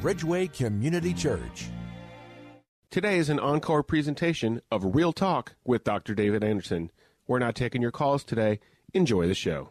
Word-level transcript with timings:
Bridgeway 0.00 0.52
Community 0.52 1.12
Church. 1.12 1.66
Today 2.88 3.18
is 3.18 3.30
an 3.30 3.40
encore 3.40 3.82
presentation 3.82 4.62
of 4.70 4.94
Real 4.94 5.12
Talk 5.12 5.56
with 5.64 5.82
Dr. 5.82 6.14
David 6.14 6.44
Anderson. 6.44 6.92
We're 7.26 7.40
not 7.40 7.56
taking 7.56 7.82
your 7.82 7.90
calls 7.90 8.22
today. 8.22 8.60
Enjoy 8.94 9.26
the 9.26 9.34
show. 9.34 9.70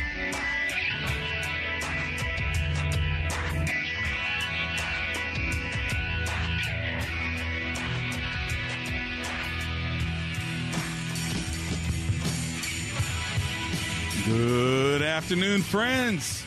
Good 14.31 15.01
afternoon, 15.01 15.61
friends. 15.61 16.45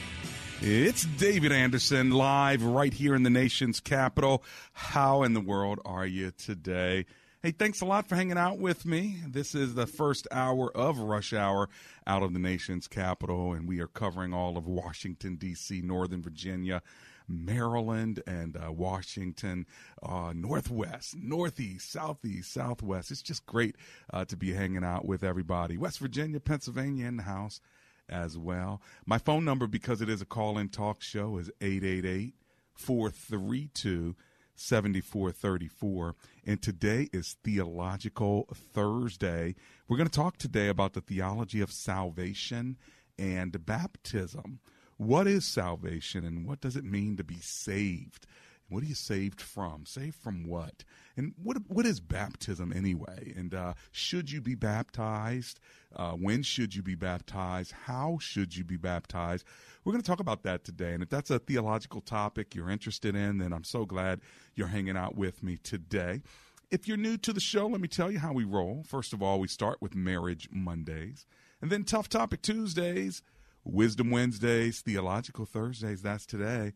It's 0.62 1.04
David 1.04 1.52
Anderson 1.52 2.12
live 2.12 2.62
right 2.62 2.94
here 2.94 3.14
in 3.14 3.24
the 3.24 3.30
nation's 3.30 3.78
capital. 3.78 4.42
How 4.72 5.22
in 5.22 5.34
the 5.34 5.42
world 5.42 5.80
are 5.84 6.06
you 6.06 6.30
today? 6.30 7.04
Hey, 7.44 7.50
thanks 7.50 7.82
a 7.82 7.84
lot 7.84 8.08
for 8.08 8.14
hanging 8.14 8.38
out 8.38 8.58
with 8.58 8.86
me. 8.86 9.18
This 9.28 9.54
is 9.54 9.74
the 9.74 9.86
first 9.86 10.26
hour 10.32 10.74
of 10.74 10.98
Rush 10.98 11.34
Hour 11.34 11.68
out 12.06 12.22
of 12.22 12.32
the 12.32 12.38
nation's 12.38 12.88
capital, 12.88 13.52
and 13.52 13.68
we 13.68 13.80
are 13.80 13.86
covering 13.86 14.32
all 14.32 14.56
of 14.56 14.66
Washington, 14.66 15.36
D.C., 15.36 15.82
Northern 15.82 16.22
Virginia, 16.22 16.80
Maryland, 17.28 18.22
and 18.26 18.56
uh, 18.56 18.72
Washington, 18.72 19.66
uh, 20.02 20.32
Northwest, 20.34 21.16
Northeast, 21.16 21.92
Southeast, 21.92 22.50
Southwest. 22.50 23.10
It's 23.10 23.20
just 23.20 23.44
great 23.44 23.76
uh, 24.10 24.24
to 24.24 24.38
be 24.38 24.54
hanging 24.54 24.82
out 24.82 25.04
with 25.04 25.22
everybody. 25.22 25.76
West 25.76 25.98
Virginia, 25.98 26.40
Pennsylvania 26.40 27.06
in 27.06 27.18
the 27.18 27.24
house 27.24 27.60
as 28.08 28.38
well. 28.38 28.80
My 29.04 29.18
phone 29.18 29.44
number, 29.44 29.66
because 29.66 30.00
it 30.00 30.08
is 30.08 30.22
a 30.22 30.26
call 30.26 30.56
in 30.56 30.70
talk 30.70 31.02
show, 31.02 31.36
is 31.36 31.50
888 31.60 32.32
432 32.74 34.16
7434. 34.54 36.14
And 36.46 36.62
today 36.62 37.08
is 37.12 37.36
Theological 37.42 38.48
Thursday. 38.54 39.54
We're 39.88 39.96
going 39.96 40.08
to 40.08 40.16
talk 40.16 40.36
today 40.36 40.68
about 40.68 40.92
the 40.92 41.00
theology 41.00 41.60
of 41.60 41.72
salvation 41.72 42.76
and 43.18 43.64
baptism. 43.64 44.60
What 44.96 45.26
is 45.26 45.44
salvation 45.44 46.24
and 46.24 46.46
what 46.46 46.60
does 46.60 46.76
it 46.76 46.84
mean 46.84 47.16
to 47.16 47.24
be 47.24 47.38
saved? 47.40 48.26
What 48.68 48.82
are 48.82 48.86
you 48.86 48.94
saved 48.94 49.40
from? 49.40 49.86
Saved 49.86 50.16
from 50.16 50.46
what? 50.46 50.84
And 51.16 51.34
what 51.42 51.58
what 51.68 51.86
is 51.86 52.00
baptism 52.00 52.72
anyway? 52.72 53.32
And 53.36 53.54
uh, 53.54 53.74
should 53.92 54.30
you 54.30 54.40
be 54.40 54.54
baptized? 54.54 55.60
Uh, 55.94 56.12
when 56.12 56.42
should 56.42 56.74
you 56.74 56.82
be 56.82 56.94
baptized? 56.94 57.72
How 57.72 58.18
should 58.20 58.56
you 58.56 58.64
be 58.64 58.76
baptized? 58.76 59.44
We're 59.84 59.92
going 59.92 60.02
to 60.02 60.06
talk 60.06 60.20
about 60.20 60.42
that 60.44 60.64
today. 60.64 60.92
And 60.94 61.02
if 61.02 61.10
that's 61.10 61.30
a 61.30 61.38
theological 61.38 62.00
topic 62.00 62.54
you're 62.54 62.70
interested 62.70 63.14
in, 63.14 63.38
then 63.38 63.52
I'm 63.52 63.64
so 63.64 63.84
glad 63.84 64.20
you're 64.54 64.68
hanging 64.68 64.96
out 64.96 65.14
with 65.14 65.42
me 65.42 65.58
today. 65.58 66.22
If 66.70 66.88
you're 66.88 66.96
new 66.96 67.18
to 67.18 67.32
the 67.32 67.40
show, 67.40 67.66
let 67.66 67.80
me 67.80 67.88
tell 67.88 68.10
you 68.10 68.18
how 68.18 68.32
we 68.32 68.44
roll. 68.44 68.82
First 68.86 69.12
of 69.12 69.22
all, 69.22 69.38
we 69.38 69.46
start 69.46 69.80
with 69.80 69.94
Marriage 69.94 70.48
Mondays, 70.50 71.26
and 71.60 71.70
then 71.70 71.84
Tough 71.84 72.08
Topic 72.08 72.42
Tuesdays, 72.42 73.22
Wisdom 73.62 74.10
Wednesdays, 74.10 74.80
Theological 74.80 75.44
Thursdays, 75.44 76.02
that's 76.02 76.26
today, 76.26 76.72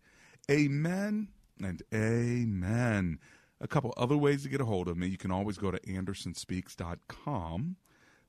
Amen 0.51 1.29
and 1.63 1.81
amen. 1.93 3.19
A 3.61 3.67
couple 3.67 3.93
other 3.95 4.17
ways 4.17 4.43
to 4.43 4.49
get 4.49 4.59
a 4.59 4.65
hold 4.65 4.89
of 4.89 4.97
me. 4.97 5.07
You 5.07 5.17
can 5.17 5.31
always 5.31 5.57
go 5.57 5.71
to 5.71 5.79
andersonspeaks.com. 5.79 7.77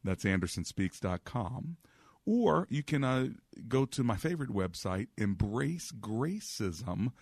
That's 0.04 0.22
andersonspeaks.com. 0.22 1.78
Or 2.24 2.68
you 2.70 2.84
can 2.84 3.02
uh, 3.02 3.30
go 3.66 3.84
to 3.86 4.04
my 4.04 4.14
favorite 4.14 4.50
website, 4.50 5.08
embracegracism.com. 5.18 7.12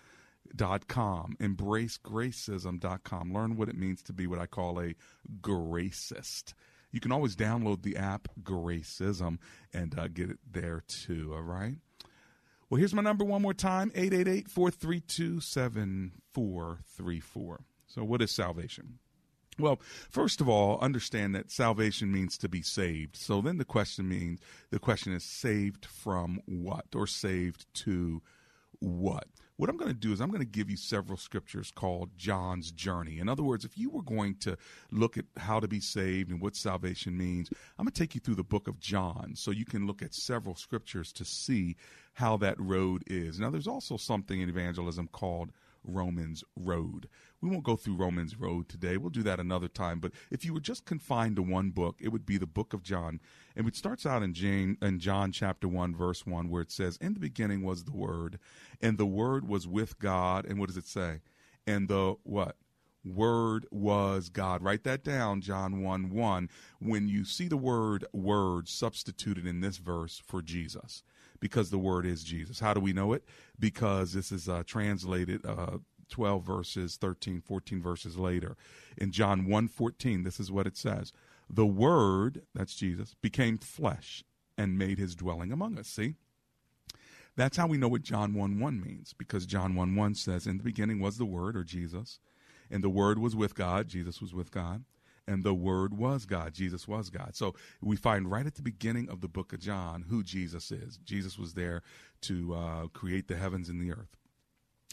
Embracegracism.com. 1.39 3.33
Learn 3.33 3.55
what 3.55 3.69
it 3.69 3.77
means 3.77 4.03
to 4.03 4.13
be 4.13 4.27
what 4.27 4.37
I 4.37 4.45
call 4.45 4.79
a 4.79 4.93
gracist. 5.41 6.53
You 6.91 6.99
can 6.99 7.11
always 7.11 7.35
download 7.35 7.81
the 7.81 7.97
app 7.97 8.27
Gracism 8.43 9.39
and 9.73 9.97
uh, 9.97 10.09
get 10.09 10.29
it 10.29 10.37
there 10.51 10.83
too, 10.87 11.31
all 11.33 11.41
right? 11.41 11.77
Well, 12.71 12.79
here's 12.79 12.93
my 12.93 13.01
number 13.01 13.25
one 13.25 13.41
more 13.41 13.53
time 13.53 13.91
888 13.95 14.49
432 14.49 15.41
7434. 15.41 17.65
So, 17.85 18.05
what 18.05 18.21
is 18.21 18.31
salvation? 18.31 18.99
Well, 19.59 19.81
first 20.09 20.39
of 20.39 20.47
all, 20.47 20.79
understand 20.79 21.35
that 21.35 21.51
salvation 21.51 22.13
means 22.13 22.37
to 22.37 22.47
be 22.47 22.61
saved. 22.61 23.17
So 23.17 23.41
then 23.41 23.57
the 23.57 23.65
question 23.65 24.07
means 24.07 24.39
the 24.69 24.79
question 24.79 25.11
is 25.11 25.25
saved 25.25 25.85
from 25.85 26.39
what 26.45 26.85
or 26.95 27.07
saved 27.07 27.65
to 27.83 28.21
what? 28.79 29.27
What 29.61 29.69
I'm 29.69 29.77
going 29.77 29.91
to 29.91 29.93
do 29.93 30.11
is 30.11 30.19
I'm 30.19 30.31
going 30.31 30.39
to 30.41 30.45
give 30.45 30.71
you 30.71 30.75
several 30.75 31.19
scriptures 31.19 31.71
called 31.75 32.09
John's 32.17 32.71
journey. 32.71 33.19
In 33.19 33.29
other 33.29 33.43
words, 33.43 33.63
if 33.63 33.77
you 33.77 33.91
were 33.91 34.01
going 34.01 34.37
to 34.37 34.57
look 34.89 35.19
at 35.19 35.25
how 35.37 35.59
to 35.59 35.67
be 35.67 35.79
saved 35.79 36.31
and 36.31 36.41
what 36.41 36.55
salvation 36.55 37.15
means, 37.15 37.51
I'm 37.77 37.85
going 37.85 37.93
to 37.93 38.01
take 38.01 38.15
you 38.15 38.21
through 38.21 38.37
the 38.41 38.43
book 38.43 38.67
of 38.67 38.79
John 38.79 39.33
so 39.35 39.51
you 39.51 39.65
can 39.65 39.85
look 39.85 40.01
at 40.01 40.15
several 40.15 40.55
scriptures 40.55 41.13
to 41.13 41.23
see 41.23 41.75
how 42.13 42.37
that 42.37 42.59
road 42.59 43.03
is. 43.05 43.39
Now, 43.39 43.51
there's 43.51 43.67
also 43.67 43.97
something 43.97 44.41
in 44.41 44.49
evangelism 44.49 45.09
called 45.11 45.51
Romans 45.83 46.43
Road. 46.55 47.07
We 47.41 47.49
won't 47.49 47.63
go 47.63 47.75
through 47.75 47.95
Romans 47.95 48.39
Road 48.39 48.69
today. 48.69 48.97
We'll 48.97 49.09
do 49.09 49.23
that 49.23 49.39
another 49.39 49.67
time. 49.67 49.99
But 49.99 50.11
if 50.29 50.45
you 50.45 50.53
were 50.53 50.59
just 50.59 50.85
confined 50.85 51.37
to 51.37 51.41
one 51.41 51.71
book, 51.71 51.97
it 51.99 52.09
would 52.09 52.25
be 52.25 52.37
the 52.37 52.45
book 52.45 52.73
of 52.73 52.83
John. 52.83 53.19
And 53.55 53.67
it 53.67 53.75
starts 53.75 54.05
out 54.05 54.23
in, 54.23 54.33
Jane, 54.33 54.77
in 54.81 54.99
John 54.99 55.31
chapter 55.31 55.67
1, 55.67 55.95
verse 55.95 56.25
1, 56.25 56.49
where 56.49 56.61
it 56.61 56.71
says, 56.71 56.97
In 56.97 57.13
the 57.13 57.19
beginning 57.19 57.63
was 57.63 57.83
the 57.83 57.95
Word, 57.95 58.39
and 58.81 58.97
the 58.97 59.05
Word 59.05 59.47
was 59.47 59.67
with 59.67 59.99
God. 59.99 60.45
And 60.45 60.59
what 60.59 60.67
does 60.67 60.77
it 60.77 60.87
say? 60.87 61.21
And 61.65 61.87
the 61.87 62.15
what? 62.23 62.55
Word 63.03 63.65
was 63.71 64.29
God. 64.29 64.61
Write 64.61 64.83
that 64.83 65.03
down, 65.03 65.41
John 65.41 65.81
1 65.81 66.11
1. 66.11 66.49
When 66.79 67.07
you 67.07 67.25
see 67.25 67.47
the 67.47 67.57
word 67.57 68.05
word 68.13 68.67
substituted 68.67 69.47
in 69.47 69.61
this 69.61 69.77
verse 69.77 70.21
for 70.23 70.43
Jesus, 70.43 71.01
because 71.41 71.71
the 71.71 71.77
word 71.77 72.05
is 72.05 72.23
Jesus. 72.23 72.61
How 72.61 72.73
do 72.73 72.79
we 72.79 72.93
know 72.93 73.11
it? 73.11 73.25
Because 73.59 74.13
this 74.13 74.31
is 74.31 74.47
uh, 74.47 74.63
translated 74.65 75.45
uh, 75.45 75.79
12 76.09 76.43
verses, 76.43 76.95
13, 76.97 77.41
14 77.41 77.81
verses 77.81 78.17
later. 78.17 78.55
In 78.97 79.11
John 79.11 79.47
1 79.47 79.67
14, 79.67 80.23
this 80.23 80.39
is 80.39 80.51
what 80.51 80.67
it 80.67 80.77
says 80.77 81.11
The 81.49 81.65
Word, 81.65 82.43
that's 82.55 82.75
Jesus, 82.75 83.15
became 83.21 83.57
flesh 83.57 84.23
and 84.57 84.77
made 84.77 84.99
his 84.99 85.15
dwelling 85.15 85.51
among 85.51 85.77
us. 85.77 85.87
See? 85.87 86.15
That's 87.35 87.57
how 87.57 87.65
we 87.65 87.77
know 87.77 87.87
what 87.87 88.03
John 88.03 88.33
1 88.33 88.59
1 88.59 88.81
means, 88.81 89.13
because 89.17 89.45
John 89.45 89.75
1 89.75 89.95
1 89.95 90.15
says, 90.15 90.45
In 90.45 90.57
the 90.57 90.63
beginning 90.63 90.99
was 90.99 91.17
the 91.17 91.25
Word, 91.25 91.57
or 91.57 91.63
Jesus, 91.63 92.19
and 92.69 92.83
the 92.83 92.89
Word 92.89 93.17
was 93.17 93.35
with 93.35 93.55
God. 93.55 93.87
Jesus 93.87 94.21
was 94.21 94.33
with 94.33 94.51
God. 94.51 94.83
And 95.31 95.45
the 95.45 95.53
Word 95.53 95.97
was 95.97 96.25
God. 96.25 96.53
Jesus 96.53 96.89
was 96.89 97.09
God. 97.09 97.37
So 97.37 97.55
we 97.81 97.95
find 97.95 98.29
right 98.29 98.45
at 98.45 98.55
the 98.55 98.61
beginning 98.61 99.09
of 99.09 99.21
the 99.21 99.29
book 99.29 99.53
of 99.53 99.61
John 99.61 100.03
who 100.09 100.23
Jesus 100.23 100.73
is. 100.73 100.97
Jesus 101.05 101.39
was 101.39 101.53
there 101.53 101.83
to 102.23 102.53
uh, 102.53 102.87
create 102.87 103.29
the 103.29 103.37
heavens 103.37 103.69
and 103.69 103.79
the 103.79 103.93
earth. 103.93 104.17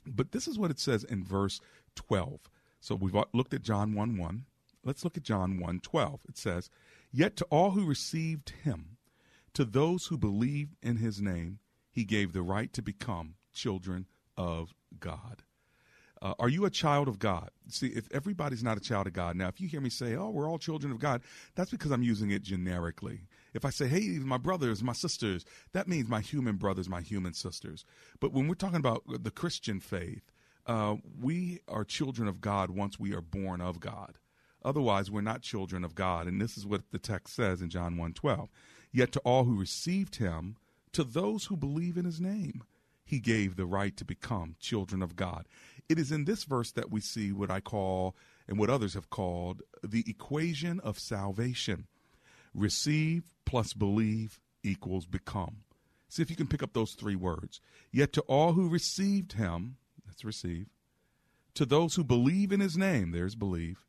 But 0.07 0.31
this 0.31 0.47
is 0.47 0.57
what 0.57 0.71
it 0.71 0.79
says 0.79 1.03
in 1.03 1.25
verse 1.25 1.61
12. 1.97 2.39
So 2.81 2.95
we've 2.95 3.17
looked 3.33 3.53
at 3.53 3.63
John 3.63 3.97
1 3.97 4.17
1. 4.17 4.45
Let's 4.85 5.03
look 5.03 5.17
at 5.17 5.25
John 5.25 5.59
1 5.59 5.81
12. 5.81 6.21
It 6.29 6.39
says, 6.39 6.71
Yet 7.11 7.35
to 7.39 7.45
all 7.47 7.73
who 7.73 7.85
received 7.85 8.53
him, 8.63 8.97
to 9.55 9.65
those 9.65 10.07
who 10.07 10.17
believed 10.17 10.77
in 10.81 10.99
his 10.99 11.21
name, 11.21 11.59
he 11.91 12.05
gave 12.05 12.33
the 12.33 12.43
right 12.43 12.73
to 12.75 12.81
become 12.81 13.35
children 13.53 14.07
of 14.37 14.73
God. 15.01 15.43
Uh, 16.21 16.35
are 16.39 16.49
you 16.49 16.65
a 16.65 16.71
child 16.71 17.07
of 17.07 17.19
God? 17.19 17.51
See, 17.69 17.89
if 17.89 18.09
everybody's 18.13 18.65
not 18.65 18.77
a 18.77 18.81
child 18.81 19.07
of 19.07 19.13
God, 19.13 19.37
now 19.37 19.49
if 19.49 19.61
you 19.61 19.69
hear 19.69 19.81
me 19.81 19.91
say, 19.91 20.17
oh, 20.17 20.31
we're 20.31 20.49
all 20.49 20.59
children 20.59 20.91
of 20.93 20.99
God, 20.99 21.23
that's 21.55 21.71
because 21.71 21.93
I'm 21.93 22.03
using 22.03 22.31
it 22.31 22.43
generically. 22.43 23.21
If 23.55 23.65
I 23.65 23.71
say, 23.71 23.87
hey, 23.87 24.19
my 24.19 24.37
brothers, 24.37 24.83
my 24.83 24.93
sisters, 24.93 25.45
that 25.73 25.87
means 25.87 26.09
my 26.09 26.21
human 26.21 26.57
brothers, 26.57 26.89
my 26.89 27.01
human 27.01 27.35
sisters. 27.35 27.85
But 28.21 28.33
when 28.33 28.49
we're 28.49 28.55
talking 28.55 28.81
about 28.81 29.05
the 29.07 29.31
Christian 29.31 29.81
faith, 29.81 30.33
uh, 30.67 30.97
we 31.21 31.61
are 31.69 31.85
children 31.85 32.29
of 32.29 32.41
God 32.41 32.71
once 32.71 32.99
we 32.99 33.15
are 33.15 33.23
born 33.23 33.61
of 33.61 33.81
God. 33.81 34.19
Otherwise, 34.65 35.11
we're 35.11 35.21
not 35.21 35.41
children 35.41 35.85
of 35.85 35.95
God. 35.95 36.27
And 36.27 36.41
this 36.41 36.59
is 36.59 36.67
what 36.67 36.91
the 36.91 36.99
text 36.99 37.35
says 37.35 37.63
in 37.63 37.71
John 37.71 37.97
1.12. 37.97 38.49
Yet 38.93 39.13
to 39.13 39.21
all 39.21 39.45
who 39.45 39.59
received 39.59 40.17
him, 40.17 40.57
to 40.93 41.05
those 41.05 41.47
who 41.47 41.57
believe 41.57 41.97
in 41.97 42.05
his 42.05 42.21
name, 42.21 42.65
he 43.09 43.21
gave 43.21 43.57
the 43.57 43.65
right 43.65 43.97
to 43.97 44.05
become 44.05 44.55
children 44.61 45.03
of 45.03 45.17
God. 45.17 45.49
It 45.89 45.99
is 45.99 46.13
in 46.13 46.27
this 46.27 46.45
verse 46.45 46.73
that 46.73 46.91
we 46.91 47.01
see 47.01 47.33
what 47.33 47.51
I 47.51 47.61
call, 47.61 48.15
and 48.47 48.59
what 48.59 48.69
others 48.69 48.93
have 48.93 49.09
called, 49.09 49.63
the 49.83 50.05
equation 50.07 50.79
of 50.81 50.99
salvation. 50.99 51.87
Receive 52.55 53.31
plus 53.47 53.73
believe 53.73 54.41
equals 54.63 55.07
become. 55.07 55.59
See 56.11 56.21
if 56.21 56.29
you 56.29 56.37
can 56.37 56.49
pick 56.49 56.63
up 56.63 56.75
those 56.75 56.93
three 56.93 57.17
words. 57.17 57.63
Yet 57.91 58.13
to 58.13 58.21
all 58.23 58.53
who 58.53 58.69
received 58.69 59.33
him, 59.33 59.77
that's 60.07 60.23
receive, 60.23 60.67
to 61.55 61.65
those 61.65 61.95
who 61.95 62.05
believe 62.05 62.53
in 62.53 62.61
his 62.61 62.77
name, 62.77 63.13
there's 63.13 63.35
believe, 63.35 63.87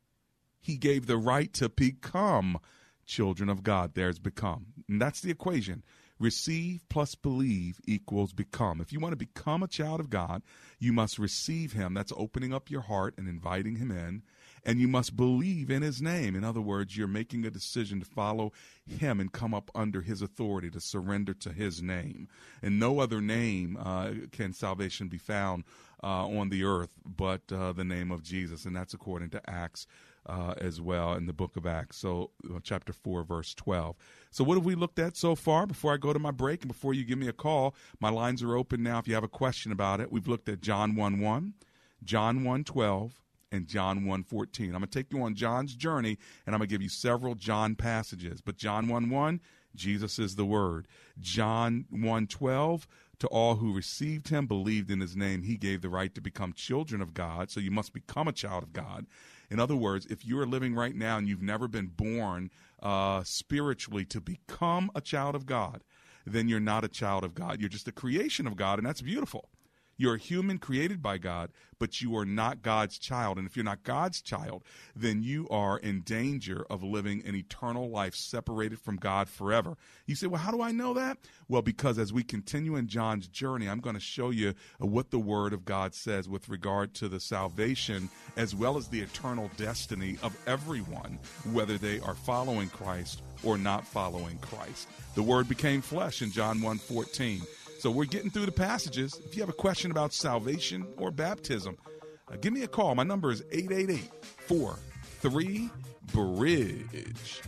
he 0.61 0.77
gave 0.77 1.07
the 1.07 1.17
right 1.17 1.51
to 1.55 1.67
become 1.67 2.59
children 3.05 3.49
of 3.49 3.63
God, 3.63 3.95
there's 3.95 4.19
become. 4.19 4.67
And 4.87 5.01
that's 5.01 5.19
the 5.19 5.31
equation. 5.31 5.83
Receive 6.19 6.83
plus 6.89 7.15
believe 7.15 7.79
equals 7.85 8.33
become. 8.33 8.81
If 8.81 8.91
you 8.91 8.99
want 8.99 9.13
to 9.13 9.17
become 9.17 9.63
a 9.63 9.67
child 9.67 10.01
of 10.01 10.09
God, 10.09 10.41
you 10.77 10.91
must 10.91 11.17
receive 11.17 11.73
Him. 11.73 11.93
That's 11.93 12.13
opening 12.15 12.53
up 12.53 12.69
your 12.69 12.81
heart 12.81 13.13
and 13.17 13.27
inviting 13.27 13.77
Him 13.77 13.89
in. 13.89 14.23
And 14.65 14.81
you 14.81 14.89
must 14.89 15.15
believe 15.15 15.69
in 15.69 15.81
His 15.81 16.01
name. 16.01 16.35
In 16.35 16.43
other 16.43 16.59
words, 16.59 16.97
you're 16.97 17.07
making 17.07 17.45
a 17.45 17.49
decision 17.49 18.01
to 18.01 18.05
follow 18.05 18.51
Him 18.85 19.21
and 19.21 19.31
come 19.31 19.53
up 19.53 19.71
under 19.73 20.01
His 20.01 20.21
authority, 20.21 20.69
to 20.71 20.81
surrender 20.81 21.33
to 21.35 21.53
His 21.53 21.81
name. 21.81 22.27
And 22.61 22.79
no 22.79 22.99
other 22.99 23.21
name 23.21 23.77
uh, 23.81 24.11
can 24.33 24.51
salvation 24.51 25.07
be 25.07 25.17
found 25.17 25.63
uh, 26.03 26.27
on 26.27 26.49
the 26.49 26.63
earth 26.63 26.93
but 27.05 27.41
uh, 27.51 27.71
the 27.71 27.83
name 27.83 28.11
of 28.11 28.23
Jesus. 28.23 28.65
And 28.65 28.75
that's 28.75 28.93
according 28.93 29.29
to 29.31 29.49
Acts 29.49 29.87
uh, 30.29 30.53
as 30.57 30.79
well 30.79 31.13
in 31.13 31.25
the 31.25 31.33
book 31.33 31.57
of 31.57 31.65
Acts. 31.65 31.97
So, 31.97 32.31
uh, 32.45 32.59
chapter 32.61 32.93
4, 32.93 33.23
verse 33.23 33.53
12. 33.55 33.95
So, 34.31 34.43
what 34.43 34.55
have 34.55 34.65
we 34.65 34.75
looked 34.75 34.99
at 34.99 35.17
so 35.17 35.35
far? 35.35 35.65
Before 35.65 35.93
I 35.93 35.97
go 35.97 36.13
to 36.13 36.19
my 36.19 36.31
break 36.31 36.61
and 36.61 36.67
before 36.67 36.93
you 36.93 37.03
give 37.03 37.17
me 37.17 37.27
a 37.27 37.33
call, 37.33 37.75
my 37.99 38.09
lines 38.09 38.43
are 38.43 38.55
open 38.55 38.83
now 38.83 38.99
if 38.99 39.07
you 39.07 39.15
have 39.15 39.23
a 39.23 39.27
question 39.27 39.71
about 39.71 39.99
it. 39.99 40.11
We've 40.11 40.27
looked 40.27 40.47
at 40.47 40.61
John 40.61 40.95
1 40.95 41.19
1, 41.19 41.53
John 42.03 42.43
1 42.43 42.63
12, 42.63 43.19
and 43.51 43.67
John 43.67 44.05
1 44.05 44.23
14. 44.23 44.67
I'm 44.67 44.71
going 44.73 44.83
to 44.83 44.87
take 44.87 45.11
you 45.11 45.23
on 45.23 45.35
John's 45.35 45.73
journey 45.73 46.17
and 46.45 46.53
I'm 46.53 46.59
going 46.59 46.69
to 46.69 46.73
give 46.73 46.83
you 46.83 46.89
several 46.89 47.35
John 47.35 47.75
passages. 47.75 48.41
But 48.41 48.57
John 48.57 48.87
1 48.87 49.09
1, 49.09 49.41
Jesus 49.75 50.19
is 50.19 50.35
the 50.35 50.45
Word. 50.45 50.87
John 51.19 51.85
1 51.89 52.27
12, 52.27 52.87
to 53.19 53.27
all 53.27 53.55
who 53.55 53.73
received 53.73 54.29
him, 54.29 54.45
believed 54.45 54.89
in 54.91 54.99
his 54.99 55.15
name, 55.15 55.43
he 55.43 55.57
gave 55.57 55.81
the 55.81 55.89
right 55.89 56.13
to 56.15 56.21
become 56.21 56.53
children 56.53 57.01
of 57.01 57.13
God. 57.13 57.49
So 57.49 57.59
you 57.59 57.71
must 57.71 57.93
become 57.93 58.27
a 58.27 58.33
child 58.33 58.63
of 58.63 58.73
God. 58.73 59.05
In 59.49 59.59
other 59.59 59.75
words, 59.75 60.05
if 60.05 60.25
you 60.25 60.39
are 60.39 60.45
living 60.45 60.75
right 60.75 60.95
now 60.95 61.17
and 61.17 61.27
you've 61.27 61.41
never 61.41 61.67
been 61.67 61.87
born 61.87 62.51
uh, 62.81 63.23
spiritually 63.23 64.05
to 64.05 64.21
become 64.21 64.91
a 64.95 65.01
child 65.01 65.35
of 65.35 65.45
God, 65.45 65.83
then 66.25 66.47
you're 66.47 66.59
not 66.59 66.83
a 66.83 66.87
child 66.87 67.23
of 67.23 67.33
God. 67.33 67.59
You're 67.59 67.69
just 67.69 67.87
a 67.87 67.91
creation 67.91 68.45
of 68.45 68.55
God, 68.55 68.77
and 68.79 68.87
that's 68.87 69.01
beautiful. 69.01 69.49
You're 69.99 70.15
a 70.15 70.17
human 70.17 70.59
created 70.59 71.01
by 71.01 71.17
God, 71.17 71.51
but 71.77 72.01
you 72.01 72.15
are 72.15 72.25
not 72.25 72.61
God's 72.61 72.97
child. 72.97 73.37
And 73.37 73.45
if 73.45 73.57
you're 73.57 73.65
not 73.65 73.83
God's 73.83 74.21
child, 74.21 74.63
then 74.95 75.21
you 75.21 75.45
are 75.49 75.77
in 75.77 76.01
danger 76.01 76.65
of 76.69 76.81
living 76.81 77.21
an 77.25 77.35
eternal 77.35 77.89
life 77.89 78.15
separated 78.15 78.79
from 78.79 78.95
God 78.95 79.27
forever. 79.27 79.75
You 80.05 80.15
say, 80.15 80.27
well, 80.27 80.41
how 80.41 80.51
do 80.51 80.61
I 80.61 80.71
know 80.71 80.93
that? 80.93 81.17
Well, 81.49 81.61
because 81.61 81.99
as 81.99 82.13
we 82.13 82.23
continue 82.23 82.77
in 82.77 82.87
John's 82.87 83.27
journey, 83.27 83.67
I'm 83.67 83.81
going 83.81 83.95
to 83.95 83.99
show 83.99 84.29
you 84.29 84.53
uh, 84.81 84.85
what 84.85 85.11
the 85.11 85.19
Word 85.19 85.51
of 85.51 85.65
God 85.65 85.93
says 85.93 86.29
with 86.29 86.47
regard 86.47 86.93
to 86.95 87.09
the 87.09 87.19
salvation 87.19 88.09
as 88.37 88.55
well 88.55 88.77
as 88.77 88.87
the 88.87 89.01
eternal 89.01 89.51
destiny 89.57 90.17
of 90.23 90.33
everyone, 90.47 91.19
whether 91.51 91.77
they 91.77 91.99
are 91.99 92.15
following 92.15 92.69
Christ 92.69 93.21
or 93.43 93.57
not 93.57 93.85
following 93.85 94.37
Christ. 94.37 94.87
The 95.15 95.23
Word 95.23 95.49
became 95.49 95.81
flesh 95.81 96.21
in 96.21 96.31
John 96.31 96.61
1 96.61 96.77
14. 96.77 97.41
So 97.79 97.89
we're 97.89 98.03
getting 98.03 98.29
through 98.29 98.45
the 98.45 98.51
passages. 98.51 99.21
If 99.23 99.37
you 99.37 99.41
have 99.41 99.47
a 99.47 99.53
question 99.53 99.89
about 99.89 100.11
salvation 100.11 100.85
or 100.97 101.11
baptism, 101.11 101.77
uh, 102.29 102.35
give 102.35 102.51
me 102.51 102.63
a 102.63 102.67
call. 102.67 102.93
My 102.93 103.03
number 103.03 103.31
is 103.31 103.41
888 103.53 104.11
43 104.47 105.69
Bridge. 106.11 107.41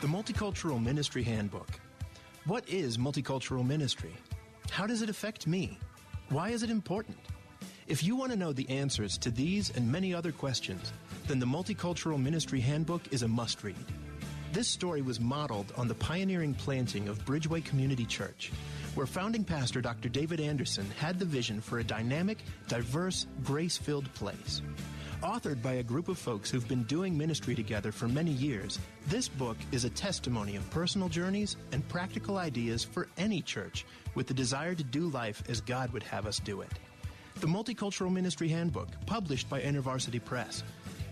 The 0.00 0.06
Multicultural 0.08 0.82
Ministry 0.82 1.22
Handbook. 1.22 1.68
What 2.46 2.68
is 2.68 2.98
multicultural 2.98 3.64
ministry? 3.64 4.16
How 4.70 4.88
does 4.88 5.02
it 5.02 5.10
affect 5.10 5.46
me? 5.46 5.78
Why 6.30 6.50
is 6.50 6.62
it 6.62 6.70
important? 6.70 7.18
If 7.88 8.04
you 8.04 8.14
want 8.14 8.30
to 8.30 8.38
know 8.38 8.52
the 8.52 8.70
answers 8.70 9.18
to 9.18 9.32
these 9.32 9.70
and 9.70 9.90
many 9.90 10.14
other 10.14 10.30
questions, 10.30 10.92
then 11.26 11.40
the 11.40 11.46
Multicultural 11.46 12.22
Ministry 12.22 12.60
Handbook 12.60 13.02
is 13.10 13.24
a 13.24 13.28
must 13.28 13.64
read. 13.64 13.74
This 14.52 14.68
story 14.68 15.02
was 15.02 15.18
modeled 15.18 15.72
on 15.76 15.88
the 15.88 15.94
pioneering 15.96 16.54
planting 16.54 17.08
of 17.08 17.24
Bridgeway 17.24 17.64
Community 17.64 18.04
Church, 18.04 18.52
where 18.94 19.08
founding 19.08 19.42
pastor 19.42 19.80
Dr. 19.80 20.08
David 20.08 20.38
Anderson 20.38 20.88
had 21.00 21.18
the 21.18 21.24
vision 21.24 21.60
for 21.60 21.80
a 21.80 21.84
dynamic, 21.84 22.38
diverse, 22.68 23.26
grace 23.42 23.76
filled 23.76 24.12
place. 24.14 24.62
Authored 25.22 25.60
by 25.60 25.74
a 25.74 25.82
group 25.82 26.08
of 26.08 26.16
folks 26.16 26.50
who've 26.50 26.66
been 26.66 26.84
doing 26.84 27.16
ministry 27.16 27.54
together 27.54 27.92
for 27.92 28.08
many 28.08 28.30
years, 28.30 28.78
this 29.08 29.28
book 29.28 29.58
is 29.70 29.84
a 29.84 29.90
testimony 29.90 30.56
of 30.56 30.70
personal 30.70 31.10
journeys 31.10 31.58
and 31.72 31.86
practical 31.90 32.38
ideas 32.38 32.82
for 32.82 33.06
any 33.18 33.42
church 33.42 33.84
with 34.14 34.26
the 34.26 34.32
desire 34.32 34.74
to 34.74 34.82
do 34.82 35.08
life 35.10 35.42
as 35.46 35.60
God 35.60 35.92
would 35.92 36.02
have 36.04 36.24
us 36.26 36.38
do 36.38 36.62
it. 36.62 36.72
The 37.40 37.46
Multicultural 37.46 38.10
Ministry 38.10 38.48
Handbook, 38.48 38.88
published 39.04 39.50
by 39.50 39.60
InterVarsity 39.60 40.24
Press, 40.24 40.62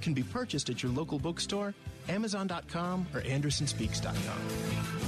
can 0.00 0.14
be 0.14 0.22
purchased 0.22 0.70
at 0.70 0.82
your 0.82 0.92
local 0.92 1.18
bookstore, 1.18 1.74
Amazon.com, 2.08 3.06
or 3.12 3.20
AndersonSpeaks.com. 3.20 5.07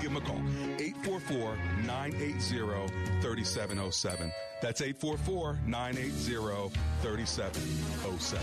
Give 0.00 0.12
them 0.12 0.22
a 0.22 0.26
call. 0.26 0.40
844 0.78 1.56
980 1.84 2.40
3707. 3.20 4.32
That's 4.62 4.80
844 4.80 5.58
980 5.66 6.70
3707. 7.02 8.42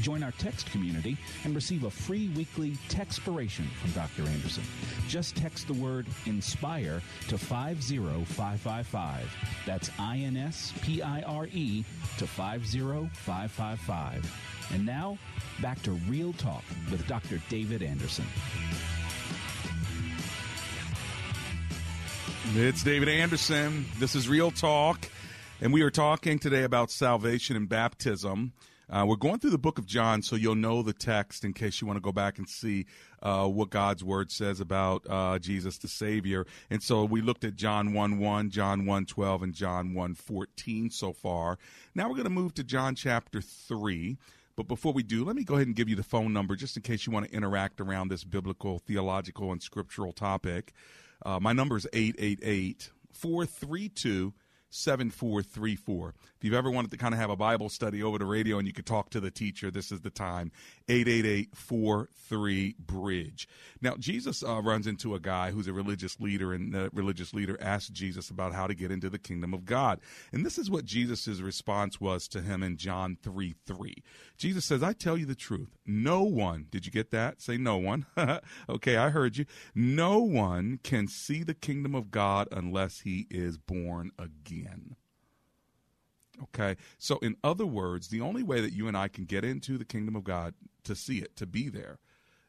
Join 0.00 0.22
our 0.22 0.32
text 0.32 0.70
community 0.70 1.16
and 1.44 1.54
receive 1.54 1.84
a 1.84 1.90
free 1.90 2.28
weekly 2.30 2.72
textpiration 2.88 3.68
from 3.80 3.92
Dr. 3.92 4.22
Anderson. 4.22 4.64
Just 5.08 5.36
text 5.36 5.66
the 5.66 5.74
word 5.74 6.06
INSPIRE 6.26 7.02
to 7.28 7.38
50555. 7.38 9.34
That's 9.66 9.90
I 9.98 10.18
N 10.18 10.36
S 10.36 10.72
P 10.82 11.02
I 11.02 11.22
R 11.22 11.46
E 11.46 11.84
to 12.18 12.26
50555. 12.26 14.70
And 14.72 14.86
now, 14.86 15.18
back 15.60 15.82
to 15.82 15.92
Real 16.08 16.32
Talk 16.34 16.62
with 16.90 17.06
Dr. 17.06 17.40
David 17.48 17.82
Anderson. 17.82 18.24
It's 22.54 22.82
David 22.82 23.08
Anderson. 23.08 23.86
This 23.98 24.14
is 24.14 24.28
Real 24.28 24.50
Talk, 24.50 25.08
and 25.60 25.72
we 25.72 25.82
are 25.82 25.90
talking 25.90 26.38
today 26.38 26.64
about 26.64 26.90
salvation 26.90 27.56
and 27.56 27.68
baptism. 27.68 28.52
Uh, 28.92 29.06
we're 29.06 29.16
going 29.16 29.38
through 29.38 29.50
the 29.50 29.56
book 29.56 29.78
of 29.78 29.86
John, 29.86 30.20
so 30.20 30.36
you'll 30.36 30.54
know 30.54 30.82
the 30.82 30.92
text 30.92 31.46
in 31.46 31.54
case 31.54 31.80
you 31.80 31.86
want 31.86 31.96
to 31.96 32.02
go 32.02 32.12
back 32.12 32.36
and 32.36 32.46
see 32.46 32.84
uh, 33.22 33.46
what 33.46 33.70
God's 33.70 34.04
word 34.04 34.30
says 34.30 34.60
about 34.60 35.06
uh, 35.08 35.38
Jesus 35.38 35.78
the 35.78 35.88
Savior. 35.88 36.46
And 36.68 36.82
so 36.82 37.04
we 37.06 37.22
looked 37.22 37.42
at 37.44 37.56
John 37.56 37.94
1 37.94 38.18
1, 38.18 38.50
John 38.50 38.84
1 38.84 39.06
12, 39.06 39.42
and 39.44 39.54
John 39.54 39.94
1 39.94 40.14
14 40.14 40.90
so 40.90 41.14
far. 41.14 41.58
Now 41.94 42.08
we're 42.08 42.16
going 42.16 42.24
to 42.24 42.30
move 42.30 42.52
to 42.54 42.64
John 42.64 42.94
chapter 42.94 43.40
3. 43.40 44.18
But 44.56 44.68
before 44.68 44.92
we 44.92 45.02
do, 45.02 45.24
let 45.24 45.36
me 45.36 45.44
go 45.44 45.54
ahead 45.54 45.66
and 45.66 45.74
give 45.74 45.88
you 45.88 45.96
the 45.96 46.02
phone 46.02 46.34
number 46.34 46.54
just 46.54 46.76
in 46.76 46.82
case 46.82 47.06
you 47.06 47.14
want 47.14 47.26
to 47.26 47.34
interact 47.34 47.80
around 47.80 48.08
this 48.08 48.24
biblical, 48.24 48.78
theological, 48.78 49.52
and 49.52 49.62
scriptural 49.62 50.12
topic. 50.12 50.74
Uh, 51.24 51.40
my 51.40 51.54
number 51.54 51.78
is 51.78 51.86
888 51.94 52.90
432 53.14 54.34
7434. 54.72 56.14
If 56.42 56.46
you've 56.46 56.54
ever 56.54 56.72
wanted 56.72 56.90
to 56.90 56.96
kind 56.96 57.14
of 57.14 57.20
have 57.20 57.30
a 57.30 57.36
Bible 57.36 57.68
study 57.68 58.02
over 58.02 58.18
the 58.18 58.24
radio 58.24 58.58
and 58.58 58.66
you 58.66 58.72
could 58.72 58.84
talk 58.84 59.10
to 59.10 59.20
the 59.20 59.30
teacher, 59.30 59.70
this 59.70 59.92
is 59.92 60.00
the 60.00 60.10
time. 60.10 60.50
888 60.88 61.54
Bridge. 62.84 63.48
Now, 63.80 63.94
Jesus 63.96 64.42
uh, 64.42 64.60
runs 64.60 64.88
into 64.88 65.14
a 65.14 65.20
guy 65.20 65.52
who's 65.52 65.68
a 65.68 65.72
religious 65.72 66.18
leader, 66.18 66.52
and 66.52 66.74
the 66.74 66.90
religious 66.92 67.32
leader 67.32 67.56
asks 67.60 67.90
Jesus 67.90 68.28
about 68.28 68.54
how 68.54 68.66
to 68.66 68.74
get 68.74 68.90
into 68.90 69.08
the 69.08 69.20
kingdom 69.20 69.54
of 69.54 69.64
God. 69.64 70.00
And 70.32 70.44
this 70.44 70.58
is 70.58 70.68
what 70.68 70.84
Jesus' 70.84 71.28
response 71.40 72.00
was 72.00 72.26
to 72.26 72.42
him 72.42 72.64
in 72.64 72.76
John 72.76 73.18
3 73.22 73.54
3. 73.64 73.94
Jesus 74.36 74.64
says, 74.64 74.82
I 74.82 74.94
tell 74.94 75.16
you 75.16 75.26
the 75.26 75.36
truth. 75.36 75.78
No 75.86 76.24
one, 76.24 76.66
did 76.72 76.86
you 76.86 76.90
get 76.90 77.12
that? 77.12 77.40
Say 77.40 77.56
no 77.56 77.76
one. 77.76 78.04
okay, 78.68 78.96
I 78.96 79.10
heard 79.10 79.36
you. 79.36 79.44
No 79.76 80.18
one 80.18 80.80
can 80.82 81.06
see 81.06 81.44
the 81.44 81.54
kingdom 81.54 81.94
of 81.94 82.10
God 82.10 82.48
unless 82.50 83.02
he 83.02 83.28
is 83.30 83.58
born 83.58 84.10
again. 84.18 84.96
Okay. 86.42 86.76
So, 86.98 87.18
in 87.18 87.36
other 87.44 87.66
words, 87.66 88.08
the 88.08 88.20
only 88.20 88.42
way 88.42 88.60
that 88.60 88.72
you 88.72 88.88
and 88.88 88.96
I 88.96 89.08
can 89.08 89.24
get 89.24 89.44
into 89.44 89.78
the 89.78 89.84
kingdom 89.84 90.16
of 90.16 90.24
God 90.24 90.54
to 90.84 90.94
see 90.94 91.18
it, 91.18 91.36
to 91.36 91.46
be 91.46 91.68
there, 91.68 91.98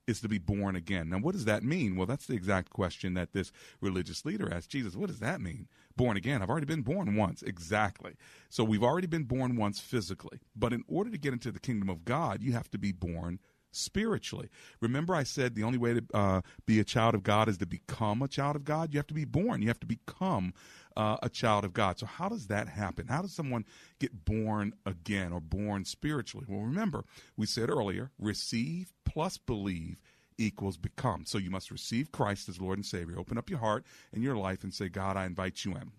is 0.07 0.19
to 0.21 0.27
be 0.27 0.37
born 0.37 0.75
again. 0.75 1.09
Now, 1.09 1.19
what 1.19 1.33
does 1.33 1.45
that 1.45 1.63
mean? 1.63 1.95
Well, 1.95 2.07
that's 2.07 2.25
the 2.25 2.33
exact 2.33 2.71
question 2.71 3.13
that 3.13 3.31
this 3.31 3.51
religious 3.79 4.25
leader 4.25 4.53
asked 4.53 4.69
Jesus. 4.69 4.95
What 4.95 5.07
does 5.07 5.19
that 5.19 5.39
mean? 5.39 5.67
Born 5.95 6.17
again. 6.17 6.41
I've 6.41 6.49
already 6.49 6.65
been 6.65 6.81
born 6.81 7.15
once. 7.15 7.41
Exactly. 7.41 8.15
So, 8.49 8.63
we've 8.63 8.83
already 8.83 9.07
been 9.07 9.23
born 9.23 9.55
once 9.55 9.79
physically. 9.79 10.39
But 10.55 10.73
in 10.73 10.83
order 10.87 11.09
to 11.09 11.17
get 11.17 11.33
into 11.33 11.51
the 11.51 11.59
kingdom 11.59 11.89
of 11.89 12.05
God, 12.05 12.41
you 12.41 12.53
have 12.53 12.69
to 12.71 12.77
be 12.77 12.91
born 12.91 13.39
spiritually. 13.73 14.49
Remember, 14.81 15.15
I 15.15 15.23
said 15.23 15.55
the 15.55 15.63
only 15.63 15.77
way 15.77 15.95
to 15.95 16.03
uh, 16.13 16.41
be 16.65 16.79
a 16.79 16.83
child 16.83 17.15
of 17.15 17.23
God 17.23 17.49
is 17.49 17.57
to 17.57 17.65
become 17.65 18.21
a 18.21 18.27
child 18.27 18.55
of 18.55 18.63
God. 18.63 18.93
You 18.93 18.99
have 18.99 19.07
to 19.07 19.13
be 19.13 19.25
born. 19.25 19.61
You 19.61 19.67
have 19.67 19.79
to 19.81 19.87
become 19.87 20.53
uh, 20.95 21.17
a 21.21 21.29
child 21.29 21.65
of 21.65 21.73
God. 21.73 21.99
So, 21.99 22.05
how 22.05 22.29
does 22.29 22.47
that 22.47 22.67
happen? 22.67 23.07
How 23.07 23.21
does 23.21 23.33
someone 23.33 23.65
get 23.99 24.25
born 24.25 24.73
again 24.85 25.31
or 25.33 25.39
born 25.39 25.85
spiritually? 25.85 26.45
Well, 26.47 26.61
remember, 26.61 27.05
we 27.37 27.45
said 27.45 27.69
earlier 27.69 28.11
receive 28.19 28.93
plus 29.05 29.37
believe 29.37 30.01
equals 30.37 30.77
become. 30.77 31.25
So, 31.25 31.37
you 31.37 31.49
must 31.49 31.71
receive 31.71 32.11
Christ 32.11 32.49
as 32.49 32.61
Lord 32.61 32.77
and 32.77 32.85
Savior. 32.85 33.19
Open 33.19 33.37
up 33.37 33.49
your 33.49 33.59
heart 33.59 33.85
and 34.13 34.23
your 34.23 34.37
life 34.37 34.63
and 34.63 34.73
say, 34.73 34.89
God, 34.89 35.17
I 35.17 35.25
invite 35.25 35.65
you 35.65 35.71
in. 35.71 35.91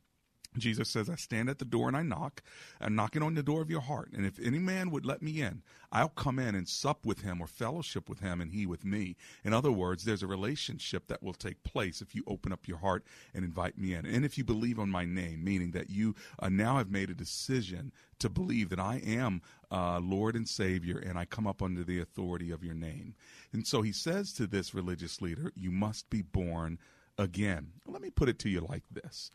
Jesus 0.57 0.89
says, 0.89 1.11
I 1.11 1.17
stand 1.17 1.49
at 1.49 1.59
the 1.59 1.65
door 1.65 1.89
and 1.89 1.97
I 1.97 2.03
knock. 2.03 2.43
I'm 2.81 2.95
knocking 2.95 3.23
on 3.23 3.35
the 3.35 3.43
door 3.43 3.61
of 3.61 3.71
your 3.71 3.81
heart. 3.81 4.13
And 4.13 4.25
if 4.25 4.39
any 4.39 4.59
man 4.59 4.91
would 4.91 5.05
let 5.05 5.23
me 5.23 5.41
in, 5.41 5.63
I'll 5.91 6.09
come 6.09 6.39
in 6.39 6.55
and 6.55 6.69
sup 6.69 7.05
with 7.05 7.23
him 7.23 7.41
or 7.41 7.47
fellowship 7.47 8.09
with 8.09 8.21
him 8.21 8.41
and 8.41 8.51
he 8.53 8.67
with 8.67 8.85
me. 8.85 9.17
In 9.45 9.53
other 9.53 9.73
words, 9.73 10.05
there's 10.05 10.23
a 10.23 10.29
relationship 10.29 11.09
that 11.09 11.23
will 11.23 11.35
take 11.35 11.63
place 11.65 12.01
if 12.01 12.15
you 12.15 12.23
open 12.27 12.53
up 12.53 12.69
your 12.69 12.79
heart 12.79 13.05
and 13.35 13.45
invite 13.45 13.79
me 13.79 13.95
in. 13.95 14.07
And 14.07 14.25
if 14.25 14.39
you 14.39 14.45
believe 14.45 14.79
on 14.79 14.91
my 14.91 15.05
name, 15.05 15.43
meaning 15.45 15.73
that 15.73 15.91
you 15.91 16.15
uh, 16.39 16.49
now 16.49 16.79
have 16.79 16.91
made 16.91 17.11
a 17.11 17.15
decision 17.15 17.93
to 18.21 18.29
believe 18.29 18.71
that 18.71 18.81
I 18.81 19.03
am 19.05 19.43
uh, 19.71 20.01
Lord 20.01 20.37
and 20.37 20.49
Savior 20.49 20.99
and 20.99 21.19
I 21.19 21.25
come 21.25 21.47
up 21.47 21.63
under 21.63 21.85
the 21.85 22.01
authority 22.01 22.51
of 22.51 22.63
your 22.63 22.75
name. 22.75 23.15
And 23.53 23.67
so 23.67 23.83
he 23.83 23.93
says 23.93 24.33
to 24.35 24.47
this 24.47 24.75
religious 24.75 25.21
leader, 25.21 25.53
You 25.57 25.71
must 25.71 26.11
be 26.11 26.23
born 26.23 26.79
again. 27.19 27.73
Let 27.87 28.03
me 28.03 28.11
put 28.11 28.29
it 28.29 28.39
to 28.41 28.49
you 28.49 28.61
like 28.61 28.85
this 28.91 29.31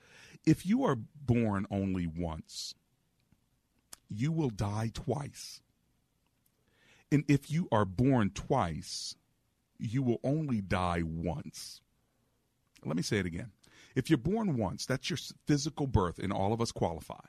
if 0.45 0.65
you 0.65 0.83
are 0.83 0.95
born 0.95 1.65
only 1.69 2.07
once, 2.07 2.73
you 4.09 4.31
will 4.31 4.49
die 4.49 4.91
twice. 4.93 5.61
And 7.11 7.23
if 7.27 7.51
you 7.51 7.67
are 7.71 7.85
born 7.85 8.31
twice, 8.31 9.15
you 9.77 10.03
will 10.03 10.19
only 10.23 10.61
die 10.61 11.01
once. 11.03 11.81
Let 12.85 12.95
me 12.95 13.01
say 13.01 13.17
it 13.17 13.25
again. 13.25 13.51
If 13.95 14.09
you're 14.09 14.17
born 14.17 14.57
once, 14.57 14.85
that's 14.85 15.09
your 15.09 15.17
physical 15.47 15.87
birth, 15.87 16.19
and 16.19 16.31
all 16.31 16.53
of 16.53 16.61
us 16.61 16.71
qualify, 16.71 17.25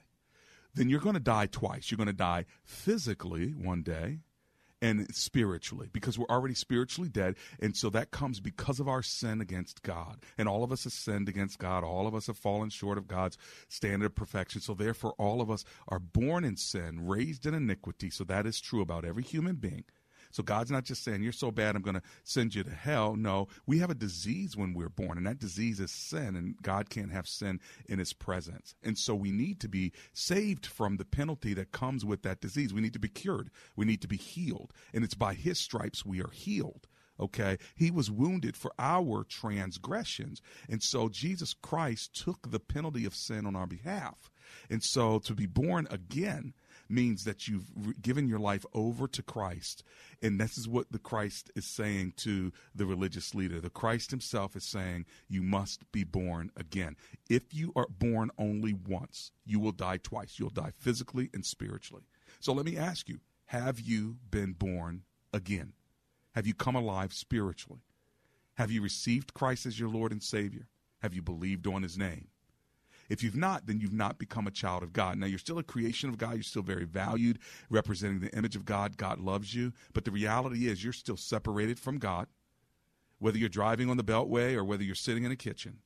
then 0.75 0.89
you're 0.89 1.01
going 1.01 1.15
to 1.15 1.21
die 1.21 1.47
twice. 1.47 1.91
You're 1.91 1.97
going 1.97 2.07
to 2.07 2.13
die 2.13 2.45
physically 2.65 3.49
one 3.51 3.83
day, 3.83 4.21
and 4.83 5.15
spiritually 5.15 5.89
because 5.93 6.19
we're 6.19 6.27
already 6.27 6.55
spiritually 6.55 7.09
dead. 7.09 7.37
And 7.61 7.77
so 7.77 7.91
that 7.91 8.11
comes 8.11 8.41
because 8.41 8.81
of 8.81 8.89
our 8.89 9.03
sin 9.03 9.41
against 9.41 9.83
God. 9.83 10.21
And 10.39 10.49
all 10.49 10.65
of 10.65 10.73
us 10.73 10.85
have 10.85 10.93
sinned 10.93 11.29
against 11.29 11.59
God. 11.59 11.85
All 11.85 12.07
of 12.07 12.15
us 12.15 12.27
have 12.27 12.37
fallen 12.37 12.71
short 12.71 12.99
of 12.99 13.09
God's 13.09 13.39
standard 13.69 14.07
of 14.07 14.15
perfection. 14.15 14.61
So 14.61 14.75
therefore, 14.75 15.15
all 15.19 15.41
of 15.41 15.51
us 15.51 15.65
are 15.89 15.99
born 15.99 16.45
in 16.45 16.57
sin, 16.57 17.07
raised 17.07 17.47
in 17.47 17.55
iniquity. 17.55 18.11
So 18.11 18.25
that 18.25 18.47
is 18.47 18.61
true 18.61 18.81
about 18.81 19.05
every 19.05 19.23
human 19.23 19.57
being. 19.57 19.85
So 20.31 20.43
God's 20.43 20.71
not 20.71 20.85
just 20.85 21.05
saying, 21.05 21.23
You're 21.23 21.33
so 21.33 21.51
bad, 21.51 21.77
I'm 21.77 21.83
going 21.83 21.95
to 21.95 22.03
send 22.25 22.55
you 22.55 22.63
to 22.63 22.71
hell. 22.71 23.17
No, 23.17 23.49
we 23.67 23.79
have 23.79 23.91
a 23.91 23.95
disease 23.95 24.57
when 24.57 24.75
we're 24.75 24.89
born, 24.89 25.19
and 25.19 25.27
that 25.27 25.39
disease 25.39 25.81
is 25.81 25.91
sin, 25.91 26.37
and 26.37 26.57
God 26.63 26.91
can't 26.91 27.13
have 27.13 27.29
sin 27.29 27.61
in 27.87 27.99
his 27.99 28.13
presence. 28.13 28.75
And 28.83 28.97
so 28.97 29.15
we 29.15 29.31
need 29.31 29.61
to 29.61 29.69
be 29.69 29.93
saved 30.13 30.67
from 30.67 30.97
the 30.97 31.05
penalty 31.05 31.55
that 31.55 31.73
comes 31.73 32.05
with 32.05 32.23
that 32.23 32.41
disease. 32.41 32.73
We 32.73 32.81
need 32.81 32.93
to 32.95 32.99
be 32.99 33.09
cured, 33.09 33.51
we 33.77 33.85
need 33.85 34.03
to 34.03 34.09
be 34.09 34.17
healed. 34.17 34.73
And 34.95 35.05
it's 35.05 35.15
by 35.15 35.35
his 35.35 35.59
stripes 35.59 36.05
we 36.05 36.21
are 36.21 36.31
healed 36.31 36.87
okay 37.21 37.59
he 37.75 37.91
was 37.91 38.11
wounded 38.11 38.57
for 38.57 38.73
our 38.79 39.25
transgressions 39.25 40.41
and 40.69 40.83
so 40.83 41.09
jesus 41.09 41.55
christ 41.55 42.15
took 42.15 42.51
the 42.51 42.59
penalty 42.59 43.05
of 43.05 43.15
sin 43.15 43.47
on 43.47 43.55
our 43.55 43.67
behalf 43.67 44.31
and 44.71 44.83
so 44.83 45.19
to 45.19 45.35
be 45.35 45.47
born 45.47 45.87
again 45.91 46.55
means 46.91 47.25
that 47.25 47.49
you've 47.49 48.01
given 48.03 48.29
your 48.29 48.39
life 48.39 48.65
over 48.75 49.07
to 49.09 49.23
Christ. 49.23 49.85
And 50.23 50.41
this 50.41 50.59
is 50.59 50.69
what 50.69 50.91
the 50.91 50.99
Christ 50.99 51.51
is 51.55 51.65
saying 51.65 52.15
to 52.19 52.53
the 52.75 52.87
religious 52.87 53.35
leader. 53.35 53.61
The 53.61 53.71
Christ 53.71 54.11
himself 54.11 54.57
is 54.57 54.65
saying, 54.65 55.07
You 55.29 55.43
must 55.43 55.91
be 55.93 56.05
born 56.05 56.51
again. 56.57 56.97
If 57.29 57.55
you 57.55 57.73
are 57.77 57.87
born 57.89 58.31
only 58.39 58.75
once, 58.75 59.33
you 59.45 59.61
will 59.61 59.73
die 59.73 59.99
twice. 59.99 60.39
You'll 60.39 60.51
die 60.51 60.73
physically 60.79 61.31
and 61.33 61.45
spiritually. 61.45 62.05
So 62.41 62.53
let 62.53 62.67
me 62.67 62.77
ask 62.77 63.09
you 63.09 63.21
have 63.47 63.81
you 63.81 64.17
been 64.31 64.53
born 64.53 65.03
again? 65.33 65.73
Have 66.35 66.47
you 66.47 66.55
come 66.55 66.77
alive 66.77 67.13
spiritually? 67.13 67.81
Have 68.55 68.71
you 68.71 68.83
received 68.83 69.35
Christ 69.35 69.67
as 69.67 69.81
your 69.81 69.89
Lord 69.89 70.13
and 70.13 70.23
Savior? 70.23 70.69
Have 71.01 71.15
you 71.15 71.23
believed 71.23 71.67
on 71.67 71.83
his 71.83 71.99
name? 71.99 72.29
If 73.11 73.23
you've 73.23 73.37
not, 73.37 73.67
then 73.67 73.81
you've 73.81 73.93
not 73.93 74.19
become 74.19 74.47
a 74.47 74.51
child 74.51 74.83
of 74.83 74.95
God. 74.95 75.19
Now, 75.19 75.27
you're 75.27 75.39
still 75.39 75.59
a 75.59 75.63
creation 75.63 76.09
of 76.09 76.17
God. 76.17 76.35
You're 76.35 76.43
still 76.43 76.63
very 76.63 76.85
valued, 76.85 77.41
representing 77.69 78.21
the 78.21 78.35
image 78.37 78.57
of 78.57 78.65
God. 78.65 78.97
God 78.97 79.19
loves 79.19 79.55
you. 79.55 79.73
But 79.93 80.05
the 80.05 80.13
reality 80.13 80.69
is, 80.69 80.83
you're 80.83 80.93
still 80.93 81.17
separated 81.19 81.79
from 81.79 81.99
God, 81.99 82.29
whether 83.19 83.37
you're 83.37 83.49
driving 83.49 83.91
on 83.91 83.99
the 83.99 84.05
Beltway 84.05 84.55
or 84.55 84.65
whether 84.65 84.83
you're 84.83 84.95
sitting 84.95 85.25
in 85.25 85.33
a 85.33 85.37
kitchen 85.37 85.81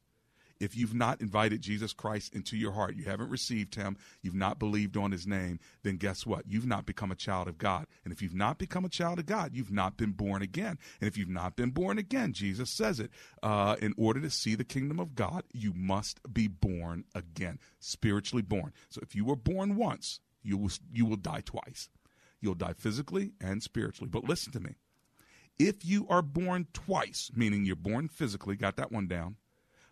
if 0.60 0.76
you've 0.76 0.94
not 0.94 1.20
invited 1.20 1.60
Jesus 1.60 1.92
Christ 1.92 2.34
into 2.34 2.56
your 2.56 2.72
heart, 2.72 2.96
you 2.96 3.04
haven't 3.04 3.30
received 3.30 3.74
him, 3.74 3.96
you've 4.22 4.34
not 4.34 4.58
believed 4.58 4.96
on 4.96 5.12
his 5.12 5.26
name, 5.26 5.58
then 5.82 5.96
guess 5.96 6.24
what? 6.24 6.44
You've 6.46 6.66
not 6.66 6.86
become 6.86 7.10
a 7.10 7.16
child 7.16 7.48
of 7.48 7.58
God. 7.58 7.86
And 8.04 8.12
if 8.12 8.22
you've 8.22 8.34
not 8.34 8.58
become 8.58 8.84
a 8.84 8.88
child 8.88 9.18
of 9.18 9.26
God, 9.26 9.50
you've 9.54 9.72
not 9.72 9.96
been 9.96 10.12
born 10.12 10.42
again. 10.42 10.78
And 11.00 11.08
if 11.08 11.16
you've 11.16 11.28
not 11.28 11.56
been 11.56 11.70
born 11.70 11.98
again, 11.98 12.32
Jesus 12.32 12.70
says 12.70 13.00
it, 13.00 13.10
uh, 13.42 13.76
in 13.80 13.94
order 13.96 14.20
to 14.20 14.30
see 14.30 14.54
the 14.54 14.64
kingdom 14.64 15.00
of 15.00 15.14
God, 15.14 15.44
you 15.52 15.72
must 15.74 16.20
be 16.32 16.48
born 16.48 17.04
again, 17.14 17.58
spiritually 17.80 18.42
born. 18.42 18.72
So 18.88 19.00
if 19.02 19.14
you 19.14 19.24
were 19.24 19.36
born 19.36 19.76
once, 19.76 20.20
you 20.42 20.56
will, 20.56 20.70
you 20.92 21.06
will 21.06 21.16
die 21.16 21.42
twice. 21.44 21.88
You'll 22.40 22.54
die 22.54 22.74
physically 22.76 23.32
and 23.40 23.62
spiritually. 23.62 24.10
But 24.10 24.28
listen 24.28 24.52
to 24.52 24.60
me. 24.60 24.74
If 25.58 25.84
you 25.84 26.06
are 26.08 26.22
born 26.22 26.66
twice, 26.72 27.30
meaning 27.34 27.64
you're 27.64 27.76
born 27.76 28.08
physically, 28.08 28.56
got 28.56 28.76
that 28.76 28.90
one 28.90 29.06
down, 29.06 29.36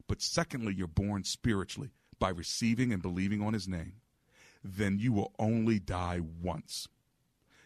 but 0.09 0.23
secondly, 0.23 0.75
you're 0.75 0.87
born 0.87 1.25
spiritually 1.25 1.91
by 2.19 2.29
receiving 2.29 2.93
and 2.93 3.03
believing 3.03 3.43
on 3.43 3.53
his 3.53 3.67
name, 3.67 3.95
then 4.63 4.99
you 4.99 5.13
will 5.13 5.33
only 5.39 5.79
die 5.79 6.21
once. 6.21 6.89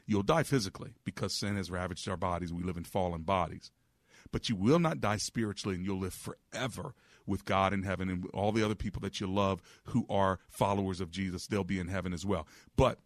You'll 0.07 0.23
die 0.23 0.45
physically 0.45 0.95
because 1.05 1.33
sin 1.35 1.57
has 1.57 1.71
ravaged 1.71 2.09
our 2.09 2.17
bodies. 2.17 2.53
We 2.53 2.63
live 2.63 2.77
in 2.77 2.85
fallen 2.85 3.23
bodies. 3.23 3.71
But 4.33 4.49
you 4.49 4.57
will 4.57 4.79
not 4.79 5.01
die 5.01 5.19
spiritually 5.19 5.77
and 5.77 5.85
you'll 5.85 5.99
live 5.99 6.15
forever 6.15 6.95
with 7.27 7.45
God 7.45 7.73
in 7.73 7.83
heaven 7.83 8.09
and 8.09 8.27
all 8.33 8.53
the 8.53 8.65
other 8.65 8.75
people 8.75 9.01
that 9.03 9.21
you 9.21 9.27
love 9.27 9.61
who 9.87 10.07
are 10.09 10.39
followers 10.49 11.01
of 11.01 11.11
Jesus. 11.11 11.47
They'll 11.47 11.65
be 11.65 11.81
in 11.81 11.89
heaven 11.89 12.13
as 12.13 12.25
well. 12.25 12.47
But 12.77 12.99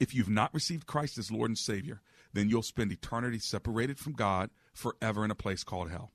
if 0.00 0.14
you've 0.14 0.28
not 0.28 0.52
received 0.52 0.86
Christ 0.86 1.18
as 1.18 1.30
Lord 1.30 1.50
and 1.50 1.58
Savior, 1.58 2.02
then 2.32 2.48
you'll 2.48 2.62
spend 2.62 2.90
eternity 2.92 3.38
separated 3.38 3.98
from 3.98 4.12
God 4.12 4.50
forever 4.72 5.24
in 5.24 5.30
a 5.30 5.36
place 5.36 5.62
called 5.64 5.90
hell 5.90 6.12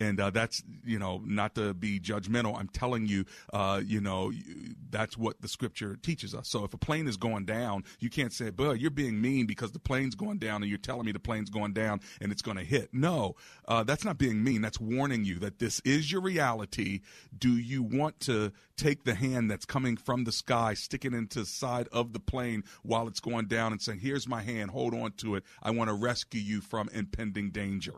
and 0.00 0.20
uh, 0.20 0.30
that's 0.30 0.62
you 0.84 0.98
know 0.98 1.20
not 1.24 1.54
to 1.54 1.74
be 1.74 1.98
judgmental 1.98 2.56
i'm 2.58 2.68
telling 2.68 3.06
you 3.06 3.24
uh, 3.52 3.80
you 3.84 4.00
know 4.00 4.32
that's 4.90 5.18
what 5.18 5.40
the 5.42 5.48
scripture 5.48 5.96
teaches 5.96 6.34
us. 6.34 6.48
So 6.48 6.64
if 6.64 6.72
a 6.72 6.78
plane 6.78 7.06
is 7.08 7.16
going 7.16 7.44
down 7.44 7.84
you 8.00 8.10
can't 8.10 8.32
say 8.32 8.50
but 8.50 8.80
you're 8.80 8.90
being 8.90 9.20
mean 9.20 9.46
because 9.46 9.72
the 9.72 9.78
plane's 9.78 10.14
going 10.14 10.38
down 10.38 10.62
and 10.62 10.70
you're 10.70 10.78
telling 10.78 11.06
me 11.06 11.12
the 11.12 11.18
plane's 11.18 11.50
going 11.50 11.72
down 11.72 12.00
and 12.20 12.32
it's 12.32 12.42
going 12.42 12.56
to 12.56 12.64
hit. 12.64 12.90
No 12.92 13.36
uh, 13.66 13.84
that's 13.84 14.04
not 14.04 14.18
being 14.18 14.42
mean. 14.42 14.62
That's 14.62 14.80
warning 14.80 15.24
you 15.24 15.38
that 15.40 15.58
this 15.58 15.80
is 15.80 16.10
your 16.10 16.20
reality. 16.20 17.00
Do 17.36 17.56
you 17.56 17.82
want 17.82 18.20
to 18.20 18.52
take 18.76 19.04
the 19.04 19.14
hand 19.14 19.50
that's 19.50 19.64
coming 19.64 19.96
from 19.96 20.24
the 20.24 20.32
sky 20.32 20.74
stick 20.74 21.04
it 21.04 21.12
into 21.12 21.40
the 21.40 21.46
side 21.46 21.88
of 21.92 22.12
the 22.12 22.20
plane 22.20 22.62
while 22.82 23.08
it's 23.08 23.20
going 23.20 23.46
down 23.46 23.72
and 23.72 23.82
saying 23.82 23.98
here's 23.98 24.28
my 24.28 24.42
hand. 24.42 24.70
Hold 24.70 24.94
on 24.94 25.12
to 25.12 25.34
it. 25.34 25.44
I 25.62 25.70
want 25.70 25.88
to 25.88 25.94
rescue 25.94 26.40
you 26.40 26.60
from 26.60 26.88
impending 26.92 27.50
danger 27.50 27.94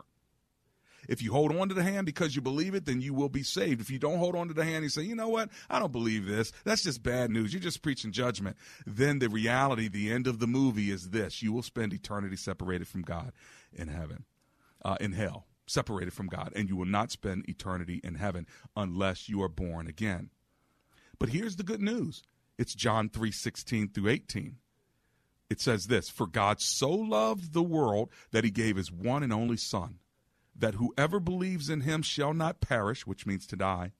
if 1.10 1.20
you 1.20 1.32
hold 1.32 1.54
on 1.54 1.68
to 1.68 1.74
the 1.74 1.82
hand 1.82 2.06
because 2.06 2.34
you 2.34 2.40
believe 2.40 2.74
it, 2.74 2.86
then 2.86 3.00
you 3.00 3.12
will 3.12 3.28
be 3.28 3.42
saved. 3.42 3.80
If 3.80 3.90
you 3.90 3.98
don't 3.98 4.18
hold 4.18 4.34
on 4.34 4.48
to 4.48 4.54
the 4.54 4.64
hand, 4.64 4.84
you 4.84 4.88
say, 4.88 5.02
you 5.02 5.14
know 5.14 5.28
what? 5.28 5.50
I 5.68 5.78
don't 5.78 5.92
believe 5.92 6.24
this. 6.24 6.52
That's 6.64 6.82
just 6.82 7.02
bad 7.02 7.30
news. 7.30 7.52
You're 7.52 7.60
just 7.60 7.82
preaching 7.82 8.12
judgment. 8.12 8.56
Then 8.86 9.18
the 9.18 9.28
reality, 9.28 9.88
the 9.88 10.10
end 10.10 10.26
of 10.26 10.38
the 10.38 10.46
movie 10.46 10.90
is 10.90 11.10
this 11.10 11.42
you 11.42 11.52
will 11.52 11.62
spend 11.62 11.92
eternity 11.92 12.36
separated 12.36 12.88
from 12.88 13.02
God 13.02 13.32
in 13.72 13.88
heaven, 13.88 14.24
uh, 14.84 14.96
in 15.00 15.12
hell, 15.12 15.46
separated 15.66 16.12
from 16.12 16.28
God. 16.28 16.52
And 16.54 16.68
you 16.68 16.76
will 16.76 16.86
not 16.86 17.10
spend 17.10 17.48
eternity 17.48 18.00
in 18.02 18.14
heaven 18.14 18.46
unless 18.76 19.28
you 19.28 19.42
are 19.42 19.48
born 19.48 19.88
again. 19.88 20.30
But 21.18 21.30
here's 21.30 21.56
the 21.56 21.64
good 21.64 21.82
news 21.82 22.22
it's 22.56 22.74
John 22.74 23.08
3 23.08 23.30
16 23.30 23.88
through 23.88 24.08
18 24.08 24.56
it 25.50 25.60
says 25.60 25.88
this 25.88 26.08
For 26.08 26.26
God 26.26 26.60
so 26.60 26.88
loved 26.88 27.52
the 27.52 27.62
world 27.62 28.10
that 28.30 28.44
he 28.44 28.50
gave 28.50 28.76
his 28.76 28.92
one 28.92 29.24
and 29.24 29.32
only 29.32 29.56
Son, 29.56 29.98
that 30.60 30.74
whoever 30.74 31.18
believes 31.18 31.68
in 31.68 31.80
him 31.82 32.02
shall 32.02 32.32
not 32.32 32.60
perish, 32.60 33.06
which 33.06 33.26
means 33.26 33.46
to 33.46 33.56
die, 33.56 33.92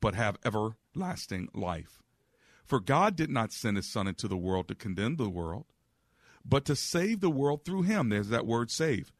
but 0.00 0.14
have 0.14 0.38
everlasting 0.44 1.48
life. 1.54 2.02
For 2.64 2.80
God 2.80 3.16
did 3.16 3.30
not 3.30 3.52
send 3.52 3.76
his 3.76 3.86
Son 3.86 4.08
into 4.08 4.26
the 4.28 4.36
world 4.36 4.68
to 4.68 4.74
condemn 4.74 5.16
the 5.16 5.30
world, 5.30 5.66
but 6.44 6.64
to 6.66 6.76
save 6.76 7.20
the 7.20 7.30
world 7.30 7.64
through 7.64 7.82
him. 7.82 8.08
There's 8.08 8.28
that 8.28 8.46
word 8.46 8.70
save. 8.70 9.12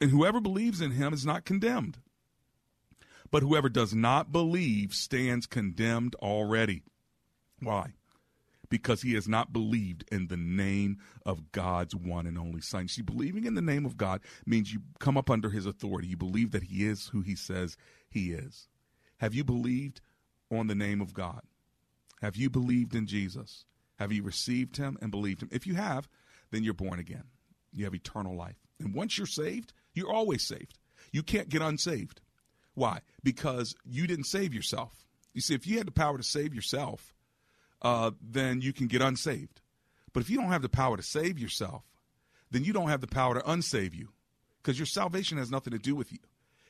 And 0.00 0.10
whoever 0.10 0.40
believes 0.40 0.80
in 0.80 0.92
him 0.92 1.12
is 1.12 1.24
not 1.24 1.44
condemned. 1.44 1.98
But 3.30 3.42
whoever 3.42 3.68
does 3.68 3.94
not 3.94 4.32
believe 4.32 4.94
stands 4.94 5.46
condemned 5.46 6.14
already. 6.16 6.82
Why? 7.60 7.94
Because 8.68 9.02
he 9.02 9.14
has 9.14 9.28
not 9.28 9.52
believed 9.52 10.04
in 10.10 10.28
the 10.28 10.36
name 10.36 10.98
of 11.24 11.52
God's 11.52 11.94
one 11.94 12.26
and 12.26 12.38
only 12.38 12.60
Son. 12.60 12.88
See, 12.88 13.02
believing 13.02 13.44
in 13.44 13.54
the 13.54 13.62
name 13.62 13.86
of 13.86 13.96
God 13.96 14.20
means 14.44 14.72
you 14.72 14.80
come 14.98 15.16
up 15.16 15.30
under 15.30 15.50
his 15.50 15.66
authority. 15.66 16.08
You 16.08 16.16
believe 16.16 16.52
that 16.52 16.64
he 16.64 16.86
is 16.86 17.08
who 17.08 17.20
he 17.20 17.34
says 17.34 17.76
he 18.10 18.32
is. 18.32 18.68
Have 19.18 19.34
you 19.34 19.44
believed 19.44 20.00
on 20.50 20.66
the 20.66 20.74
name 20.74 21.00
of 21.00 21.14
God? 21.14 21.42
Have 22.22 22.36
you 22.36 22.50
believed 22.50 22.94
in 22.94 23.06
Jesus? 23.06 23.64
Have 23.98 24.12
you 24.12 24.22
received 24.22 24.76
him 24.76 24.98
and 25.00 25.10
believed 25.10 25.42
him? 25.42 25.48
If 25.52 25.66
you 25.66 25.74
have, 25.74 26.08
then 26.50 26.64
you're 26.64 26.74
born 26.74 26.98
again. 26.98 27.24
You 27.72 27.84
have 27.84 27.94
eternal 27.94 28.36
life. 28.36 28.56
And 28.78 28.94
once 28.94 29.16
you're 29.16 29.26
saved, 29.26 29.72
you're 29.94 30.12
always 30.12 30.42
saved. 30.42 30.78
You 31.12 31.22
can't 31.22 31.48
get 31.48 31.62
unsaved. 31.62 32.20
Why? 32.74 33.00
Because 33.22 33.74
you 33.84 34.06
didn't 34.06 34.24
save 34.24 34.52
yourself. 34.52 35.06
You 35.32 35.40
see, 35.40 35.54
if 35.54 35.66
you 35.66 35.78
had 35.78 35.86
the 35.86 35.92
power 35.92 36.16
to 36.16 36.22
save 36.22 36.54
yourself, 36.54 37.14
uh, 37.82 38.10
then 38.20 38.60
you 38.60 38.72
can 38.72 38.86
get 38.86 39.02
unsaved. 39.02 39.60
But 40.12 40.22
if 40.22 40.30
you 40.30 40.38
don't 40.38 40.50
have 40.50 40.62
the 40.62 40.68
power 40.68 40.96
to 40.96 41.02
save 41.02 41.38
yourself, 41.38 41.84
then 42.50 42.64
you 42.64 42.72
don't 42.72 42.88
have 42.88 43.00
the 43.00 43.06
power 43.06 43.34
to 43.34 43.40
unsave 43.40 43.94
you 43.94 44.08
because 44.62 44.78
your 44.78 44.86
salvation 44.86 45.38
has 45.38 45.50
nothing 45.50 45.72
to 45.72 45.78
do 45.78 45.94
with 45.94 46.12
you. 46.12 46.18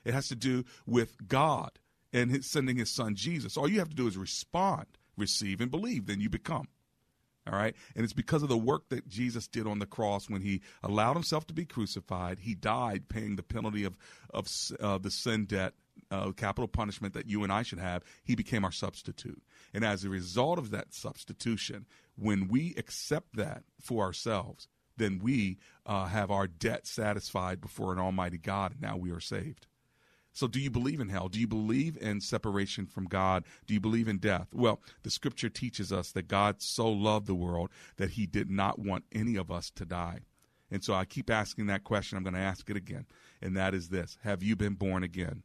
It 0.05 0.15
has 0.15 0.29
to 0.29 0.37
do 0.37 0.65
with 0.87 1.29
God 1.29 1.79
and 2.13 2.31
his, 2.31 2.51
sending 2.51 2.77
his 2.77 2.95
son 2.95 3.15
Jesus. 3.15 3.57
All 3.57 3.69
you 3.69 3.79
have 3.79 3.89
to 3.89 3.97
do 3.97 4.07
is 4.07 4.17
respond, 4.17 4.87
receive, 5.17 5.61
and 5.61 5.71
believe. 5.71 6.07
Then 6.07 6.21
you 6.21 6.31
become. 6.31 6.69
All 7.51 7.57
right. 7.57 7.77
And 7.95 8.05
it's 8.05 8.13
because 8.13 8.43
of 8.43 8.49
the 8.49 8.57
work 8.57 8.89
that 8.89 9.09
Jesus 9.09 9.47
did 9.47 9.67
on 9.67 9.79
the 9.79 9.87
cross 9.87 10.29
when 10.29 10.43
he 10.43 10.63
allowed 10.83 11.15
himself 11.15 11.47
to 11.47 11.55
be 11.55 11.65
crucified. 11.65 12.41
He 12.41 12.55
died 12.55 13.09
paying 13.09 13.37
the 13.37 13.43
penalty 13.43 13.85
of, 13.85 13.97
of 14.31 14.49
uh, 14.81 14.99
the 14.99 15.11
sin 15.11 15.45
debt, 15.45 15.75
uh, 16.11 16.33
capital 16.33 16.69
punishment 16.69 17.15
that 17.15 17.29
you 17.29 17.43
and 17.43 17.53
I 17.53 17.63
should 17.63 17.79
have. 17.79 18.03
He 18.25 18.35
became 18.35 18.65
our 18.65 18.73
substitute. 18.73 19.43
And 19.75 19.85
as 19.85 20.05
a 20.05 20.09
result 20.09 20.59
of 20.59 20.71
that 20.71 20.95
substitution, 20.95 21.87
when 22.17 22.49
we 22.49 22.75
accept 22.77 23.37
that 23.37 23.65
for 23.81 24.05
ourselves, 24.05 24.69
then 24.97 25.21
we 25.23 25.59
uh, 25.85 26.07
have 26.07 26.31
our 26.31 26.47
debt 26.47 26.87
satisfied 26.87 27.61
before 27.61 27.93
an 27.93 27.99
almighty 27.99 28.39
God, 28.39 28.73
and 28.73 28.81
now 28.81 28.97
we 28.97 29.11
are 29.11 29.21
saved. 29.21 29.67
So, 30.33 30.47
do 30.47 30.61
you 30.61 30.71
believe 30.71 31.01
in 31.01 31.09
hell? 31.09 31.29
Do 31.29 31.41
you 31.41 31.47
believe 31.47 31.97
in 31.97 32.21
separation 32.21 32.85
from 32.85 33.07
God? 33.07 33.45
Do 33.67 33.73
you 33.73 33.81
believe 33.81 34.07
in 34.07 34.19
death? 34.19 34.49
Well, 34.53 34.83
the 35.03 35.11
scripture 35.11 35.49
teaches 35.49 35.91
us 35.91 36.13
that 36.13 36.29
God 36.29 36.61
so 36.61 36.91
loved 36.91 37.27
the 37.27 37.35
world 37.35 37.71
that 37.97 38.11
he 38.11 38.27
did 38.27 38.51
not 38.51 38.79
want 38.79 39.05
any 39.13 39.37
of 39.37 39.51
us 39.51 39.71
to 39.71 39.87
die. 39.87 40.21
And 40.71 40.85
so 40.85 40.93
I 40.93 41.07
keep 41.07 41.31
asking 41.31 41.67
that 41.67 41.85
question. 41.85 42.19
I'm 42.19 42.25
going 42.25 42.35
to 42.35 42.41
ask 42.41 42.69
it 42.69 42.77
again. 42.77 43.07
And 43.41 43.57
that 43.57 43.73
is 43.73 43.89
this 43.89 44.19
Have 44.25 44.43
you 44.43 44.57
been 44.57 44.75
born 44.75 45.03
again? 45.03 45.43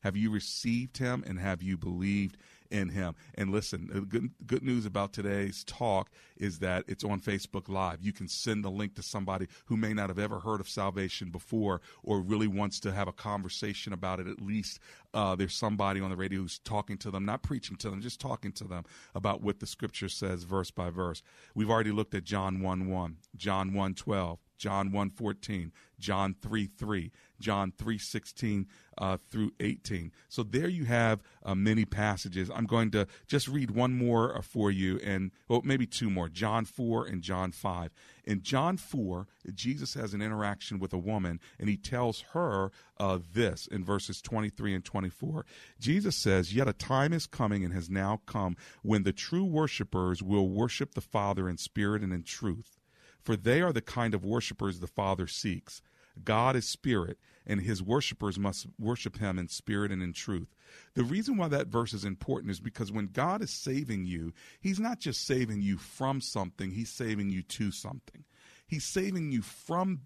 Have 0.00 0.16
you 0.16 0.30
received 0.30 0.98
him 0.98 1.24
and 1.26 1.38
have 1.38 1.62
you 1.62 1.76
believed 1.76 2.36
in 2.70 2.88
him. 2.88 3.14
And 3.34 3.50
listen, 3.50 3.90
the 3.92 4.00
good, 4.00 4.30
good 4.46 4.62
news 4.62 4.86
about 4.86 5.12
today's 5.12 5.64
talk 5.64 6.10
is 6.36 6.60
that 6.60 6.84
it's 6.86 7.04
on 7.04 7.20
Facebook 7.20 7.68
Live. 7.68 8.00
You 8.00 8.12
can 8.12 8.28
send 8.28 8.64
the 8.64 8.70
link 8.70 8.94
to 8.94 9.02
somebody 9.02 9.48
who 9.66 9.76
may 9.76 9.92
not 9.92 10.08
have 10.08 10.18
ever 10.18 10.38
heard 10.38 10.60
of 10.60 10.68
salvation 10.68 11.30
before 11.30 11.80
or 12.02 12.20
really 12.20 12.46
wants 12.46 12.80
to 12.80 12.92
have 12.92 13.08
a 13.08 13.12
conversation 13.12 13.92
about 13.92 14.20
it. 14.20 14.28
At 14.28 14.40
least 14.40 14.78
uh, 15.12 15.34
there's 15.34 15.54
somebody 15.54 16.00
on 16.00 16.10
the 16.10 16.16
radio 16.16 16.40
who's 16.40 16.58
talking 16.60 16.96
to 16.98 17.10
them, 17.10 17.24
not 17.24 17.42
preaching 17.42 17.76
to 17.78 17.90
them, 17.90 18.00
just 18.00 18.20
talking 18.20 18.52
to 18.52 18.64
them 18.64 18.84
about 19.14 19.42
what 19.42 19.60
the 19.60 19.66
scripture 19.66 20.08
says 20.08 20.44
verse 20.44 20.70
by 20.70 20.90
verse. 20.90 21.22
We've 21.54 21.70
already 21.70 21.92
looked 21.92 22.14
at 22.14 22.24
John 22.24 22.60
1 22.62 22.88
1, 22.88 23.16
John 23.36 23.74
1 23.74 23.94
12, 23.94 24.38
John 24.60 24.92
1 24.92 25.10
14, 25.10 25.72
John 25.98 26.36
3 26.38 26.66
3, 26.66 27.10
John 27.40 27.72
3 27.78 27.96
16 27.96 28.66
uh, 28.98 29.16
through 29.16 29.52
18. 29.58 30.12
So 30.28 30.42
there 30.42 30.68
you 30.68 30.84
have 30.84 31.22
uh, 31.42 31.54
many 31.54 31.86
passages. 31.86 32.50
I'm 32.54 32.66
going 32.66 32.90
to 32.90 33.06
just 33.26 33.48
read 33.48 33.70
one 33.70 33.96
more 33.96 34.36
uh, 34.36 34.42
for 34.42 34.70
you, 34.70 35.00
and 35.02 35.30
well, 35.48 35.62
maybe 35.64 35.86
two 35.86 36.10
more 36.10 36.28
John 36.28 36.66
4 36.66 37.06
and 37.06 37.22
John 37.22 37.52
5. 37.52 37.90
In 38.24 38.42
John 38.42 38.76
4, 38.76 39.26
Jesus 39.54 39.94
has 39.94 40.12
an 40.12 40.20
interaction 40.20 40.78
with 40.78 40.92
a 40.92 40.98
woman, 40.98 41.40
and 41.58 41.70
he 41.70 41.78
tells 41.78 42.20
her 42.32 42.70
uh, 42.98 43.18
this 43.32 43.66
in 43.66 43.82
verses 43.82 44.20
23 44.20 44.74
and 44.74 44.84
24. 44.84 45.46
Jesus 45.80 46.16
says, 46.16 46.54
Yet 46.54 46.68
a 46.68 46.74
time 46.74 47.14
is 47.14 47.26
coming 47.26 47.64
and 47.64 47.72
has 47.72 47.88
now 47.88 48.20
come 48.26 48.58
when 48.82 49.04
the 49.04 49.12
true 49.14 49.46
worshipers 49.46 50.22
will 50.22 50.50
worship 50.50 50.92
the 50.92 51.00
Father 51.00 51.48
in 51.48 51.56
spirit 51.56 52.02
and 52.02 52.12
in 52.12 52.24
truth 52.24 52.76
for 53.22 53.36
they 53.36 53.60
are 53.60 53.72
the 53.72 53.80
kind 53.80 54.14
of 54.14 54.24
worshippers 54.24 54.80
the 54.80 54.86
Father 54.86 55.26
seeks. 55.26 55.82
God 56.24 56.56
is 56.56 56.66
spirit, 56.66 57.18
and 57.46 57.60
his 57.60 57.82
worshippers 57.82 58.38
must 58.38 58.66
worship 58.78 59.18
him 59.18 59.38
in 59.38 59.48
spirit 59.48 59.90
and 59.90 60.02
in 60.02 60.12
truth. 60.12 60.54
The 60.94 61.02
reason 61.02 61.36
why 61.36 61.48
that 61.48 61.68
verse 61.68 61.92
is 61.92 62.04
important 62.04 62.50
is 62.50 62.60
because 62.60 62.92
when 62.92 63.06
God 63.06 63.42
is 63.42 63.50
saving 63.50 64.04
you, 64.04 64.32
he's 64.60 64.80
not 64.80 65.00
just 65.00 65.26
saving 65.26 65.62
you 65.62 65.78
from 65.78 66.20
something, 66.20 66.72
he's 66.72 66.90
saving 66.90 67.30
you 67.30 67.42
to 67.42 67.70
something. 67.70 68.24
He's 68.66 68.84
saving 68.84 69.32
you 69.32 69.42
from 69.42 70.02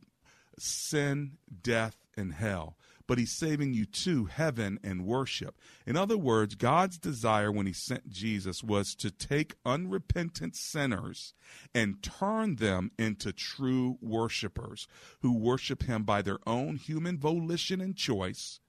sin, 0.58 1.38
death, 1.62 1.96
and 2.16 2.32
hell 2.32 2.76
but 3.06 3.18
he's 3.18 3.32
saving 3.32 3.74
you 3.74 3.84
to 3.84 4.26
heaven 4.26 4.78
and 4.82 5.04
worship. 5.04 5.58
In 5.86 5.96
other 5.96 6.16
words, 6.16 6.54
God's 6.54 6.98
desire 6.98 7.52
when 7.52 7.66
he 7.66 7.72
sent 7.72 8.10
Jesus 8.10 8.62
was 8.62 8.94
to 8.96 9.10
take 9.10 9.54
unrepentant 9.64 10.56
sinners 10.56 11.34
and 11.74 12.02
turn 12.02 12.56
them 12.56 12.90
into 12.98 13.32
true 13.32 13.98
worshipers 14.00 14.86
who 15.20 15.36
worship 15.36 15.84
him 15.84 16.04
by 16.04 16.22
their 16.22 16.38
own 16.46 16.76
human 16.76 17.18
volition 17.18 17.80
and 17.80 17.96
choice 17.96 18.60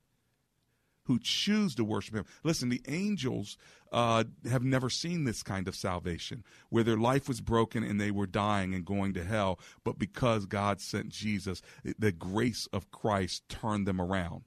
who 1.05 1.19
choose 1.19 1.75
to 1.75 1.83
worship 1.83 2.15
him. 2.15 2.25
Listen, 2.43 2.69
the 2.69 2.81
angels 2.87 3.57
uh, 3.91 4.23
have 4.49 4.63
never 4.63 4.89
seen 4.89 5.23
this 5.23 5.43
kind 5.43 5.67
of 5.67 5.75
salvation 5.75 6.43
where 6.69 6.83
their 6.83 6.97
life 6.97 7.27
was 7.27 7.41
broken 7.41 7.83
and 7.83 7.99
they 7.99 8.11
were 8.11 8.27
dying 8.27 8.73
and 8.73 8.85
going 8.85 9.13
to 9.13 9.23
hell, 9.23 9.59
but 9.83 9.97
because 9.97 10.45
God 10.45 10.81
sent 10.81 11.09
Jesus, 11.09 11.61
the 11.97 12.11
grace 12.11 12.67
of 12.73 12.91
Christ 12.91 13.47
turned 13.47 13.87
them 13.87 14.01
around. 14.01 14.43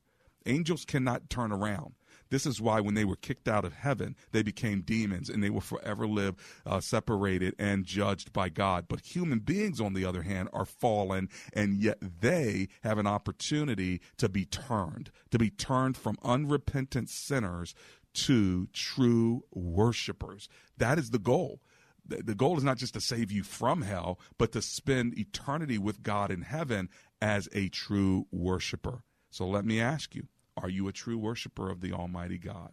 Angels 0.47 0.85
cannot 0.85 1.31
turn 1.31 1.53
around. 1.53 1.94
This 2.30 2.46
is 2.46 2.60
why 2.60 2.80
when 2.80 2.94
they 2.94 3.04
were 3.04 3.16
kicked 3.16 3.48
out 3.48 3.64
of 3.64 3.72
heaven, 3.72 4.16
they 4.32 4.42
became 4.42 4.82
demons 4.82 5.28
and 5.28 5.42
they 5.42 5.50
will 5.50 5.60
forever 5.60 6.06
live 6.06 6.34
uh, 6.66 6.80
separated 6.80 7.54
and 7.58 7.84
judged 7.84 8.32
by 8.32 8.48
God. 8.48 8.86
But 8.88 9.00
human 9.00 9.40
beings, 9.40 9.80
on 9.80 9.94
the 9.94 10.04
other 10.04 10.22
hand, 10.22 10.48
are 10.52 10.64
fallen 10.64 11.28
and 11.52 11.82
yet 11.82 11.98
they 12.00 12.68
have 12.82 12.98
an 12.98 13.06
opportunity 13.06 14.00
to 14.18 14.28
be 14.28 14.44
turned, 14.44 15.10
to 15.30 15.38
be 15.38 15.50
turned 15.50 15.96
from 15.96 16.18
unrepentant 16.22 17.08
sinners 17.08 17.74
to 18.14 18.66
true 18.72 19.44
worshipers. 19.52 20.48
That 20.76 20.98
is 20.98 21.10
the 21.10 21.18
goal 21.18 21.60
the 22.08 22.34
goal 22.34 22.56
is 22.56 22.64
not 22.64 22.78
just 22.78 22.94
to 22.94 23.00
save 23.00 23.30
you 23.30 23.42
from 23.42 23.82
hell, 23.82 24.18
but 24.38 24.52
to 24.52 24.62
spend 24.62 25.18
eternity 25.18 25.76
with 25.76 26.02
God 26.02 26.30
in 26.30 26.42
heaven 26.42 26.88
as 27.20 27.48
a 27.52 27.68
true 27.68 28.26
worshiper. 28.30 29.02
So 29.30 29.46
let 29.46 29.64
me 29.64 29.80
ask 29.80 30.14
you 30.14 30.26
are 30.62 30.68
you 30.68 30.88
a 30.88 30.92
true 30.92 31.18
worshiper 31.18 31.71
of 31.71 31.81
the 31.81 31.92
Almighty 31.92 32.38
God? 32.38 32.71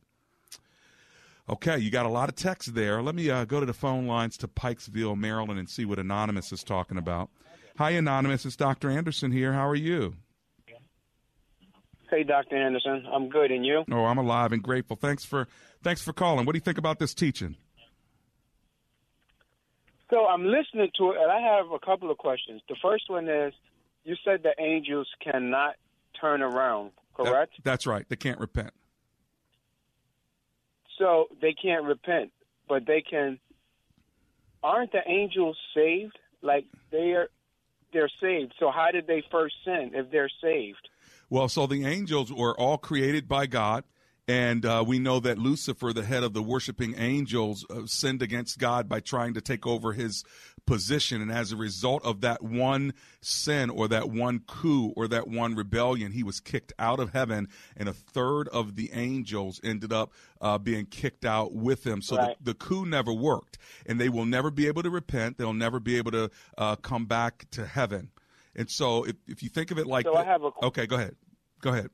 Okay, 1.48 1.78
you 1.78 1.92
got 1.92 2.08
a 2.08 2.10
lot 2.10 2.28
of 2.28 2.36
text 2.36 2.74
there. 2.74 3.04
Let 3.04 3.14
me 3.14 3.30
uh, 3.30 3.46
go 3.46 3.60
to 3.60 3.66
the 3.66 3.74
phone 3.74 4.08
lines 4.08 4.36
to 4.38 4.48
Pikesville, 4.48 5.16
Maryland, 5.18 5.60
and 5.60 5.70
see 5.70 5.86
what 5.86 6.00
Anonymous 6.00 6.52
is 6.52 6.64
talking 6.64 6.98
about. 6.98 7.30
Hi, 7.78 7.92
Anonymous. 7.92 8.46
It's 8.46 8.56
Dr. 8.56 8.90
Anderson 8.90 9.32
here. 9.32 9.54
How 9.54 9.68
are 9.68 9.76
you? 9.76 10.16
Hey, 12.10 12.24
Dr. 12.24 12.56
Anderson. 12.56 13.06
I'm 13.12 13.30
good, 13.30 13.52
and 13.52 13.66
you? 13.66 13.84
Oh, 13.92 14.06
I'm 14.06 14.18
alive 14.18 14.54
and 14.54 14.64
grateful. 14.64 14.96
Thanks 14.96 15.26
for 15.26 15.48
thanks 15.84 16.02
for 16.02 16.14
calling. 16.14 16.46
What 16.46 16.54
do 16.54 16.58
you 16.58 16.64
think 16.64 16.78
about 16.78 17.00
this 17.00 17.14
teaching? 17.14 17.56
So 20.10 20.26
I'm 20.28 20.46
listening 20.46 20.92
to 20.98 21.12
it, 21.12 21.18
and 21.20 21.32
I 21.32 21.42
have 21.42 21.72
a 21.72 21.80
couple 21.80 22.12
of 22.12 22.18
questions. 22.18 22.62
The 22.70 22.76
first 22.82 23.10
one 23.10 23.28
is, 23.28 23.54
you 24.04 24.16
said 24.24 24.44
that 24.44 24.56
angels 24.60 25.08
cannot 25.24 25.76
turn 26.20 26.42
around 26.42 26.92
correct? 27.16 27.54
That, 27.58 27.64
that's 27.64 27.88
right. 27.88 28.06
They 28.08 28.16
can't 28.16 28.40
repent. 28.40 28.72
So 30.98 31.28
they 31.42 31.54
can't 31.54 31.84
repent, 31.86 32.32
but 32.68 32.86
they 32.86 33.02
can. 33.02 33.40
Aren't 34.64 34.92
the 34.92 35.02
angels 35.08 35.58
saved? 35.76 36.18
Like 36.42 36.66
they're 36.92 37.30
they're 37.92 38.10
saved. 38.22 38.54
So 38.60 38.72
how 38.72 38.92
did 38.92 39.08
they 39.08 39.24
first 39.32 39.56
sin 39.64 39.92
if 39.94 40.12
they're 40.12 40.32
saved? 40.42 40.90
Well, 41.30 41.50
so 41.50 41.66
the 41.66 41.86
angels 41.86 42.32
were 42.32 42.58
all 42.60 42.78
created 42.78 43.28
by 43.28 43.48
God. 43.48 43.84
And 44.28 44.66
uh, 44.66 44.84
we 44.86 44.98
know 44.98 45.20
that 45.20 45.38
Lucifer, 45.38 45.94
the 45.94 46.04
head 46.04 46.24
of 46.24 46.34
the 46.34 46.42
worshiping 46.42 46.96
angels, 46.98 47.64
uh, 47.70 47.86
sinned 47.86 48.24
against 48.24 48.58
God 48.58 48.90
by 48.90 49.00
trying 49.00 49.36
to 49.36 49.42
take 49.42 49.68
over 49.68 49.94
his 49.94 50.24
position. 50.66 51.22
And 51.22 51.32
as 51.32 51.52
a 51.52 51.56
result 51.56 52.04
of 52.06 52.22
that 52.22 52.42
one 52.42 52.94
sin 53.22 53.70
or 53.70 53.88
that 53.88 54.10
one 54.10 54.40
coup 54.48 54.94
or 54.96 55.08
that 55.08 55.28
one 55.28 55.56
rebellion, 55.56 56.12
he 56.12 56.24
was 56.24 56.40
kicked 56.40 56.74
out 56.80 57.00
of 57.00 57.12
heaven, 57.12 57.48
and 57.76 57.90
a 57.90 57.94
third 57.94 58.48
of 58.50 58.76
the 58.76 58.92
angels 58.94 59.60
ended 59.64 59.94
up 59.94 60.12
uh, 60.42 60.58
being 60.58 60.86
kicked 60.86 61.26
out 61.26 61.54
with 61.54 61.86
him. 61.86 62.02
So 62.02 62.18
right. 62.18 62.38
the, 62.40 62.52
the, 62.52 62.54
coup 62.56 62.86
never 62.86 63.14
worked, 63.14 63.58
and 63.86 64.00
they 64.00 64.10
will 64.10 64.26
never 64.26 64.52
be 64.52 64.68
able 64.68 64.84
to 64.84 64.90
repent. 64.90 65.38
They'll 65.38 65.54
never 65.54 65.80
be 65.80 65.98
able 65.98 66.12
to 66.12 66.32
uh, 66.58 66.76
come 66.78 67.06
back 67.06 67.46
to 67.52 67.66
heaven. 67.66 68.12
And 68.56 68.70
so, 68.70 69.04
if, 69.04 69.16
if 69.28 69.44
you 69.44 69.50
think 69.50 69.72
of 69.72 69.78
it 69.78 69.86
like, 69.86 70.06
so 70.06 70.14
the, 70.14 70.20
I 70.20 70.24
have 70.24 70.44
a 70.44 70.52
okay, 70.64 70.86
go 70.86 70.96
ahead, 70.96 71.16
go 71.62 71.72
ahead. 71.72 71.90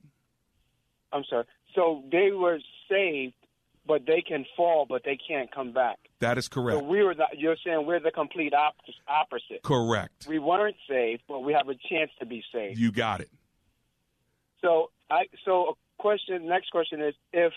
I'm 1.12 1.24
sorry. 1.28 1.44
So 1.74 2.04
they 2.10 2.30
were 2.30 2.60
saved 2.88 3.34
but 3.86 4.06
they 4.06 4.22
can 4.22 4.44
fall, 4.56 4.86
but 4.88 5.02
they 5.04 5.16
can't 5.16 5.52
come 5.52 5.72
back. 5.72 5.98
That 6.20 6.38
is 6.38 6.48
correct. 6.48 6.78
So 6.78 6.84
we 6.84 7.02
were 7.02 7.14
the, 7.14 7.26
you're 7.36 7.56
saying 7.64 7.84
we're 7.86 8.00
the 8.00 8.10
complete 8.10 8.54
op- 8.54 8.76
opposite. 9.08 9.62
Correct. 9.62 10.26
We 10.28 10.38
weren't 10.38 10.76
saved, 10.88 11.22
but 11.28 11.40
we 11.40 11.52
have 11.52 11.68
a 11.68 11.74
chance 11.74 12.10
to 12.20 12.26
be 12.26 12.44
saved. 12.52 12.78
You 12.78 12.92
got 12.92 13.20
it. 13.20 13.30
So 14.60 14.90
I 15.10 15.24
so 15.44 15.70
a 15.70 15.72
question. 15.98 16.46
Next 16.46 16.70
question 16.70 17.02
is 17.02 17.14
if 17.32 17.52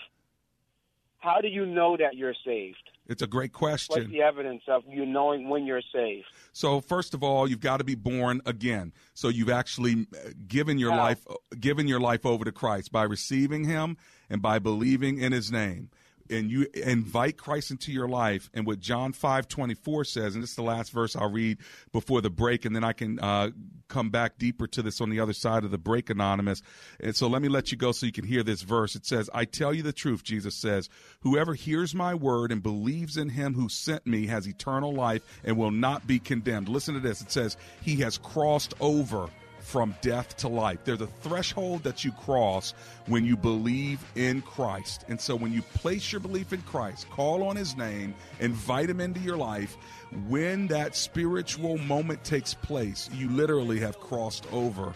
how 1.18 1.40
do 1.40 1.48
you 1.48 1.64
know 1.66 1.96
that 1.96 2.16
you're 2.16 2.34
saved? 2.44 2.90
It's 3.08 3.22
a 3.22 3.26
great 3.26 3.52
question. 3.52 3.96
What's 3.96 4.10
the 4.10 4.22
evidence 4.22 4.62
of 4.68 4.82
you 4.88 5.06
knowing 5.06 5.48
when 5.48 5.64
you're 5.64 5.82
saved? 5.92 6.26
So 6.52 6.80
first 6.80 7.14
of 7.14 7.22
all, 7.22 7.48
you've 7.48 7.60
got 7.60 7.78
to 7.78 7.84
be 7.84 7.94
born 7.94 8.40
again. 8.46 8.92
So 9.14 9.28
you've 9.28 9.50
actually 9.50 10.06
uh, 10.12 10.30
given 10.46 10.78
your 10.78 10.90
How? 10.90 10.98
life 10.98 11.26
given 11.58 11.86
your 11.88 12.00
life 12.00 12.26
over 12.26 12.44
to 12.44 12.52
Christ 12.52 12.90
by 12.90 13.04
receiving 13.04 13.64
him 13.64 13.96
and 14.28 14.42
by 14.42 14.58
believing 14.58 15.18
in 15.18 15.32
his 15.32 15.52
name. 15.52 15.90
And 16.30 16.50
you 16.50 16.66
invite 16.74 17.36
Christ 17.36 17.70
into 17.70 17.92
your 17.92 18.08
life, 18.08 18.50
and 18.54 18.66
what 18.66 18.80
John 18.80 19.12
five 19.12 19.48
twenty 19.48 19.74
four 19.74 20.04
says, 20.04 20.34
and 20.34 20.42
this 20.42 20.50
is 20.50 20.56
the 20.56 20.62
last 20.62 20.92
verse 20.92 21.16
I'll 21.16 21.30
read 21.30 21.58
before 21.92 22.20
the 22.20 22.30
break, 22.30 22.64
and 22.64 22.74
then 22.74 22.84
I 22.84 22.92
can 22.92 23.18
uh, 23.18 23.50
come 23.88 24.10
back 24.10 24.38
deeper 24.38 24.66
to 24.66 24.82
this 24.82 25.00
on 25.00 25.10
the 25.10 25.20
other 25.20 25.32
side 25.32 25.64
of 25.64 25.70
the 25.70 25.78
break, 25.78 26.10
anonymous. 26.10 26.62
And 27.00 27.14
so 27.14 27.28
let 27.28 27.42
me 27.42 27.48
let 27.48 27.70
you 27.70 27.78
go 27.78 27.92
so 27.92 28.06
you 28.06 28.12
can 28.12 28.24
hear 28.24 28.42
this 28.42 28.62
verse. 28.62 28.96
It 28.96 29.06
says, 29.06 29.30
"I 29.32 29.44
tell 29.44 29.72
you 29.72 29.82
the 29.82 29.92
truth," 29.92 30.22
Jesus 30.22 30.54
says, 30.54 30.88
"whoever 31.20 31.54
hears 31.54 31.94
my 31.94 32.14
word 32.14 32.52
and 32.52 32.62
believes 32.62 33.16
in 33.16 33.28
Him 33.28 33.54
who 33.54 33.68
sent 33.68 34.06
me 34.06 34.26
has 34.26 34.46
eternal 34.46 34.92
life 34.92 35.22
and 35.44 35.56
will 35.56 35.70
not 35.70 36.06
be 36.06 36.18
condemned." 36.18 36.68
Listen 36.68 36.94
to 36.94 37.00
this. 37.00 37.20
It 37.20 37.30
says, 37.30 37.56
"He 37.82 37.96
has 37.96 38.18
crossed 38.18 38.74
over." 38.80 39.30
From 39.66 39.96
death 40.00 40.36
to 40.36 40.46
life. 40.46 40.78
There's 40.84 41.00
a 41.00 41.08
threshold 41.08 41.82
that 41.82 42.04
you 42.04 42.12
cross 42.12 42.72
when 43.06 43.24
you 43.24 43.36
believe 43.36 44.00
in 44.14 44.40
Christ. 44.42 45.04
And 45.08 45.20
so 45.20 45.34
when 45.34 45.52
you 45.52 45.60
place 45.60 46.12
your 46.12 46.20
belief 46.20 46.52
in 46.52 46.62
Christ, 46.62 47.10
call 47.10 47.42
on 47.42 47.56
his 47.56 47.76
name, 47.76 48.14
invite 48.38 48.88
him 48.88 49.00
into 49.00 49.18
your 49.18 49.36
life, 49.36 49.76
when 50.28 50.68
that 50.68 50.94
spiritual 50.94 51.78
moment 51.78 52.22
takes 52.22 52.54
place, 52.54 53.10
you 53.12 53.28
literally 53.28 53.80
have 53.80 53.98
crossed 53.98 54.46
over 54.52 54.94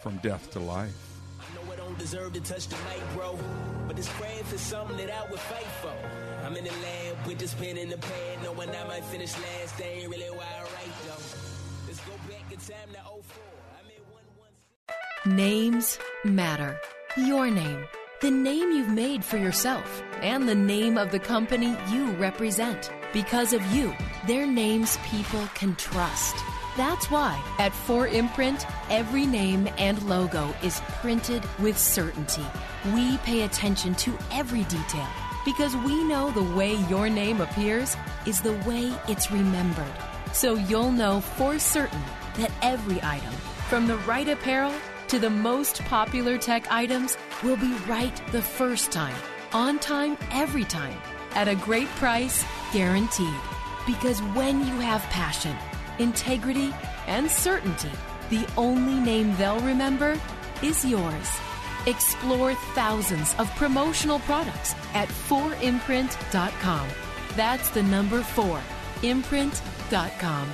from 0.00 0.16
death 0.18 0.50
to 0.52 0.60
life. 0.60 0.96
I 1.38 1.54
know 1.54 1.70
I 1.70 1.76
don't 1.76 1.98
deserve 1.98 2.32
to 2.32 2.40
touch 2.40 2.68
the 2.68 2.76
mic, 2.76 3.02
bro. 3.14 3.38
But 3.86 3.96
this 3.96 4.08
craft 4.08 4.50
is 4.54 4.62
something 4.62 4.96
that 4.96 5.10
I 5.10 5.30
would 5.30 5.40
fight 5.40 5.66
for. 5.82 5.92
I'm 6.46 6.56
in 6.56 6.64
the 6.64 6.70
lab 6.70 7.26
with 7.26 7.38
this 7.38 7.52
pen 7.52 7.76
in 7.76 7.90
the 7.90 7.98
pad, 7.98 8.42
knowing 8.42 8.70
I 8.70 8.84
might 8.88 9.04
finish 9.04 9.36
last. 9.36 9.76
They 9.76 10.06
really 10.08 10.30
why 10.30 10.46
I 10.46 10.79
Names 15.26 15.98
matter. 16.24 16.80
Your 17.14 17.50
name, 17.50 17.84
the 18.22 18.30
name 18.30 18.72
you've 18.72 18.88
made 18.88 19.22
for 19.22 19.36
yourself, 19.36 20.02
and 20.22 20.48
the 20.48 20.54
name 20.54 20.96
of 20.96 21.10
the 21.10 21.18
company 21.18 21.76
you 21.90 22.12
represent. 22.12 22.90
Because 23.12 23.52
of 23.52 23.60
you, 23.66 23.92
their 24.26 24.46
names 24.46 24.96
people 25.04 25.46
can 25.54 25.76
trust. 25.76 26.34
That's 26.78 27.10
why 27.10 27.38
at 27.58 27.72
4imprint, 27.72 28.64
every 28.88 29.26
name 29.26 29.68
and 29.76 30.02
logo 30.04 30.54
is 30.62 30.80
printed 31.02 31.44
with 31.58 31.76
certainty. 31.76 32.46
We 32.94 33.18
pay 33.18 33.42
attention 33.42 33.94
to 33.96 34.16
every 34.32 34.64
detail 34.64 35.08
because 35.44 35.76
we 35.76 36.02
know 36.02 36.30
the 36.30 36.56
way 36.56 36.76
your 36.88 37.10
name 37.10 37.42
appears 37.42 37.94
is 38.24 38.40
the 38.40 38.54
way 38.66 38.90
it's 39.06 39.30
remembered. 39.30 39.92
So 40.32 40.54
you'll 40.54 40.92
know 40.92 41.20
for 41.20 41.58
certain 41.58 42.00
that 42.38 42.52
every 42.62 43.02
item, 43.02 43.34
from 43.68 43.86
the 43.86 43.98
right 43.98 44.26
apparel 44.26 44.72
to 45.10 45.18
the 45.18 45.28
most 45.28 45.84
popular 45.86 46.38
tech 46.38 46.70
items, 46.70 47.18
will 47.42 47.56
be 47.56 47.74
right 47.88 48.22
the 48.30 48.40
first 48.40 48.92
time, 48.92 49.16
on 49.52 49.76
time, 49.80 50.16
every 50.30 50.62
time, 50.62 50.96
at 51.32 51.48
a 51.48 51.54
great 51.56 51.88
price, 51.96 52.44
guaranteed. 52.72 53.34
Because 53.88 54.20
when 54.38 54.60
you 54.60 54.74
have 54.78 55.02
passion, 55.10 55.56
integrity, 55.98 56.72
and 57.08 57.28
certainty, 57.28 57.90
the 58.30 58.46
only 58.56 59.00
name 59.00 59.34
they'll 59.36 59.58
remember 59.60 60.16
is 60.62 60.84
yours. 60.84 61.40
Explore 61.86 62.54
thousands 62.76 63.34
of 63.40 63.50
promotional 63.56 64.20
products 64.20 64.76
at 64.94 65.08
4imprint.com. 65.08 66.88
That's 67.34 67.68
the 67.70 67.82
number 67.82 68.22
4, 68.22 68.60
imprint.com. 69.02 70.48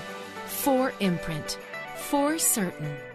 4imprint. 0.46 1.58
For 1.96 2.38
certain. 2.38 3.05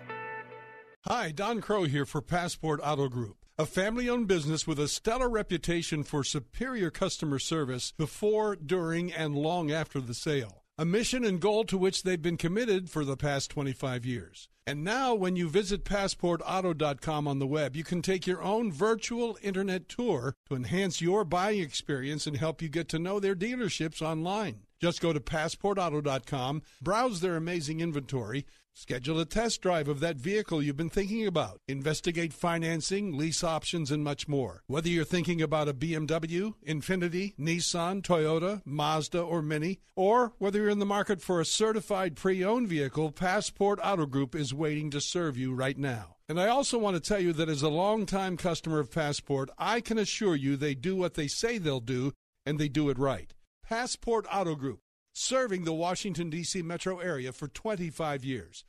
Hi, 1.08 1.32
Don 1.32 1.62
Crow 1.62 1.86
here 1.86 2.06
for 2.06 2.22
Passport 2.22 2.80
Auto 2.84 3.10
Group, 3.10 3.38
a 3.58 3.66
family 3.66 4.08
owned 4.08 4.28
business 4.28 4.68
with 4.68 4.78
a 4.78 4.88
stellar 4.88 5.32
reputation 5.32 6.04
for 6.04 6.24
superior 6.24 6.92
customer 6.92 7.40
service 7.40 7.92
before, 7.92 8.56
during, 8.56 9.12
and 9.12 9.36
long 9.36 9.72
after 9.72 10.00
the 10.00 10.14
sale. 10.14 10.62
A 10.78 10.86
mission 10.86 11.26
and 11.26 11.42
goal 11.42 11.64
to 11.64 11.78
which 11.78 12.04
they've 12.04 12.22
been 12.22 12.38
committed 12.38 12.88
for 12.88 13.04
the 13.04 13.18
past 13.18 13.50
25 13.50 14.06
years. 14.06 14.48
And 14.68 14.84
now, 14.84 15.16
when 15.16 15.36
you 15.36 15.50
visit 15.50 15.86
PassportAuto.com 15.86 17.28
on 17.28 17.40
the 17.40 17.48
web, 17.48 17.76
you 17.76 17.84
can 17.84 18.04
take 18.04 18.28
your 18.28 18.44
own 18.44 18.72
virtual 18.72 19.40
internet 19.42 19.90
tour 19.90 20.36
to 20.50 20.56
enhance 20.56 21.02
your 21.02 21.26
buying 21.26 21.62
experience 21.62 22.28
and 22.28 22.38
help 22.38 22.62
you 22.62 22.70
get 22.70 22.88
to 22.90 23.00
know 23.00 23.20
their 23.20 23.36
dealerships 23.36 24.04
online. 24.04 24.68
Just 24.82 25.02
go 25.02 25.14
to 25.14 25.20
PassportAuto.com, 25.20 26.64
browse 26.82 27.22
their 27.22 27.36
amazing 27.36 27.82
inventory, 27.82 28.46
Schedule 28.74 29.20
a 29.20 29.26
test 29.26 29.62
drive 29.62 29.90
of 29.90 30.00
that 30.00 30.16
vehicle 30.16 30.64
you've 30.64 30.78
been 30.78 30.90
thinking 30.90 31.28
about. 31.28 31.60
Investigate 31.68 32.32
financing, 32.32 33.18
lease 33.18 33.44
options, 33.44 33.92
and 33.92 34.02
much 34.02 34.30
more. 34.30 34.64
Whether 34.68 34.88
you're 34.88 35.04
thinking 35.04 35.42
about 35.42 35.68
a 35.68 35.74
BMW, 35.74 36.54
Infiniti, 36.66 37.36
Nissan, 37.38 38.02
Toyota, 38.02 38.62
Mazda, 38.66 39.22
or 39.22 39.42
Mini, 39.42 39.82
or 39.96 40.34
whether 40.38 40.60
you're 40.60 40.70
in 40.70 40.80
the 40.80 40.86
market 40.86 41.22
for 41.22 41.42
a 41.42 41.46
certified 41.46 42.16
pre 42.16 42.44
owned 42.46 42.70
vehicle, 42.70 43.12
Passport 43.12 43.80
Auto 43.84 44.06
Group 44.06 44.36
is 44.36 44.54
waiting 44.54 44.90
to 44.92 45.02
serve 45.02 45.38
you 45.38 45.54
right 45.54 45.78
now. 45.78 46.16
And 46.30 46.40
I 46.40 46.48
also 46.48 46.78
want 46.78 46.96
to 46.96 47.02
tell 47.02 47.20
you 47.20 47.34
that 47.34 47.50
as 47.50 47.62
a 47.62 47.70
longtime 47.70 48.38
customer 48.38 48.80
of 48.80 48.90
Passport, 48.90 49.50
I 49.58 49.82
can 49.82 49.98
assure 49.98 50.36
you 50.36 50.56
they 50.56 50.76
do 50.76 50.96
what 50.96 51.16
they 51.16 51.28
say 51.28 51.58
they'll 51.58 51.82
do, 51.82 52.14
and 52.46 52.58
they 52.58 52.70
do 52.70 52.90
it 52.90 52.98
right. 52.98 53.34
Passport 53.72 54.26
Auto 54.30 54.56
Group 54.56 54.82
serving 55.14 55.64
the 55.64 55.72
Washington, 55.72 56.30
D.C. 56.30 56.62
metro 56.62 57.00
area 57.00 57.32
for 57.32 57.48
25 57.48 58.26
years. 58.26 58.66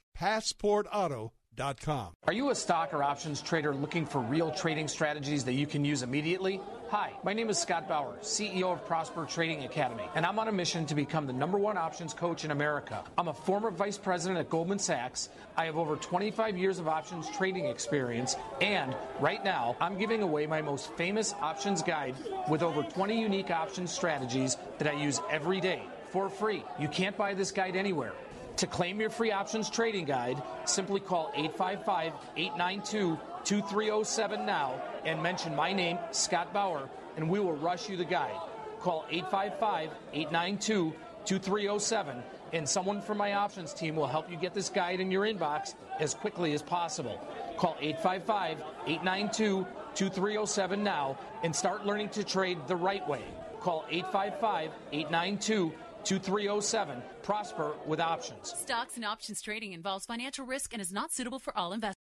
PassportAuto.com. 1.56 2.14
Are 2.26 2.32
you 2.32 2.50
a 2.50 2.54
stock 2.54 2.94
or 2.94 3.02
options 3.02 3.40
trader 3.40 3.74
looking 3.74 4.06
for 4.06 4.20
real 4.20 4.50
trading 4.50 4.88
strategies 4.88 5.44
that 5.44 5.52
you 5.52 5.66
can 5.66 5.84
use 5.84 6.02
immediately? 6.02 6.60
Hi, 6.90 7.12
my 7.24 7.32
name 7.32 7.48
is 7.48 7.58
Scott 7.58 7.88
Bauer, 7.88 8.18
CEO 8.20 8.72
of 8.72 8.84
Prosper 8.86 9.24
Trading 9.24 9.64
Academy, 9.64 10.04
and 10.14 10.26
I'm 10.26 10.38
on 10.38 10.48
a 10.48 10.52
mission 10.52 10.84
to 10.86 10.94
become 10.94 11.26
the 11.26 11.32
number 11.32 11.56
one 11.56 11.78
options 11.78 12.12
coach 12.12 12.44
in 12.44 12.50
America. 12.50 13.02
I'm 13.16 13.28
a 13.28 13.34
former 13.34 13.70
vice 13.70 13.96
president 13.96 14.38
at 14.38 14.50
Goldman 14.50 14.78
Sachs. 14.78 15.30
I 15.56 15.64
have 15.64 15.78
over 15.78 15.96
25 15.96 16.58
years 16.58 16.78
of 16.78 16.88
options 16.88 17.30
trading 17.30 17.66
experience, 17.66 18.36
and 18.60 18.94
right 19.20 19.42
now, 19.42 19.76
I'm 19.80 19.98
giving 19.98 20.22
away 20.22 20.46
my 20.46 20.60
most 20.60 20.92
famous 20.96 21.34
options 21.40 21.82
guide 21.82 22.14
with 22.48 22.62
over 22.62 22.82
20 22.82 23.18
unique 23.18 23.50
options 23.50 23.90
strategies 23.90 24.58
that 24.78 24.88
I 24.88 24.92
use 24.92 25.20
every 25.30 25.60
day 25.60 25.82
for 26.10 26.28
free. 26.28 26.62
You 26.78 26.88
can't 26.88 27.16
buy 27.16 27.32
this 27.32 27.50
guide 27.50 27.74
anywhere. 27.74 28.12
To 28.56 28.66
claim 28.66 29.00
your 29.00 29.10
free 29.10 29.32
options 29.32 29.70
trading 29.70 30.04
guide, 30.04 30.42
simply 30.64 31.00
call 31.00 31.32
855 31.34 32.12
892 32.36 33.18
2307 33.44 34.46
now 34.46 34.80
and 35.04 35.22
mention 35.22 35.54
my 35.54 35.72
name, 35.72 35.98
Scott 36.12 36.52
Bauer, 36.52 36.88
and 37.16 37.28
we 37.28 37.40
will 37.40 37.54
rush 37.54 37.88
you 37.88 37.96
the 37.96 38.04
guide. 38.04 38.38
Call 38.80 39.04
855 39.10 39.90
892 40.12 40.94
2307 41.24 42.22
and 42.52 42.68
someone 42.68 43.00
from 43.00 43.18
my 43.18 43.34
options 43.34 43.72
team 43.72 43.96
will 43.96 44.06
help 44.06 44.30
you 44.30 44.36
get 44.36 44.54
this 44.54 44.68
guide 44.68 45.00
in 45.00 45.10
your 45.10 45.24
inbox 45.24 45.74
as 46.00 46.14
quickly 46.14 46.52
as 46.52 46.62
possible. 46.62 47.18
Call 47.56 47.76
855 47.80 48.58
892 48.86 49.66
2307 49.94 50.82
now 50.82 51.18
and 51.42 51.54
start 51.54 51.86
learning 51.86 52.08
to 52.10 52.24
trade 52.24 52.58
the 52.66 52.76
right 52.76 53.06
way. 53.08 53.22
Call 53.60 53.84
855 53.90 54.70
892 54.92 55.72
2307. 56.04 57.02
Prosper 57.22 57.74
with 57.86 58.00
options. 58.00 58.54
Stocks 58.56 58.96
and 58.96 59.04
options 59.04 59.40
trading 59.42 59.72
involves 59.72 60.06
financial 60.06 60.46
risk 60.46 60.72
and 60.72 60.82
is 60.82 60.92
not 60.92 61.12
suitable 61.12 61.38
for 61.38 61.56
all 61.56 61.72
investors. 61.72 61.96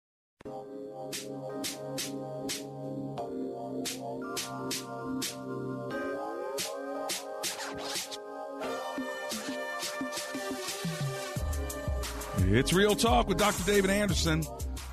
It's 12.48 12.72
Real 12.72 12.94
Talk 12.94 13.28
with 13.28 13.38
Dr. 13.38 13.64
David 13.64 13.90
Anderson. 13.90 14.44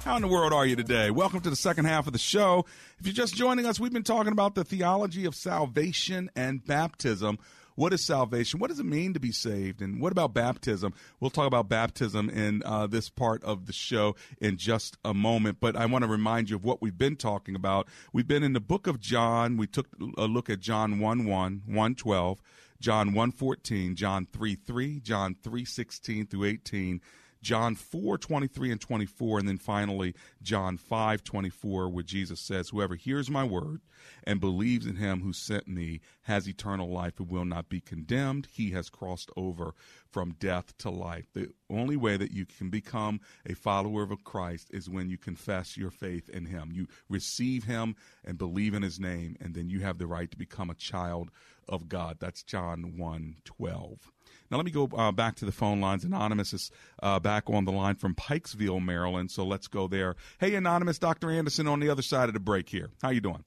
How 0.04 0.16
in 0.16 0.22
the 0.22 0.28
world 0.28 0.52
are 0.52 0.66
you 0.66 0.76
today? 0.76 1.12
Welcome 1.12 1.40
to 1.42 1.50
the 1.50 1.56
second 1.56 1.86
half 1.86 2.08
of 2.08 2.14
the 2.14 2.20
show. 2.20 2.66
If 3.00 3.06
you're 3.06 3.14
just 3.14 3.36
joining 3.36 3.66
us, 3.66 3.80
we've 3.80 3.94
been 3.94 4.04
talking 4.04 4.34
about 4.34 4.56
the 4.56 4.64
theology 4.64 5.26
of 5.26 5.36
salvation 5.36 6.30
and 6.36 6.66
baptism. 6.66 7.38
What 7.76 7.94
is 7.94 8.06
salvation? 8.06 8.60
What 8.60 8.70
does 8.70 8.80
it 8.80 8.86
mean 8.86 9.14
to 9.14 9.20
be 9.20 9.32
saved? 9.32 9.82
And 9.82 10.00
what 10.00 10.12
about 10.12 10.34
baptism? 10.34 10.94
We'll 11.20 11.32
talk 11.32 11.48
about 11.48 11.70
baptism 11.70 12.30
in 12.30 12.62
uh, 12.66 12.88
this 12.88 13.10
part 13.10 13.44
of 13.44 13.66
the 13.66 13.74
show 13.74 14.16
in 14.40 14.58
just 14.58 14.98
a 15.04 15.14
moment. 15.14 15.58
But 15.60 15.76
I 15.76 15.86
want 15.86 16.04
to 16.04 16.10
remind 16.10 16.50
you 16.50 16.56
of 16.56 16.64
what 16.64 16.82
we've 16.82 16.98
been 16.98 17.16
talking 17.16 17.56
about. 17.56 17.88
We've 18.12 18.28
been 18.28 18.44
in 18.44 18.54
the 18.54 18.60
book 18.60 18.88
of 18.88 19.00
John. 19.00 19.58
We 19.58 19.68
took 19.68 19.88
a 20.18 20.26
look 20.26 20.50
at 20.50 20.60
John 20.60 21.00
1 21.00 21.26
1, 21.26 21.64
1 21.66 21.96
12, 21.96 22.42
John 22.80 23.14
1 23.14 23.32
14, 23.32 23.96
John 23.96 24.28
3 24.32 24.56
3, 24.56 25.00
John 25.00 25.36
3 25.42 25.66
16 25.66 26.28
through 26.28 26.46
18. 26.46 27.02
John 27.44 27.76
4, 27.76 28.18
23 28.18 28.72
and 28.72 28.82
24, 28.82 29.40
and 29.40 29.48
then 29.48 29.58
finally 29.58 30.16
John 30.42 30.78
5, 30.78 31.24
24, 31.24 31.90
where 31.90 32.04
Jesus 32.04 32.40
says, 32.40 32.70
Whoever 32.70 32.96
hears 32.96 33.30
my 33.30 33.44
word 33.44 33.82
and 34.24 34.40
believes 34.40 34.86
in 34.86 34.96
him 34.96 35.22
who 35.22 35.34
sent 35.34 35.68
me 35.68 36.00
has 36.22 36.48
eternal 36.48 36.90
life 36.90 37.20
and 37.20 37.30
will 37.30 37.46
not 37.46 37.68
be 37.68 37.82
condemned. 37.82 38.48
He 38.52 38.72
has 38.72 38.90
crossed 38.90 39.30
over 39.36 39.76
from 40.10 40.38
death 40.40 40.78
to 40.80 40.90
life. 40.90 41.28
The 41.34 41.50
only 41.70 41.98
way 41.98 42.16
that 42.16 42.32
you 42.32 42.46
can 42.46 42.70
become 42.70 43.20
a 43.46 43.54
follower 43.54 44.04
of 44.04 44.24
Christ 44.24 44.70
is 44.72 44.90
when 44.90 45.10
you 45.10 45.18
confess 45.18 45.76
your 45.76 45.92
faith 45.92 46.30
in 46.30 46.46
him. 46.46 46.72
You 46.72 46.88
receive 47.10 47.66
him 47.66 47.96
and 48.24 48.38
believe 48.38 48.74
in 48.74 48.84
his 48.84 49.00
name, 49.00 49.36
and 49.42 49.54
then 49.54 49.70
you 49.70 49.82
have 49.82 49.98
the 49.98 50.08
right 50.08 50.32
to 50.32 50.38
become 50.38 50.70
a 50.70 50.76
child 50.76 51.30
of 51.68 51.90
God. 51.90 52.18
That's 52.20 52.44
John 52.44 52.98
1 52.98 53.36
12. 53.44 54.12
Now, 54.52 54.58
let 54.58 54.66
me 54.66 54.72
go 54.72 54.90
uh, 54.96 55.12
back 55.12 55.36
to 55.38 55.46
the 55.46 55.52
phone 55.52 55.82
lines. 55.82 56.04
Anonymous 56.04 56.54
is 56.54 56.72
uh, 57.02 57.20
back 57.20 57.50
on 57.50 57.66
the 57.66 57.72
line 57.72 57.96
from 57.96 58.14
Pikesville, 58.14 58.84
Maryland. 58.84 59.32
So 59.32 59.44
let's 59.44 59.68
go 59.68 59.88
there. 59.88 60.16
Hey, 60.40 60.54
Anonymous, 60.54 61.00
Dr. 61.00 61.32
Anderson 61.32 61.68
on 61.68 61.80
the 61.80 61.90
other 61.90 62.04
side 62.04 62.30
of 62.30 62.34
the 62.34 62.40
break 62.40 62.70
here. 62.70 62.92
How 63.02 63.10
you 63.10 63.22
doing? 63.22 63.44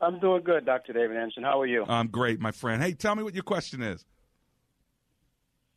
I'm 0.00 0.20
doing 0.20 0.42
good, 0.42 0.66
Dr. 0.66 0.92
David 0.92 1.16
Anderson. 1.16 1.42
How 1.42 1.60
are 1.60 1.66
you? 1.66 1.84
I'm 1.88 2.08
great, 2.08 2.38
my 2.40 2.52
friend. 2.52 2.82
Hey, 2.82 2.92
tell 2.92 3.14
me 3.14 3.22
what 3.22 3.34
your 3.34 3.42
question 3.42 3.82
is. 3.82 4.04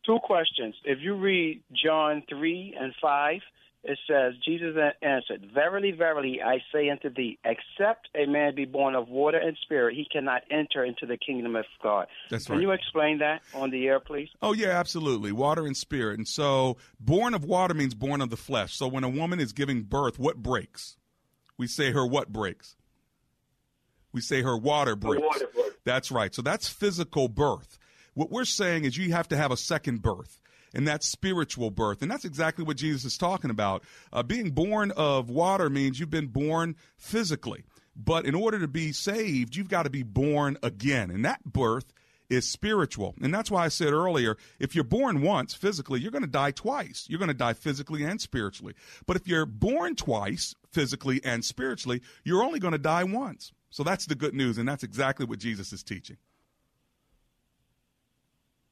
Two 0.05 0.19
questions. 0.23 0.75
If 0.84 0.99
you 1.01 1.15
read 1.15 1.63
John 1.84 2.23
3 2.29 2.75
and 2.79 2.93
5, 3.01 3.39
it 3.83 3.97
says, 4.07 4.33
Jesus 4.43 4.75
answered, 5.01 5.51
Verily, 5.53 5.91
verily, 5.91 6.41
I 6.45 6.57
say 6.73 6.89
unto 6.89 7.09
thee, 7.09 7.39
except 7.45 8.09
a 8.13 8.25
man 8.25 8.53
be 8.53 8.65
born 8.65 8.93
of 8.93 9.07
water 9.07 9.37
and 9.37 9.55
spirit, 9.61 9.95
he 9.95 10.05
cannot 10.11 10.41
enter 10.51 10.83
into 10.83 11.05
the 11.05 11.15
kingdom 11.17 11.55
of 11.55 11.63
God. 11.81 12.07
That's 12.29 12.49
right. 12.49 12.55
Can 12.55 12.57
right. 12.57 12.61
you 12.61 12.71
explain 12.71 13.19
that 13.19 13.41
on 13.53 13.71
the 13.71 13.87
air, 13.87 14.01
please? 14.01 14.27
Oh, 14.41 14.51
yeah, 14.51 14.69
absolutely. 14.69 15.31
Water 15.31 15.65
and 15.65 15.77
spirit. 15.77 16.17
And 16.17 16.27
so, 16.27 16.75
born 16.99 17.33
of 17.33 17.45
water 17.45 17.73
means 17.73 17.95
born 17.95 18.19
of 18.19 18.29
the 18.29 18.37
flesh. 18.37 18.75
So, 18.75 18.87
when 18.87 19.05
a 19.05 19.09
woman 19.09 19.39
is 19.39 19.53
giving 19.53 19.83
birth, 19.83 20.19
what 20.19 20.37
breaks? 20.37 20.97
We 21.57 21.67
say 21.67 21.91
her 21.91 22.05
what 22.05 22.33
breaks? 22.33 22.75
We 24.11 24.19
say 24.19 24.41
her 24.41 24.57
water 24.57 24.97
breaks. 24.97 25.23
water 25.23 25.47
breaks. 25.53 25.75
That's 25.85 26.11
right. 26.11 26.35
So, 26.35 26.41
that's 26.41 26.67
physical 26.67 27.29
birth. 27.29 27.79
What 28.13 28.29
we're 28.29 28.43
saying 28.43 28.83
is 28.83 28.97
you 28.97 29.13
have 29.13 29.29
to 29.29 29.37
have 29.37 29.51
a 29.51 29.57
second 29.57 30.01
birth 30.01 30.41
and 30.73 30.88
that's 30.88 31.08
spiritual 31.08 31.71
birth. 31.71 32.01
And 32.01 32.10
that's 32.10 32.25
exactly 32.25 32.63
what 32.63 32.77
Jesus 32.77 33.05
is 33.05 33.17
talking 33.17 33.49
about. 33.49 33.84
Uh, 34.12 34.23
being 34.23 34.51
born 34.51 34.91
of 34.91 35.29
water 35.29 35.69
means 35.69 35.99
you've 35.99 36.10
been 36.10 36.27
born 36.27 36.75
physically. 36.97 37.63
But 37.95 38.25
in 38.25 38.36
order 38.36 38.60
to 38.60 38.67
be 38.67 38.91
saved, 38.91 39.55
you've 39.55 39.69
got 39.69 39.84
to 39.84 39.89
be 39.89 40.03
born 40.03 40.58
again. 40.63 41.12
And 41.12 41.25
that 41.25 41.43
birth 41.43 41.91
is 42.29 42.47
spiritual. 42.47 43.15
And 43.21 43.34
that's 43.34 43.49
why 43.51 43.65
I 43.65 43.69
said 43.69 43.91
earlier 43.91 44.38
if 44.60 44.75
you're 44.75 44.84
born 44.84 45.21
once 45.21 45.53
physically, 45.53 45.99
you're 45.99 46.12
going 46.12 46.23
to 46.23 46.27
die 46.27 46.51
twice. 46.51 47.05
You're 47.10 47.19
going 47.19 47.29
to 47.29 47.34
die 47.34 47.53
physically 47.53 48.03
and 48.03 48.21
spiritually. 48.21 48.75
But 49.05 49.17
if 49.17 49.27
you're 49.27 49.45
born 49.45 49.95
twice, 49.95 50.55
physically 50.71 51.21
and 51.25 51.43
spiritually, 51.43 52.01
you're 52.23 52.43
only 52.43 52.60
going 52.60 52.73
to 52.73 52.77
die 52.77 53.03
once. 53.03 53.51
So 53.71 53.84
that's 53.84 54.05
the 54.05 54.15
good 54.15 54.34
news. 54.34 54.58
And 54.58 54.67
that's 54.67 54.84
exactly 54.84 55.25
what 55.25 55.39
Jesus 55.39 55.73
is 55.73 55.84
teaching. 55.84 56.17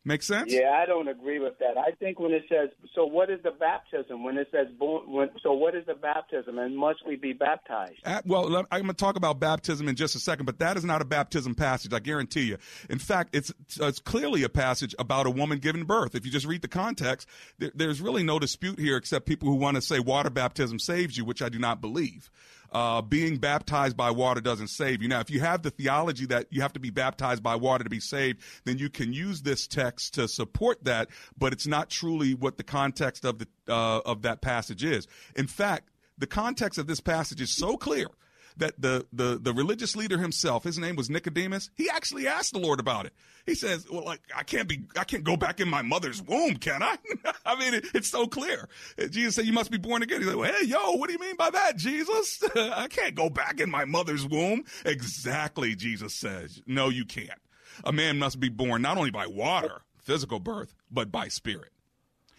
Make 0.08 0.24
sense? 0.24 0.54
Yeah, 0.54 0.72
I 0.82 0.86
don't 0.86 1.10
agree 1.10 1.38
with 1.38 1.60
that. 1.60 1.78
I 1.78 1.92
think 1.92 2.18
when 2.18 2.32
it 2.32 2.46
says, 2.48 2.70
so 2.96 3.06
what 3.06 3.30
is 3.30 3.42
the 3.44 3.52
baptism? 3.52 4.24
When 4.24 4.38
it 4.38 4.48
says, 4.54 4.68
when, 4.80 5.30
so 5.44 5.52
what 5.52 5.76
is 5.76 5.86
the 5.86 5.96
baptism? 5.96 6.58
And 6.58 6.78
must 6.78 7.06
we 7.06 7.18
be 7.18 7.34
baptized? 7.34 8.00
At, 8.06 8.26
well, 8.26 8.56
I'm 8.56 8.66
going 8.70 8.88
to 8.88 8.94
talk 8.94 9.18
about 9.18 9.42
baptism 9.42 9.90
in 9.90 9.98
just 9.98 10.16
a 10.16 10.20
second, 10.20 10.46
but 10.46 10.60
that 10.60 10.78
is 10.78 10.86
not 10.86 11.02
a 11.02 11.06
baptism 11.06 11.56
passage. 11.56 11.92
I 11.92 12.00
guarantee 12.00 12.44
you. 12.44 12.58
In 12.90 13.00
fact, 13.00 13.36
it's 13.36 13.52
it's 13.82 14.00
clearly 14.00 14.44
a 14.44 14.50
passage 14.50 14.96
about 14.98 15.28
a 15.28 15.30
woman 15.30 15.60
giving 15.60 15.84
birth. 15.84 16.16
If 16.16 16.26
you 16.26 16.32
just 16.32 16.46
read 16.46 16.62
the 16.62 16.70
context, 16.70 17.28
there, 17.60 17.72
there's 17.76 18.00
really 18.00 18.24
no 18.24 18.40
dispute 18.40 18.80
here, 18.80 18.96
except 18.96 19.26
people 19.26 19.50
who 19.50 19.56
want 19.56 19.76
to 19.76 19.82
say 19.82 20.00
water 20.00 20.30
baptism 20.30 20.80
saves 20.80 21.18
you, 21.18 21.26
which 21.26 21.42
I 21.42 21.50
do 21.50 21.60
not 21.60 21.82
believe. 21.82 22.32
Uh, 22.78 23.02
being 23.02 23.38
baptized 23.38 23.98
by 23.98 24.12
water 24.12 24.40
doesn't 24.40 24.68
save 24.68 25.02
you. 25.02 25.08
Now, 25.08 25.20
if 25.20 25.32
you 25.32 25.40
have 25.40 25.64
the 25.64 25.72
theology 25.72 26.28
that 26.28 26.46
you 26.52 26.62
have 26.62 26.74
to 26.74 26.80
be 26.80 26.92
baptized 26.92 27.42
by 27.42 27.56
water 27.56 27.84
to 27.84 27.90
be 27.90 28.00
saved, 28.00 28.40
then 28.66 28.78
you 28.78 28.88
can 28.88 29.12
use 29.12 29.42
this 29.42 29.66
text 29.66 30.14
to 30.14 30.28
support 30.28 30.84
that, 30.84 31.10
but 31.36 31.54
it's 31.54 31.66
not 31.66 31.90
truly 31.90 32.36
what 32.36 32.58
the 32.58 32.64
context 32.64 33.26
of 33.26 33.40
the 33.40 33.48
uh, 33.68 34.02
of 34.06 34.22
that 34.22 34.42
passage 34.42 34.84
is. 34.84 35.08
In 35.36 35.48
fact, 35.48 35.90
the 36.20 36.28
context 36.28 36.78
of 36.78 36.86
this 36.86 37.00
passage 37.00 37.42
is 37.42 37.50
so 37.50 37.78
clear 37.78 38.10
that 38.58 38.80
the, 38.82 39.06
the, 39.14 39.40
the 39.42 39.54
religious 39.54 39.96
leader 39.96 40.18
himself, 40.18 40.64
his 40.64 40.78
name 40.78 40.96
was 40.96 41.10
Nicodemus, 41.10 41.70
he 41.76 41.90
actually 41.90 42.28
asked 42.28 42.54
the 42.54 42.60
Lord 42.60 42.80
about 42.80 43.06
it. 43.06 43.14
He 43.46 43.56
says, 43.56 43.88
well, 43.90 44.04
like, 44.04 44.22
I 44.36 44.44
can't 44.44 44.68
be, 44.68 44.84
I 44.98 45.04
can't 45.04 45.24
go 45.24 45.38
back 45.38 45.60
in 45.60 45.70
my 45.70 45.82
mother's 45.82 46.22
womb, 46.22 46.56
can 46.58 46.84
I? 46.84 46.98
I 47.46 47.58
mean, 47.58 47.74
it, 47.76 47.86
it's 47.94 48.10
so 48.10 48.28
clear. 48.28 48.68
Jesus 49.10 49.36
said, 49.36 49.46
you 49.46 49.54
must 49.54 49.72
be 49.72 49.78
born 49.78 50.04
again. 50.04 50.20
He's 50.20 50.28
like, 50.28 50.38
well, 50.38 50.52
hey, 50.54 50.66
yo, 50.66 50.94
what 50.94 51.08
do 51.08 51.14
you 51.14 51.20
mean 51.20 51.36
by 51.38 51.50
that, 51.50 51.78
Jesus? 51.78 52.42
I 52.56 52.88
can't 52.90 53.16
go 53.16 53.30
back 53.30 53.60
in 53.60 53.70
my 53.70 53.86
mother's 53.86 54.26
womb. 54.28 54.64
Exactly, 54.86 55.76
Jesus 55.76 56.14
says. 56.14 56.62
No, 56.66 56.90
you 56.90 57.06
can't. 57.06 57.40
A 57.84 57.92
man 57.94 58.18
must 58.20 58.40
be 58.40 58.50
born 58.50 58.82
not 58.82 58.98
only 58.98 59.12
by 59.12 59.28
water, 59.28 59.82
physical 60.02 60.40
birth, 60.40 60.74
but 60.92 61.12
by 61.12 61.28
spirit. 61.28 61.70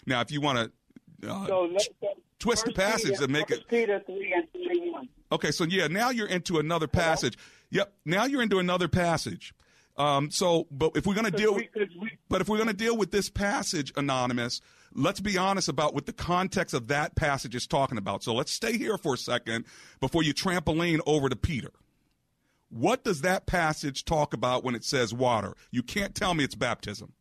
Now, 0.06 0.20
if 0.20 0.30
you 0.32 0.40
want 0.40 0.72
to, 1.22 1.30
uh, 1.30 1.46
So, 1.46 1.60
let- 1.72 2.16
twist 2.38 2.64
the 2.66 2.72
passage 2.72 3.10
Peter- 3.12 3.26
to 3.26 3.28
make 3.28 3.50
it 3.50 3.68
Peter 3.68 4.00
3 4.06 4.32
and 4.36 4.52
3 4.52 4.90
1. 4.90 5.08
Okay, 5.30 5.50
so 5.50 5.64
yeah, 5.64 5.88
now 5.88 6.10
you're 6.10 6.28
into 6.28 6.58
another 6.58 6.86
passage. 6.86 7.36
Yep, 7.70 7.92
now 8.04 8.24
you're 8.24 8.42
into 8.42 8.58
another 8.58 8.88
passage. 8.88 9.54
Um, 9.96 10.30
so, 10.30 10.66
but 10.70 10.92
if 10.94 11.06
we're 11.06 11.14
going 11.14 11.30
to 11.30 11.36
deal 11.36 11.54
with, 11.54 11.66
but 12.28 12.40
if 12.40 12.48
we're 12.48 12.56
going 12.56 12.68
to 12.68 12.74
deal 12.74 12.96
with 12.96 13.10
this 13.10 13.28
passage, 13.28 13.92
anonymous, 13.96 14.60
let's 14.94 15.20
be 15.20 15.36
honest 15.36 15.68
about 15.68 15.92
what 15.92 16.06
the 16.06 16.12
context 16.12 16.72
of 16.72 16.86
that 16.88 17.16
passage 17.16 17.54
is 17.54 17.66
talking 17.66 17.98
about. 17.98 18.22
So 18.22 18.32
let's 18.32 18.52
stay 18.52 18.78
here 18.78 18.96
for 18.96 19.14
a 19.14 19.18
second 19.18 19.64
before 20.00 20.22
you 20.22 20.32
trampoline 20.32 21.00
over 21.04 21.28
to 21.28 21.36
Peter. 21.36 21.72
What 22.70 23.02
does 23.02 23.22
that 23.22 23.46
passage 23.46 24.04
talk 24.04 24.32
about 24.32 24.62
when 24.62 24.74
it 24.74 24.84
says 24.84 25.12
water? 25.12 25.54
You 25.70 25.82
can't 25.82 26.14
tell 26.14 26.34
me 26.34 26.44
it's 26.44 26.54
baptism. 26.54 27.12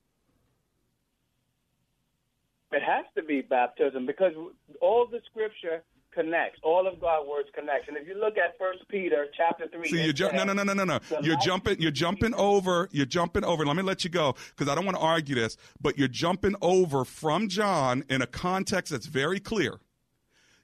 It 2.72 2.84
has 2.84 3.06
to 3.16 3.24
be 3.24 3.42
baptism 3.42 4.06
because 4.06 4.34
all 4.82 5.08
the 5.08 5.22
scripture 5.32 5.84
connects. 6.18 6.60
All 6.64 6.88
of 6.88 7.00
God's 7.00 7.28
words 7.30 7.50
connects. 7.54 7.88
And 7.88 7.96
if 7.98 8.08
you 8.08 8.20
look 8.20 8.38
at 8.38 8.58
First 8.58 8.88
Peter 8.90 9.28
chapter 9.36 9.68
three, 9.68 9.88
See, 9.90 10.04
you're 10.04 10.14
ju- 10.14 10.30
no, 10.34 10.44
no, 10.44 10.54
no, 10.54 10.64
no, 10.64 10.74
no, 10.74 10.84
no. 10.84 11.00
You're 11.22 11.36
life- 11.36 11.44
jumping. 11.44 11.82
You're 11.82 11.92
jumping 11.92 12.34
over. 12.34 12.90
You're 12.92 13.06
jumping 13.06 13.44
over. 13.44 13.66
Let 13.66 13.76
me 13.76 13.84
let 13.84 14.04
you 14.04 14.10
go 14.10 14.36
because 14.50 14.68
I 14.68 14.76
don't 14.76 14.86
want 14.86 14.98
to 14.98 15.04
argue 15.04 15.36
this. 15.36 15.56
But 15.80 15.98
you're 15.98 16.08
jumping 16.08 16.56
over 16.62 17.06
from 17.06 17.48
John 17.50 18.04
in 18.10 18.22
a 18.22 18.28
context 18.28 18.92
that's 18.92 19.06
very 19.06 19.40
clear. 19.40 19.80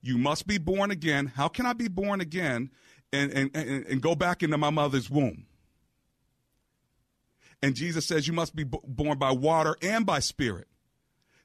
You 0.01 0.17
must 0.17 0.47
be 0.47 0.57
born 0.57 0.91
again. 0.91 1.27
How 1.27 1.47
can 1.47 1.65
I 1.65 1.73
be 1.73 1.87
born 1.87 2.19
again 2.19 2.71
and 3.13 3.31
and, 3.31 3.51
and, 3.55 3.85
and 3.85 4.01
go 4.01 4.15
back 4.15 4.43
into 4.43 4.57
my 4.57 4.69
mother's 4.71 5.09
womb? 5.09 5.45
And 7.61 7.75
Jesus 7.75 8.05
says 8.05 8.27
you 8.27 8.33
must 8.33 8.55
be 8.55 8.65
b- 8.65 8.79
born 8.83 9.17
by 9.17 9.31
water 9.31 9.77
and 9.81 10.05
by 10.05 10.19
spirit. 10.19 10.67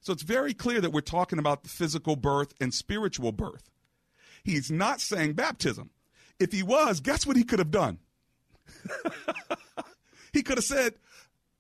So 0.01 0.13
it's 0.13 0.23
very 0.23 0.55
clear 0.55 0.81
that 0.81 0.91
we're 0.91 1.01
talking 1.01 1.39
about 1.39 1.63
the 1.63 1.69
physical 1.69 2.17
birth 2.17 2.55
and 2.61 2.73
spiritual 2.73 3.31
birth. 3.33 3.69
He's 4.45 4.71
not 4.71 5.01
saying 5.01 5.35
baptism. 5.35 5.91
If 6.39 6.53
he 6.53 6.63
was, 6.63 7.01
guess 7.01 7.27
what 7.27 7.37
he 7.37 7.45
could 7.45 7.59
have 7.59 7.71
done? 7.71 7.99
he 10.33 10.43
could 10.43 10.59
have 10.59 10.65
said 10.65 10.95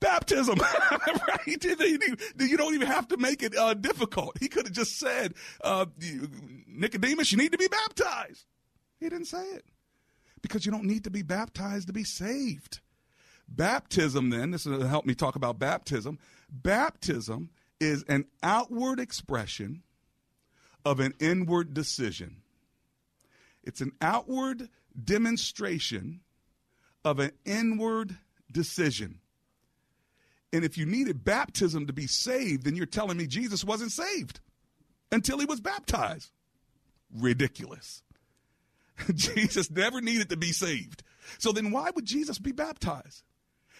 baptism. 0.00 0.58
right? 1.28 1.46
You 1.46 2.56
don't 2.56 2.74
even 2.74 2.86
have 2.86 3.08
to 3.08 3.16
make 3.16 3.42
it 3.42 3.56
uh, 3.56 3.74
difficult. 3.74 4.38
He 4.38 4.48
could 4.48 4.66
have 4.66 4.74
just 4.74 4.98
said, 4.98 5.34
uh, 5.62 5.86
Nicodemus, 6.66 7.32
you 7.32 7.38
need 7.38 7.52
to 7.52 7.58
be 7.58 7.68
baptized. 7.68 8.46
He 9.00 9.08
didn't 9.08 9.26
say 9.26 9.42
it 9.42 9.64
because 10.42 10.64
you 10.64 10.72
don't 10.72 10.84
need 10.84 11.04
to 11.04 11.10
be 11.10 11.22
baptized 11.22 11.88
to 11.88 11.92
be 11.92 12.04
saved. 12.04 12.80
Baptism, 13.48 14.30
then, 14.30 14.50
this 14.50 14.66
will 14.66 14.86
help 14.86 15.06
me 15.06 15.14
talk 15.14 15.34
about 15.34 15.58
baptism. 15.58 16.18
Baptism 16.50 17.50
is 17.80 18.04
an 18.04 18.26
outward 18.42 19.00
expression 19.00 19.82
of 20.84 21.00
an 21.00 21.14
inward 21.18 21.72
decision. 21.72 22.42
It's 23.68 23.82
an 23.82 23.92
outward 24.00 24.70
demonstration 25.04 26.20
of 27.04 27.18
an 27.18 27.32
inward 27.44 28.16
decision. 28.50 29.20
And 30.54 30.64
if 30.64 30.78
you 30.78 30.86
needed 30.86 31.22
baptism 31.22 31.86
to 31.86 31.92
be 31.92 32.06
saved, 32.06 32.64
then 32.64 32.76
you're 32.76 32.86
telling 32.86 33.18
me 33.18 33.26
Jesus 33.26 33.62
wasn't 33.62 33.92
saved 33.92 34.40
until 35.12 35.38
he 35.38 35.44
was 35.44 35.60
baptized. 35.60 36.30
Ridiculous. 37.14 38.02
Jesus 39.14 39.70
never 39.70 40.00
needed 40.00 40.30
to 40.30 40.38
be 40.38 40.52
saved. 40.52 41.02
So 41.36 41.52
then 41.52 41.70
why 41.70 41.90
would 41.94 42.06
Jesus 42.06 42.38
be 42.38 42.52
baptized? 42.52 43.22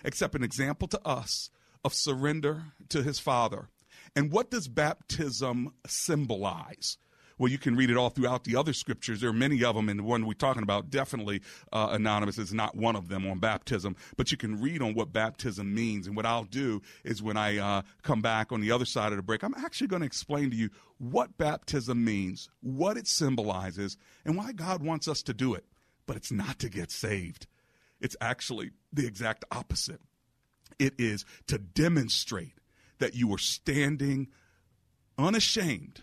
Except 0.05 0.35
an 0.35 0.44
example 0.44 0.87
to 0.88 1.01
us 1.09 1.48
of 1.83 1.94
surrender 1.94 2.64
to 2.90 3.03
his 3.03 3.18
Father. 3.18 3.70
And 4.14 4.31
what 4.31 4.51
does 4.51 4.68
baptism 4.68 5.72
symbolize? 5.87 6.98
Well, 7.38 7.51
you 7.51 7.59
can 7.59 7.77
read 7.77 7.90
it 7.90 7.96
all 7.96 8.11
throughout 8.11 8.44
the 8.44 8.57
other 8.57 8.72
scriptures. 8.72 9.20
There 9.20 9.31
are 9.31 9.35
many 9.35 9.62
of 9.62 9.77
them, 9.77 9.88
and 9.88 10.01
the 10.01 10.05
one 10.05 10.27
we're 10.27 10.33
talking 10.33 10.62
about, 10.62 10.90
definitely 10.90 11.40
uh, 11.72 11.88
anonymous, 11.92 12.37
is 12.37 12.53
not 12.53 12.77
one 12.77 12.96
of 12.96 13.09
them 13.09 13.27
on 13.27 13.38
baptism. 13.38 13.96
But 14.16 14.33
you 14.33 14.37
can 14.37 14.61
read 14.61 14.83
on 14.83 14.94
what 14.94 15.12
baptism 15.12 15.73
means. 15.73 16.06
And 16.06 16.17
what 16.17 16.27
I'll 16.27 16.44
do 16.44 16.83
is 17.04 17.23
when 17.23 17.37
I 17.37 17.58
uh, 17.58 17.83
come 18.02 18.21
back 18.21 18.50
on 18.50 18.60
the 18.60 18.73
other 18.73 18.85
side 18.85 19.12
of 19.12 19.17
the 19.17 19.23
break, 19.23 19.44
I'm 19.44 19.54
actually 19.54 19.87
going 19.87 20.00
to 20.00 20.06
explain 20.06 20.50
to 20.50 20.56
you 20.56 20.71
what 20.98 21.38
baptism 21.38 22.04
means, 22.04 22.48
what 22.60 22.96
it 22.96 23.06
symbolizes, 23.06 23.96
and 24.25 24.37
why 24.37 24.52
God 24.52 24.83
wants 24.83 25.06
us 25.06 25.23
to 25.23 25.35
do 25.35 25.54
it. 25.54 25.65
But 26.06 26.17
it's 26.17 26.33
not 26.33 26.58
to 26.60 26.69
get 26.69 26.90
saved. 26.90 27.46
It's 28.00 28.17
actually 28.21 28.71
the 28.92 29.06
exact 29.06 29.44
opposite. 29.52 30.00
It 30.79 30.94
is 30.98 31.25
to 31.46 31.58
demonstrate 31.58 32.54
that 32.98 33.15
you 33.15 33.33
are 33.33 33.38
standing 33.38 34.29
unashamed 35.17 36.02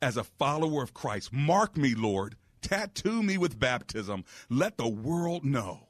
as 0.00 0.16
a 0.16 0.24
follower 0.24 0.82
of 0.82 0.94
Christ. 0.94 1.32
Mark 1.32 1.76
me, 1.76 1.94
Lord. 1.94 2.36
Tattoo 2.62 3.22
me 3.22 3.38
with 3.38 3.58
baptism. 3.58 4.24
Let 4.48 4.76
the 4.76 4.88
world 4.88 5.44
know 5.44 5.88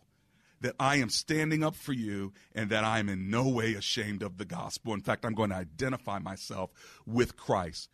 that 0.60 0.74
I 0.78 0.96
am 0.96 1.08
standing 1.08 1.62
up 1.62 1.74
for 1.74 1.92
you 1.92 2.32
and 2.54 2.70
that 2.70 2.84
I 2.84 2.98
am 2.98 3.08
in 3.08 3.30
no 3.30 3.48
way 3.48 3.74
ashamed 3.74 4.22
of 4.22 4.38
the 4.38 4.44
gospel. 4.44 4.92
In 4.92 5.00
fact, 5.00 5.24
I'm 5.24 5.34
going 5.34 5.50
to 5.50 5.56
identify 5.56 6.18
myself 6.18 6.70
with 7.06 7.36
Christ 7.36 7.90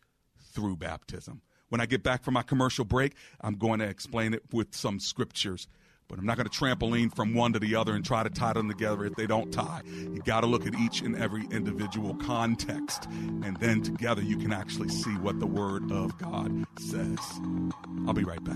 through 0.51 0.77
baptism. 0.77 1.41
When 1.69 1.81
I 1.81 1.85
get 1.85 2.03
back 2.03 2.23
from 2.23 2.35
my 2.35 2.43
commercial 2.43 2.85
break, 2.85 3.13
I'm 3.41 3.55
going 3.55 3.79
to 3.79 3.87
explain 3.87 4.33
it 4.33 4.43
with 4.51 4.75
some 4.75 4.99
scriptures 4.99 5.67
but 6.07 6.19
I'm 6.19 6.25
not 6.25 6.37
going 6.37 6.47
to 6.47 6.57
trampoline 6.57 7.13
from 7.13 7.33
one 7.33 7.53
to 7.53 7.59
the 7.59 7.75
other 7.75 7.93
and 7.93 8.05
try 8.05 8.23
to 8.23 8.29
tie 8.29 8.53
them 8.53 8.67
together 8.67 9.05
if 9.05 9.15
they 9.15 9.27
don't 9.27 9.51
tie. 9.51 9.81
You 9.85 10.21
got 10.25 10.41
to 10.41 10.47
look 10.47 10.65
at 10.67 10.75
each 10.75 11.01
and 11.01 11.15
every 11.15 11.45
individual 11.51 12.15
context, 12.15 13.05
and 13.05 13.57
then 13.57 13.81
together 13.81 14.21
you 14.21 14.37
can 14.37 14.53
actually 14.53 14.89
see 14.89 15.13
what 15.17 15.39
the 15.39 15.47
Word 15.47 15.91
of 15.91 16.17
God 16.17 16.65
says. 16.79 17.19
I'll 18.07 18.13
be 18.13 18.23
right 18.23 18.43
back. 18.43 18.55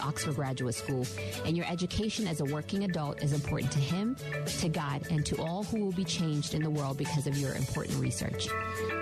Oxford 0.00 0.36
Graduate 0.36 0.74
School, 0.74 1.06
and 1.44 1.56
your 1.56 1.66
education 1.66 2.26
as 2.26 2.40
a 2.40 2.44
working 2.44 2.84
adult 2.84 3.22
is 3.22 3.32
important 3.32 3.72
to 3.72 3.78
him, 3.78 4.16
to 4.60 4.68
God, 4.68 5.06
and 5.10 5.24
to 5.26 5.36
all 5.42 5.64
who 5.64 5.84
will 5.84 5.92
be 5.92 6.04
changed 6.04 6.54
in 6.54 6.62
the 6.62 6.70
world 6.70 6.96
because 6.98 7.26
of 7.26 7.36
your 7.36 7.54
important 7.54 7.98
research. 7.98 8.48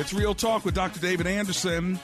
It's 0.00 0.14
Real 0.14 0.34
Talk 0.34 0.64
with 0.64 0.74
Dr. 0.74 0.98
David 0.98 1.26
Anderson. 1.26 2.00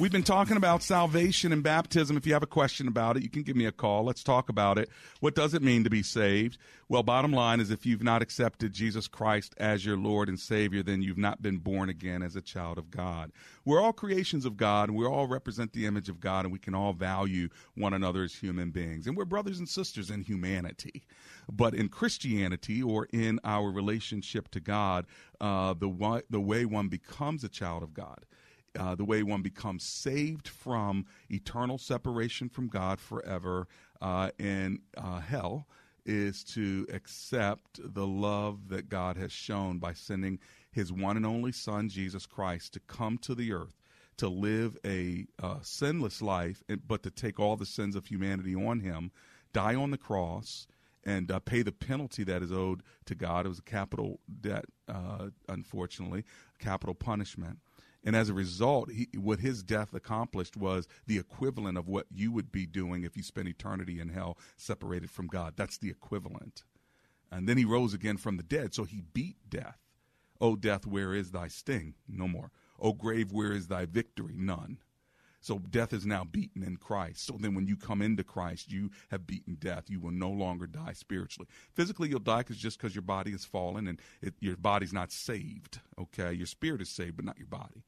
We've 0.00 0.10
been 0.10 0.22
talking 0.22 0.56
about 0.56 0.82
salvation 0.82 1.52
and 1.52 1.62
baptism. 1.62 2.16
If 2.16 2.26
you 2.26 2.32
have 2.32 2.42
a 2.42 2.46
question 2.46 2.88
about 2.88 3.18
it, 3.18 3.22
you 3.22 3.28
can 3.28 3.42
give 3.42 3.54
me 3.54 3.66
a 3.66 3.70
call. 3.70 4.02
Let's 4.02 4.24
talk 4.24 4.48
about 4.48 4.78
it. 4.78 4.88
What 5.20 5.34
does 5.34 5.52
it 5.52 5.60
mean 5.60 5.84
to 5.84 5.90
be 5.90 6.02
saved? 6.02 6.56
Well, 6.88 7.02
bottom 7.02 7.34
line 7.34 7.60
is 7.60 7.70
if 7.70 7.84
you've 7.84 8.02
not 8.02 8.22
accepted 8.22 8.72
Jesus 8.72 9.06
Christ 9.06 9.54
as 9.58 9.84
your 9.84 9.98
Lord 9.98 10.30
and 10.30 10.40
Savior, 10.40 10.82
then 10.82 11.02
you've 11.02 11.18
not 11.18 11.42
been 11.42 11.58
born 11.58 11.90
again 11.90 12.22
as 12.22 12.34
a 12.34 12.40
child 12.40 12.78
of 12.78 12.90
God. 12.90 13.30
We're 13.66 13.82
all 13.82 13.92
creations 13.92 14.46
of 14.46 14.56
God, 14.56 14.88
and 14.88 14.96
we 14.96 15.04
all 15.04 15.26
represent 15.26 15.74
the 15.74 15.84
image 15.84 16.08
of 16.08 16.18
God, 16.18 16.46
and 16.46 16.52
we 16.52 16.58
can 16.58 16.74
all 16.74 16.94
value 16.94 17.50
one 17.74 17.92
another 17.92 18.22
as 18.22 18.34
human 18.34 18.70
beings. 18.70 19.06
And 19.06 19.18
we're 19.18 19.26
brothers 19.26 19.58
and 19.58 19.68
sisters 19.68 20.08
in 20.10 20.22
humanity. 20.22 21.02
But 21.52 21.74
in 21.74 21.90
Christianity 21.90 22.82
or 22.82 23.06
in 23.12 23.38
our 23.44 23.70
relationship 23.70 24.50
to 24.52 24.60
God, 24.60 25.04
uh, 25.42 25.74
the, 25.74 26.22
the 26.30 26.40
way 26.40 26.64
one 26.64 26.88
becomes 26.88 27.44
a 27.44 27.50
child 27.50 27.82
of 27.82 27.92
God 27.92 28.24
uh, 28.78 28.94
the 28.94 29.04
way 29.04 29.22
one 29.22 29.42
becomes 29.42 29.84
saved 29.84 30.48
from 30.48 31.06
eternal 31.30 31.78
separation 31.78 32.48
from 32.48 32.68
God 32.68 33.00
forever 33.00 33.66
uh, 34.00 34.30
in 34.38 34.80
uh, 34.96 35.20
hell 35.20 35.66
is 36.06 36.42
to 36.44 36.86
accept 36.92 37.80
the 37.82 38.06
love 38.06 38.68
that 38.68 38.88
God 38.88 39.16
has 39.16 39.32
shown 39.32 39.78
by 39.78 39.92
sending 39.92 40.38
his 40.72 40.92
one 40.92 41.16
and 41.16 41.26
only 41.26 41.52
Son, 41.52 41.88
Jesus 41.88 42.26
Christ, 42.26 42.72
to 42.74 42.80
come 42.80 43.18
to 43.18 43.34
the 43.34 43.52
earth 43.52 43.80
to 44.20 44.28
live 44.28 44.76
a 44.84 45.24
uh, 45.42 45.56
sinless 45.62 46.20
life, 46.20 46.62
but 46.86 47.02
to 47.02 47.10
take 47.10 47.40
all 47.40 47.56
the 47.56 47.64
sins 47.64 47.96
of 47.96 48.04
humanity 48.04 48.54
on 48.54 48.80
him, 48.80 49.10
die 49.54 49.74
on 49.74 49.90
the 49.90 49.96
cross, 49.96 50.66
and 51.04 51.30
uh, 51.30 51.38
pay 51.38 51.62
the 51.62 51.72
penalty 51.72 52.22
that 52.24 52.42
is 52.42 52.52
owed 52.52 52.82
to 53.06 53.14
God. 53.14 53.46
It 53.46 53.48
was 53.48 53.60
a 53.60 53.62
capital 53.62 54.20
debt, 54.42 54.66
uh, 54.88 55.28
unfortunately, 55.48 56.24
capital 56.58 56.94
punishment. 56.94 57.60
And 58.02 58.16
as 58.16 58.28
a 58.28 58.34
result, 58.34 58.90
he, 58.90 59.08
what 59.18 59.40
his 59.40 59.62
death 59.62 59.92
accomplished 59.92 60.56
was 60.56 60.88
the 61.06 61.18
equivalent 61.18 61.76
of 61.76 61.88
what 61.88 62.06
you 62.10 62.32
would 62.32 62.50
be 62.50 62.66
doing 62.66 63.04
if 63.04 63.16
you 63.16 63.22
spent 63.22 63.48
eternity 63.48 64.00
in 64.00 64.08
hell 64.08 64.38
separated 64.56 65.10
from 65.10 65.26
God. 65.26 65.54
That's 65.56 65.76
the 65.76 65.90
equivalent. 65.90 66.64
And 67.30 67.48
then 67.48 67.58
he 67.58 67.64
rose 67.64 67.94
again 67.94 68.16
from 68.16 68.36
the 68.36 68.42
dead, 68.42 68.74
so 68.74 68.84
he 68.84 69.02
beat 69.12 69.36
death. 69.48 69.78
O 70.40 70.56
death, 70.56 70.86
where 70.86 71.14
is 71.14 71.30
thy 71.30 71.48
sting? 71.48 71.94
No 72.08 72.26
more. 72.26 72.50
O 72.78 72.94
grave, 72.94 73.30
where 73.30 73.52
is 73.52 73.68
thy 73.68 73.84
victory? 73.84 74.34
None. 74.36 74.78
So 75.40 75.58
death 75.58 75.92
is 75.92 76.04
now 76.06 76.24
beaten 76.24 76.62
in 76.62 76.76
Christ. 76.76 77.26
So 77.26 77.36
then 77.38 77.54
when 77.54 77.66
you 77.66 77.76
come 77.76 78.02
into 78.02 78.22
Christ, 78.22 78.70
you 78.70 78.90
have 79.10 79.26
beaten 79.26 79.56
death. 79.58 79.84
You 79.88 80.00
will 80.00 80.10
no 80.10 80.30
longer 80.30 80.66
die 80.66 80.92
spiritually. 80.92 81.48
Physically, 81.74 82.08
you'll 82.08 82.20
die 82.20 82.42
cause 82.42 82.56
just 82.58 82.78
because 82.78 82.94
your 82.94 83.02
body 83.02 83.32
is 83.32 83.44
fallen 83.44 83.86
and 83.88 84.00
it, 84.20 84.34
your 84.40 84.56
body's 84.56 84.92
not 84.92 85.12
saved. 85.12 85.80
Okay. 85.98 86.32
Your 86.32 86.46
spirit 86.46 86.82
is 86.82 86.90
saved, 86.90 87.16
but 87.16 87.24
not 87.24 87.38
your 87.38 87.46
body. 87.46 87.84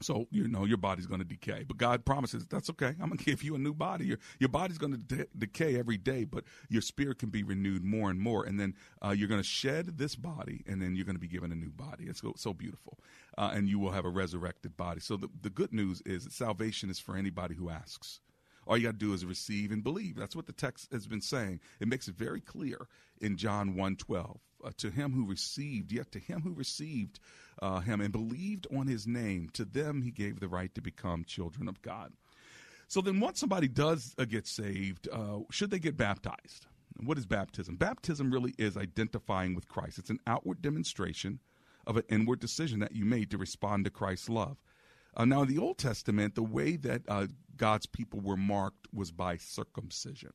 So 0.00 0.26
you 0.30 0.48
know 0.48 0.64
your 0.64 0.76
body's 0.76 1.06
going 1.06 1.20
to 1.20 1.26
decay, 1.26 1.64
but 1.66 1.76
God 1.76 2.04
promises 2.04 2.46
that's 2.46 2.68
okay. 2.70 2.94
I'm 3.00 3.08
going 3.08 3.18
to 3.18 3.24
give 3.24 3.42
you 3.42 3.54
a 3.54 3.58
new 3.58 3.74
body. 3.74 4.06
Your 4.06 4.18
your 4.38 4.48
body's 4.48 4.78
going 4.78 4.92
to 4.92 4.98
de- 4.98 5.26
decay 5.36 5.78
every 5.78 5.96
day, 5.96 6.24
but 6.24 6.44
your 6.68 6.82
spirit 6.82 7.18
can 7.18 7.30
be 7.30 7.42
renewed 7.42 7.84
more 7.84 8.10
and 8.10 8.20
more. 8.20 8.44
And 8.44 8.58
then 8.58 8.74
uh, 9.04 9.10
you're 9.10 9.28
going 9.28 9.40
to 9.40 9.46
shed 9.46 9.98
this 9.98 10.16
body, 10.16 10.64
and 10.66 10.82
then 10.82 10.96
you're 10.96 11.06
going 11.06 11.16
to 11.16 11.20
be 11.20 11.28
given 11.28 11.52
a 11.52 11.56
new 11.56 11.70
body. 11.70 12.04
It's 12.04 12.20
so, 12.20 12.34
so 12.36 12.52
beautiful, 12.52 12.98
uh, 13.38 13.52
and 13.54 13.68
you 13.68 13.78
will 13.78 13.92
have 13.92 14.04
a 14.04 14.10
resurrected 14.10 14.76
body. 14.76 15.00
So 15.00 15.16
the 15.16 15.28
the 15.42 15.50
good 15.50 15.72
news 15.72 16.02
is 16.04 16.24
that 16.24 16.32
salvation 16.32 16.90
is 16.90 16.98
for 16.98 17.16
anybody 17.16 17.54
who 17.54 17.70
asks. 17.70 18.20
All 18.66 18.78
you 18.78 18.84
got 18.84 18.92
to 18.92 18.98
do 18.98 19.12
is 19.12 19.26
receive 19.26 19.70
and 19.72 19.84
believe. 19.84 20.16
That's 20.16 20.34
what 20.34 20.46
the 20.46 20.52
text 20.52 20.90
has 20.90 21.06
been 21.06 21.20
saying. 21.20 21.60
It 21.80 21.88
makes 21.88 22.08
it 22.08 22.14
very 22.14 22.40
clear 22.40 22.88
in 23.20 23.36
John 23.36 23.74
1.12. 23.74 24.38
Uh, 24.64 24.70
to 24.78 24.90
him 24.90 25.12
who 25.12 25.26
received, 25.26 25.92
yet 25.92 26.10
to 26.12 26.18
him 26.18 26.40
who 26.40 26.52
received 26.52 27.20
uh, 27.60 27.80
him 27.80 28.00
and 28.00 28.12
believed 28.12 28.66
on 28.74 28.86
his 28.86 29.06
name, 29.06 29.50
to 29.52 29.64
them 29.64 30.02
he 30.02 30.10
gave 30.10 30.40
the 30.40 30.48
right 30.48 30.74
to 30.74 30.80
become 30.80 31.24
children 31.24 31.68
of 31.68 31.82
God. 31.82 32.12
So 32.88 33.00
then, 33.00 33.20
once 33.20 33.40
somebody 33.40 33.68
does 33.68 34.14
uh, 34.18 34.24
get 34.24 34.46
saved, 34.46 35.08
uh, 35.12 35.40
should 35.50 35.70
they 35.70 35.78
get 35.78 35.96
baptized? 35.96 36.66
What 37.02 37.18
is 37.18 37.26
baptism? 37.26 37.76
Baptism 37.76 38.30
really 38.30 38.54
is 38.56 38.76
identifying 38.76 39.54
with 39.54 39.68
Christ. 39.68 39.98
It's 39.98 40.10
an 40.10 40.20
outward 40.26 40.62
demonstration 40.62 41.40
of 41.86 41.96
an 41.96 42.04
inward 42.08 42.40
decision 42.40 42.80
that 42.80 42.94
you 42.94 43.04
made 43.04 43.30
to 43.30 43.38
respond 43.38 43.84
to 43.84 43.90
Christ's 43.90 44.28
love. 44.28 44.56
Uh, 45.16 45.24
now, 45.24 45.42
in 45.42 45.48
the 45.48 45.58
Old 45.58 45.78
Testament, 45.78 46.34
the 46.34 46.42
way 46.42 46.76
that 46.76 47.02
uh, 47.08 47.26
God's 47.56 47.86
people 47.86 48.20
were 48.20 48.36
marked 48.36 48.88
was 48.92 49.10
by 49.10 49.36
circumcision. 49.36 50.32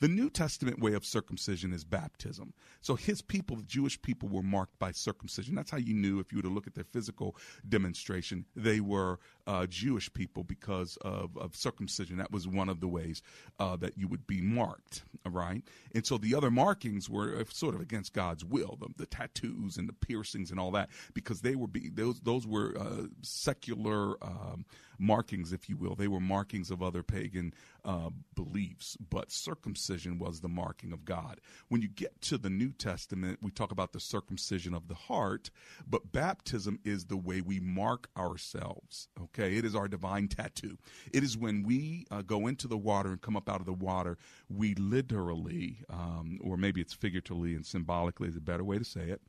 The 0.00 0.08
New 0.08 0.30
Testament 0.30 0.78
way 0.78 0.94
of 0.94 1.04
circumcision 1.04 1.72
is 1.72 1.84
baptism. 1.84 2.52
So 2.80 2.94
his 2.94 3.22
people, 3.22 3.56
the 3.56 3.62
Jewish 3.62 4.00
people, 4.00 4.28
were 4.28 4.42
marked 4.42 4.78
by 4.78 4.92
circumcision. 4.92 5.54
That's 5.54 5.70
how 5.70 5.78
you 5.78 5.94
knew, 5.94 6.20
if 6.20 6.32
you 6.32 6.38
were 6.38 6.42
to 6.42 6.48
look 6.48 6.66
at 6.66 6.74
their 6.74 6.84
physical 6.84 7.36
demonstration, 7.68 8.46
they 8.54 8.80
were 8.80 9.18
uh, 9.46 9.66
Jewish 9.66 10.12
people 10.12 10.42
because 10.42 10.96
of, 11.02 11.36
of, 11.36 11.54
circumcision. 11.54 12.16
That 12.16 12.32
was 12.32 12.48
one 12.48 12.68
of 12.68 12.80
the 12.80 12.88
ways 12.88 13.22
uh, 13.58 13.76
that 13.76 13.98
you 13.98 14.08
would 14.08 14.26
be 14.26 14.40
marked, 14.40 15.04
right? 15.26 15.62
And 15.94 16.06
so 16.06 16.18
the 16.18 16.34
other 16.34 16.50
markings 16.50 17.10
were 17.10 17.36
uh, 17.36 17.44
sort 17.50 17.74
of 17.74 17.80
against 17.80 18.12
God's 18.12 18.44
will, 18.44 18.78
the, 18.80 18.88
the 18.96 19.06
tattoos 19.06 19.76
and 19.76 19.88
the 19.88 19.92
piercings 19.92 20.50
and 20.50 20.58
all 20.58 20.70
that, 20.72 20.90
because 21.12 21.42
they 21.42 21.54
were 21.54 21.66
be, 21.66 21.90
those 21.90 22.20
those 22.20 22.46
were 22.46 22.76
uh, 22.78 23.06
secular 23.22 24.16
um, 24.22 24.64
markings, 24.98 25.52
if 25.52 25.68
you 25.68 25.76
will. 25.76 25.94
They 25.94 26.08
were 26.08 26.20
markings 26.20 26.70
of 26.70 26.82
other 26.82 27.02
pagan 27.02 27.54
uh, 27.84 28.10
beliefs, 28.34 28.96
but 29.10 29.30
circumcision 29.30 30.18
was 30.18 30.40
the 30.40 30.48
marking 30.48 30.92
of 30.92 31.04
God. 31.04 31.40
When 31.68 31.82
you 31.82 31.88
get 31.88 32.20
to 32.22 32.38
the 32.38 32.50
New 32.50 32.72
Testament, 32.72 33.40
we 33.42 33.50
talk 33.50 33.72
about 33.72 33.92
the 33.92 34.00
circumcision 34.00 34.74
of 34.74 34.88
the 34.88 34.94
heart, 34.94 35.50
but 35.86 36.12
baptism 36.12 36.78
is 36.84 37.06
the 37.06 37.16
way 37.16 37.40
we 37.40 37.60
mark 37.60 38.08
ourselves. 38.16 39.08
Okay, 39.20 39.33
it 39.42 39.64
is 39.64 39.74
our 39.74 39.88
divine 39.88 40.28
tattoo. 40.28 40.78
It 41.12 41.22
is 41.22 41.36
when 41.36 41.62
we 41.62 42.06
uh, 42.10 42.22
go 42.22 42.46
into 42.46 42.68
the 42.68 42.78
water 42.78 43.10
and 43.10 43.20
come 43.20 43.36
up 43.36 43.48
out 43.48 43.60
of 43.60 43.66
the 43.66 43.72
water, 43.72 44.18
we 44.48 44.74
literally, 44.74 45.84
um, 45.90 46.38
or 46.42 46.56
maybe 46.56 46.80
it's 46.80 46.94
figuratively 46.94 47.54
and 47.54 47.64
symbolically 47.64 48.28
is 48.28 48.36
a 48.36 48.40
better 48.40 48.64
way 48.64 48.78
to 48.78 48.84
say 48.84 49.08
it, 49.08 49.22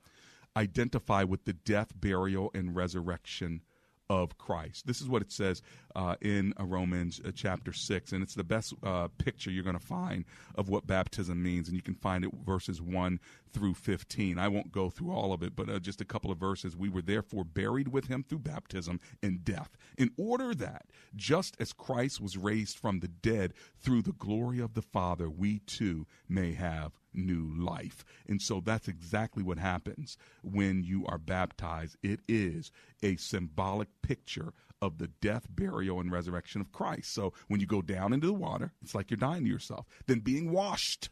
identify 0.58 1.24
with 1.24 1.46
the 1.46 1.54
death, 1.54 1.92
burial, 2.00 2.52
and 2.54 2.76
resurrection 2.76 3.62
of 4.10 4.38
Christ. 4.38 4.86
This 4.86 5.02
is 5.02 5.08
what 5.08 5.22
it 5.22 5.32
says 5.32 5.62
uh, 5.96 6.16
in 6.22 6.54
uh, 6.60 6.64
Romans 6.64 7.20
uh, 7.26 7.32
chapter 7.34 7.74
6, 7.74 8.12
and 8.12 8.22
it's 8.22 8.36
the 8.36 8.44
best 8.44 8.74
uh, 8.84 9.08
picture 9.18 9.50
you're 9.50 9.64
going 9.64 9.78
to 9.78 9.86
find 9.86 10.26
of 10.56 10.70
what 10.70 10.86
baptism 10.86 11.42
means, 11.42 11.68
and 11.68 11.76
you 11.76 11.82
can 11.82 11.96
find 11.96 12.24
it 12.24 12.32
verses 12.46 12.82
1 12.82 13.20
through 13.52 13.74
15. 13.74 14.38
I 14.38 14.48
won't 14.48 14.72
go 14.72 14.90
through 14.90 15.12
all 15.12 15.34
of 15.34 15.42
it, 15.42 15.56
but 15.56 15.70
uh, 15.70 15.80
just 15.80 16.02
a 16.02 16.06
couple 16.06 16.32
of 16.32 16.38
verses. 16.38 16.76
We 16.76 16.90
were 16.90 17.02
therefore 17.02 17.44
buried 17.44 17.88
with 17.88 18.08
him 18.08 18.24
through 18.28 18.40
baptism 18.40 19.00
in 19.24 19.40
death, 19.44 19.76
in 19.98 20.12
order 20.18 20.54
that, 20.56 20.86
just 21.16 21.56
as 21.60 21.74
Christ 21.74 22.22
was 22.22 22.38
raised 22.38 22.78
from 22.78 23.00
the 23.00 23.08
dead 23.08 23.54
through 23.80 24.04
the 24.04 24.12
glory 24.12 24.60
of 24.60 24.74
the 24.74 24.82
Father, 24.82 25.30
we 25.30 25.60
too 25.60 26.06
may 26.30 26.54
have 26.54 26.92
new 27.16 27.52
life. 27.58 28.06
And 28.28 28.42
so 28.42 28.62
that's 28.64 28.88
exactly 28.88 29.44
what 29.44 29.58
happens 29.58 30.18
when 30.44 30.84
you 30.84 31.06
are 31.08 31.18
baptized. 31.18 31.98
It 32.04 32.20
is 32.28 32.72
a 33.04 33.16
symbolic 33.18 33.90
picture 34.02 34.54
of 34.82 34.98
the 34.98 35.08
death, 35.22 35.48
burial, 35.50 36.00
and 36.00 36.12
resurrection 36.12 36.62
of 36.62 36.72
Christ. 36.72 37.14
So 37.14 37.34
when 37.48 37.60
you 37.60 37.66
go 37.66 37.82
down 37.82 38.14
into 38.14 38.28
the 38.28 38.34
water, 38.34 38.72
it's 38.82 38.94
like 38.94 39.10
you're 39.10 39.18
dying 39.18 39.44
to 39.44 39.50
yourself. 39.50 39.86
Then 40.06 40.20
being 40.20 40.52
washed 40.52 41.10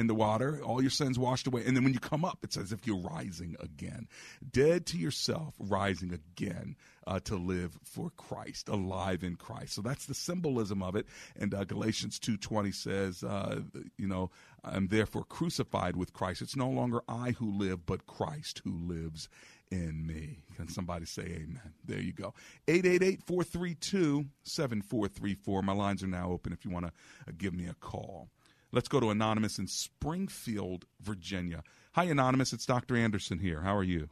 in 0.00 0.06
the 0.06 0.14
water, 0.14 0.62
all 0.64 0.80
your 0.80 0.90
sins 0.90 1.18
washed 1.18 1.46
away. 1.46 1.62
And 1.66 1.76
then 1.76 1.84
when 1.84 1.92
you 1.92 2.00
come 2.00 2.24
up, 2.24 2.38
it's 2.42 2.56
as 2.56 2.72
if 2.72 2.86
you're 2.86 2.96
rising 2.96 3.54
again. 3.60 4.08
Dead 4.50 4.86
to 4.86 4.96
yourself, 4.96 5.52
rising 5.58 6.14
again 6.14 6.74
uh, 7.06 7.20
to 7.20 7.36
live 7.36 7.78
for 7.84 8.08
Christ, 8.16 8.70
alive 8.70 9.22
in 9.22 9.36
Christ. 9.36 9.74
So 9.74 9.82
that's 9.82 10.06
the 10.06 10.14
symbolism 10.14 10.82
of 10.82 10.96
it. 10.96 11.04
And 11.38 11.52
uh, 11.52 11.64
Galatians 11.64 12.18
2.20 12.18 12.74
says, 12.74 13.22
uh, 13.22 13.60
you 13.98 14.08
know, 14.08 14.30
I'm 14.64 14.88
therefore 14.88 15.24
crucified 15.24 15.96
with 15.96 16.14
Christ. 16.14 16.40
It's 16.40 16.56
no 16.56 16.70
longer 16.70 17.02
I 17.06 17.32
who 17.32 17.52
live, 17.52 17.84
but 17.84 18.06
Christ 18.06 18.62
who 18.64 18.72
lives 18.72 19.28
in 19.70 20.06
me. 20.06 20.38
Can 20.56 20.68
somebody 20.68 21.04
say 21.04 21.24
amen? 21.24 21.74
There 21.84 22.00
you 22.00 22.14
go. 22.14 22.32
888-432-7434. 22.68 25.62
My 25.62 25.74
lines 25.74 26.02
are 26.02 26.06
now 26.06 26.30
open 26.30 26.54
if 26.54 26.64
you 26.64 26.70
want 26.70 26.86
to 26.86 26.92
uh, 27.28 27.32
give 27.36 27.52
me 27.52 27.66
a 27.66 27.74
call. 27.74 28.30
Let's 28.72 28.88
go 28.88 29.00
to 29.00 29.10
Anonymous 29.10 29.58
in 29.58 29.66
Springfield, 29.66 30.84
Virginia. 31.00 31.64
Hi, 31.92 32.04
Anonymous. 32.04 32.52
It's 32.52 32.66
Dr. 32.66 32.96
Anderson 32.96 33.38
here. 33.38 33.60
How 33.62 33.76
are 33.76 33.82
you? 33.82 34.08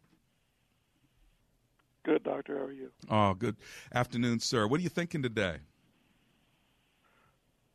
Good, 2.04 2.24
Doctor. 2.24 2.58
How 2.58 2.64
are 2.64 2.72
you? 2.72 2.90
Oh, 3.08 3.34
good 3.34 3.56
afternoon, 3.94 4.40
sir. 4.40 4.66
What 4.66 4.80
are 4.80 4.82
you 4.82 4.88
thinking 4.88 5.22
today? 5.22 5.58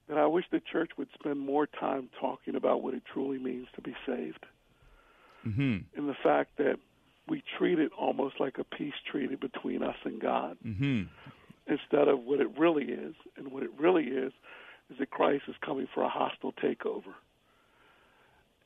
That 0.10 0.18
I 0.18 0.26
wish 0.26 0.46
the 0.52 0.60
church 0.60 0.92
would 0.98 1.08
spend 1.14 1.40
more 1.40 1.68
time 1.68 2.10
talking 2.20 2.56
about 2.56 2.84
what 2.84 2.94
it 2.94 3.04
truly 3.06 3.38
means 3.38 3.68
to 3.76 3.82
be 3.82 3.96
saved. 4.06 4.46
Mm-hmm. 5.48 5.78
And 5.96 6.10
the 6.10 6.16
fact 6.22 6.58
that 6.58 6.80
we 7.30 7.44
treat 7.58 7.80
it 7.80 7.92
almost 7.98 8.42
like 8.42 8.58
a 8.58 8.66
peace 8.66 8.94
treaty 9.10 9.36
between 9.36 9.84
us 9.84 9.96
and 10.04 10.20
God 10.20 10.58
mm-hmm. 10.66 11.04
instead 11.68 12.10
of 12.10 12.20
what 12.20 12.42
it 12.42 12.58
really 12.58 12.86
is. 12.86 13.16
And 13.38 13.52
what 13.54 13.64
it 13.64 13.72
really 13.78 14.06
is 14.06 14.34
is 14.94 15.00
that 15.00 15.12
Christ 15.12 15.44
is 15.48 15.56
coming 15.66 15.88
for 15.94 16.04
a 16.04 16.10
hostile 16.10 16.54
takeover. 16.54 17.14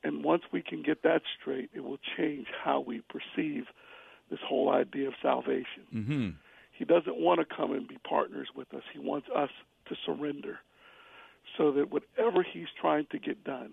And 0.04 0.24
once 0.24 0.42
we 0.52 0.62
can 0.62 0.82
get 0.82 1.02
that 1.02 1.22
straight, 1.40 1.70
it 1.74 1.80
will 1.80 1.98
change 2.16 2.46
how 2.62 2.80
we 2.80 3.02
perceive 3.08 3.64
this 4.30 4.38
whole 4.46 4.70
idea 4.70 5.08
of 5.08 5.14
salvation. 5.20 5.84
Mm-hmm. 5.94 6.28
He 6.72 6.84
doesn't 6.84 7.16
want 7.16 7.40
to 7.40 7.56
come 7.56 7.72
and 7.72 7.88
be 7.88 7.98
partners 8.08 8.48
with 8.54 8.72
us. 8.74 8.82
He 8.92 9.00
wants 9.00 9.26
us 9.34 9.50
to 9.88 9.96
surrender 10.06 10.60
so 11.56 11.72
that 11.72 11.90
whatever 11.90 12.42
he's 12.42 12.68
trying 12.80 13.06
to 13.10 13.18
get 13.18 13.42
done, 13.42 13.72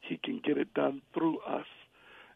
he 0.00 0.18
can 0.22 0.40
get 0.44 0.58
it 0.58 0.72
done 0.74 1.00
through 1.14 1.38
us, 1.40 1.66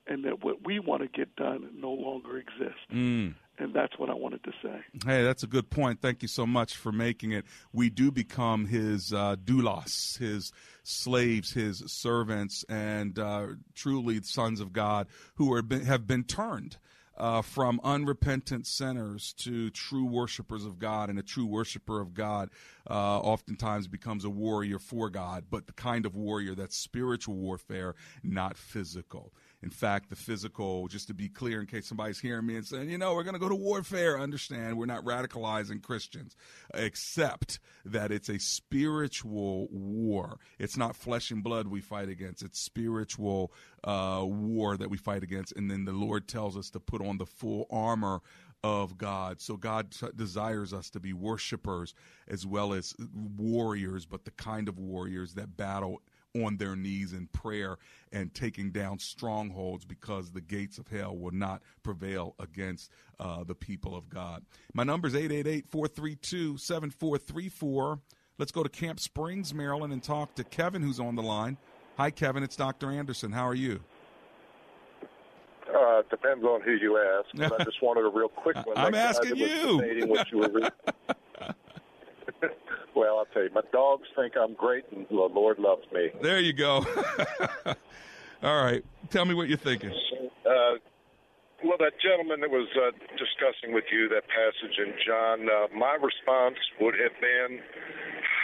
and 0.06 0.24
that 0.24 0.42
what 0.42 0.64
we 0.64 0.80
want 0.80 1.02
to 1.02 1.08
get 1.08 1.36
done 1.36 1.68
no 1.76 1.90
longer 1.90 2.38
exists. 2.38 2.80
Mm. 2.92 3.34
And 3.59 3.74
that's 3.74 3.98
what 3.98 4.09
I 4.09 4.14
wanted 4.14 4.44
to 4.44 4.52
say. 4.62 4.80
Hey, 5.04 5.24
that's 5.24 5.42
a 5.42 5.48
good 5.48 5.68
point. 5.68 6.00
Thank 6.00 6.22
you 6.22 6.28
so 6.28 6.46
much 6.46 6.76
for 6.76 6.92
making 6.92 7.32
it. 7.32 7.44
We 7.72 7.90
do 7.90 8.12
become 8.12 8.66
his 8.66 9.12
uh, 9.12 9.36
doulos, 9.36 10.16
his 10.18 10.52
slaves, 10.84 11.52
his 11.52 11.82
servants, 11.86 12.64
and 12.68 13.18
uh, 13.18 13.46
truly 13.74 14.22
sons 14.22 14.61
of 14.61 14.72
God 14.72 15.09
who 15.34 15.52
are 15.52 15.62
been, 15.62 15.84
have 15.84 16.06
been 16.06 16.22
turned 16.24 16.78
uh, 17.16 17.42
from 17.42 17.80
unrepentant 17.82 18.66
sinners 18.66 19.32
to 19.38 19.70
true 19.70 20.04
worshipers 20.04 20.64
of 20.64 20.78
God. 20.78 21.11
And 21.11 21.18
a 21.18 21.22
true 21.22 21.46
worshiper 21.46 22.00
of 22.00 22.14
God 22.14 22.50
uh, 22.88 23.18
oftentimes 23.18 23.88
becomes 23.88 24.24
a 24.24 24.30
warrior 24.30 24.78
for 24.78 25.11
God, 25.11 25.46
but 25.50 25.66
the 25.66 25.72
kind 25.72 26.06
of 26.06 26.14
warrior 26.14 26.54
that's 26.54 26.76
spiritual 26.76 27.34
warfare, 27.34 27.96
not 28.22 28.56
physical. 28.56 29.32
In 29.62 29.70
fact, 29.70 30.09
the 30.09 30.16
physical, 30.16 30.86
just 30.86 31.09
to 31.09 31.14
be 31.14 31.28
clear, 31.28 31.61
in 31.61 31.66
case 31.66 31.86
somebody's 31.86 32.20
hearing 32.20 32.46
me 32.46 32.56
and 32.56 32.66
saying, 32.66 32.90
you 32.90 32.98
know, 32.98 33.14
we're 33.14 33.24
going 33.24 33.34
to 33.34 33.40
go 33.40 33.48
to 33.48 33.56
warfare, 33.56 34.18
understand 34.18 34.78
we're 34.78 34.86
not 34.86 35.04
radicalizing 35.04 35.82
Christians, 35.82 36.36
except 36.74 37.59
that 37.84 38.12
it's 38.12 38.28
a 38.28 38.38
spiritual 38.38 39.66
war. 39.70 40.38
It's 40.61 40.76
not 40.76 40.94
flesh 40.94 41.32
and 41.32 41.42
blood 41.42 41.66
we 41.66 41.80
fight 41.80 42.09
against, 42.09 42.42
it's 42.42 42.61
spiritual 42.61 43.52
uh, 43.82 44.22
war 44.24 44.76
that 44.76 44.90
we 44.90 44.96
fight 44.96 45.24
against. 45.24 45.52
And 45.56 45.68
then 45.70 45.84
the 45.84 45.92
Lord 45.92 46.28
tells 46.28 46.56
us 46.56 46.70
to 46.70 46.80
put 46.80 47.04
on 47.04 47.18
the 47.18 47.26
full 47.26 47.66
armor 47.70 48.20
of 48.62 48.98
God. 48.98 49.40
So 49.40 49.56
God 49.56 49.90
t- 49.92 50.09
desires 50.14 50.72
us 50.72 50.90
to 50.90 51.00
be 51.00 51.12
worshipers 51.12 51.94
as 52.26 52.46
well 52.46 52.72
as 52.72 52.94
warriors, 53.36 54.04
but 54.04 54.24
the 54.24 54.30
kind 54.32 54.68
of 54.68 54.78
warriors 54.78 55.34
that 55.34 55.56
battle 55.56 56.02
on 56.45 56.57
their 56.57 56.76
knees 56.76 57.12
in 57.12 57.26
prayer 57.28 57.76
and 58.12 58.32
taking 58.34 58.70
down 58.70 58.99
strongholds 58.99 59.84
because 59.84 60.30
the 60.30 60.41
gates 60.41 60.78
of 60.78 60.89
hell 60.89 61.16
will 61.16 61.32
not 61.32 61.62
prevail 61.82 62.34
against 62.39 62.91
uh, 63.20 63.45
the 63.45 63.55
people 63.55 63.97
of 63.97 64.09
God. 64.09 64.45
My 64.74 64.84
number 64.84 65.09
is 65.09 65.14
888 65.14 65.68
432 65.68 66.59
7434. 66.59 68.01
Let's 68.39 68.53
go 68.53 68.62
to 68.62 68.68
Camp 68.68 69.01
Springs, 69.01 69.53
Maryland, 69.53 69.93
and 69.93 70.03
talk 70.03 70.34
to 70.36 70.45
Kevin, 70.45 70.82
who's 70.82 71.01
on 71.01 71.16
the 71.16 71.22
line. 71.22 71.57
Hi, 71.97 72.11
Kevin. 72.11 72.45
It's 72.45 72.55
Dr. 72.55 72.91
Anderson. 72.91 73.32
How 73.32 73.47
are 73.47 73.55
you? 73.55 73.80
Uh, 75.74 76.03
depends 76.09 76.45
on 76.45 76.62
who 76.62 76.72
you 76.72 76.97
ask. 76.99 77.26
But 77.34 77.61
I 77.61 77.64
just 77.64 77.82
wanted 77.82 78.05
a 78.05 78.09
real 78.09 78.28
quick 78.28 78.57
one. 78.64 78.76
I'm 78.76 78.93
guy 78.93 78.99
asking 78.99 79.36
you. 79.36 80.07
what 80.07 80.30
you 80.30 80.39
were. 80.39 80.70
well, 82.99 83.18
I'll 83.18 83.26
tell 83.26 83.44
you, 83.44 83.51
my 83.55 83.62
dogs 83.72 84.09
think 84.16 84.34
I'm 84.36 84.55
great, 84.55 84.84
and 84.90 85.07
the 85.09 85.14
Lord 85.14 85.61
loves 85.61 85.84
me. 85.92 86.11
There 86.20 86.40
you 86.40 86.53
go. 86.53 86.84
All 88.42 88.62
right. 88.64 88.84
Tell 89.11 89.24
me 89.24 89.34
what 89.34 89.49
you're 89.49 89.57
thinking. 89.57 89.90
Uh, 90.44 90.82
well, 91.62 91.78
that 91.78 91.94
gentleman 92.03 92.40
that 92.40 92.51
was 92.51 92.68
uh, 92.74 92.90
discussing 93.14 93.72
with 93.72 93.84
you 93.92 94.09
that 94.09 94.24
passage 94.26 94.78
in 94.78 94.94
John, 95.07 95.46
uh, 95.49 95.68
my 95.76 95.94
response 95.94 96.57
would 96.80 96.94
have 96.99 97.14
been, 97.20 97.61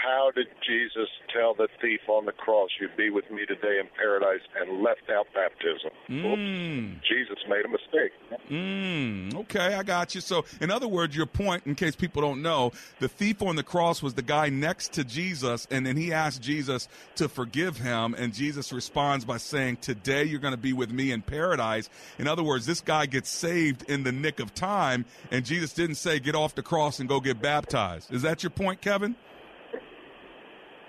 how 0.04 0.30
did 0.34 0.48
Jesus 0.66 1.08
tell 1.32 1.54
the 1.54 1.68
thief 1.80 2.00
on 2.08 2.26
the 2.26 2.32
cross, 2.32 2.70
"You'd 2.80 2.96
be 2.96 3.08
with 3.10 3.30
me 3.30 3.46
today 3.46 3.78
in 3.80 3.88
paradise," 3.96 4.42
and 4.54 4.82
left 4.82 5.08
out 5.10 5.26
baptism? 5.34 5.90
Mm. 6.08 6.94
Oops, 6.94 7.08
Jesus 7.08 7.38
made 7.48 7.64
a 7.64 7.68
mistake. 7.68 8.12
Mm, 8.50 9.34
okay, 9.34 9.74
I 9.74 9.82
got 9.82 10.14
you. 10.14 10.20
So, 10.20 10.44
in 10.60 10.70
other 10.70 10.88
words, 10.88 11.16
your 11.16 11.26
point, 11.26 11.66
in 11.66 11.74
case 11.74 11.96
people 11.96 12.20
don't 12.20 12.42
know, 12.42 12.72
the 13.00 13.08
thief 13.08 13.40
on 13.40 13.56
the 13.56 13.62
cross 13.62 14.02
was 14.02 14.14
the 14.14 14.22
guy 14.22 14.50
next 14.50 14.92
to 14.94 15.04
Jesus, 15.04 15.66
and 15.70 15.86
then 15.86 15.96
he 15.96 16.12
asked 16.12 16.42
Jesus 16.42 16.88
to 17.16 17.28
forgive 17.28 17.78
him, 17.78 18.14
and 18.14 18.34
Jesus 18.34 18.72
responds 18.72 19.24
by 19.24 19.38
saying, 19.38 19.78
Today 19.78 20.24
you're 20.24 20.40
going 20.40 20.52
to 20.52 20.58
be 20.58 20.72
with 20.72 20.90
me 20.90 21.12
in 21.12 21.22
paradise. 21.22 21.88
In 22.18 22.28
other 22.28 22.42
words, 22.42 22.66
this 22.66 22.80
guy 22.80 23.06
gets 23.06 23.30
saved 23.30 23.88
in 23.88 24.02
the 24.02 24.12
nick 24.12 24.40
of 24.40 24.54
time, 24.54 25.06
and 25.30 25.44
Jesus 25.44 25.72
didn't 25.72 25.96
say, 25.96 26.18
Get 26.18 26.34
off 26.34 26.54
the 26.54 26.62
cross 26.62 27.00
and 27.00 27.08
go 27.08 27.20
get 27.20 27.40
baptized. 27.40 28.12
Is 28.12 28.22
that 28.22 28.42
your 28.42 28.50
point, 28.50 28.80
Kevin? 28.82 29.16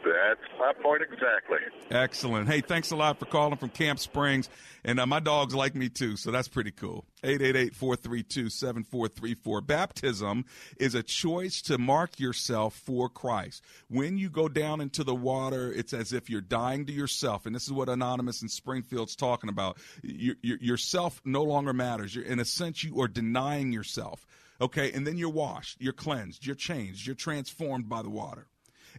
That's 0.06 0.40
my 0.60 0.72
point 0.84 1.02
exactly. 1.02 1.58
Excellent. 1.90 2.48
Hey, 2.48 2.62
thanks 2.62 2.92
a 2.92 2.96
lot 2.96 3.18
for 3.18 3.26
calling 3.26 3.58
from 3.58 3.70
Camp 3.70 3.98
Springs. 4.00 4.52
And 4.84 5.00
uh, 5.00 5.08
my 5.08 5.20
dogs 5.20 5.56
like 5.56 5.74
me 5.74 5.90
too, 5.90 6.16
so 6.16 6.30
that's 6.30 6.48
pretty 6.48 6.70
cool. 6.70 7.06
888-432-7434. 7.24 9.66
Baptism 9.66 10.46
is 10.78 10.94
a 10.94 11.02
choice 11.02 11.64
to 11.64 11.80
mark 11.80 12.20
yourself 12.20 12.76
for 12.76 13.10
Christ. 13.10 13.64
When 13.90 14.20
you 14.20 14.30
go 14.30 14.48
down 14.48 14.80
into 14.80 15.04
the 15.04 15.16
water, 15.16 15.74
it's 15.74 15.94
as 15.94 16.14
if 16.14 16.30
you're 16.30 16.42
dying 16.42 16.86
to 16.86 16.94
yourself. 16.94 17.48
And 17.48 17.56
this 17.56 17.64
is 17.64 17.72
what 17.72 17.90
Anonymous 17.90 18.44
in 18.44 18.50
Springfield's 18.50 19.16
talking 19.16 19.50
about. 19.50 19.80
Your, 20.04 20.36
your, 20.44 20.60
yourself 20.60 21.20
no 21.26 21.44
longer 21.44 21.74
matters. 21.74 22.14
You're, 22.14 22.26
in 22.26 22.40
a 22.40 22.46
sense, 22.46 22.84
you 22.84 23.02
are 23.02 23.08
denying 23.08 23.74
yourself. 23.74 24.28
Okay, 24.62 24.92
and 24.94 25.06
then 25.06 25.18
you're 25.18 25.30
washed, 25.30 25.82
you're 25.82 25.92
cleansed, 25.92 26.46
you're 26.46 26.56
changed, 26.56 27.06
you're 27.06 27.16
transformed 27.16 27.90
by 27.90 28.02
the 28.02 28.10
water. 28.10 28.48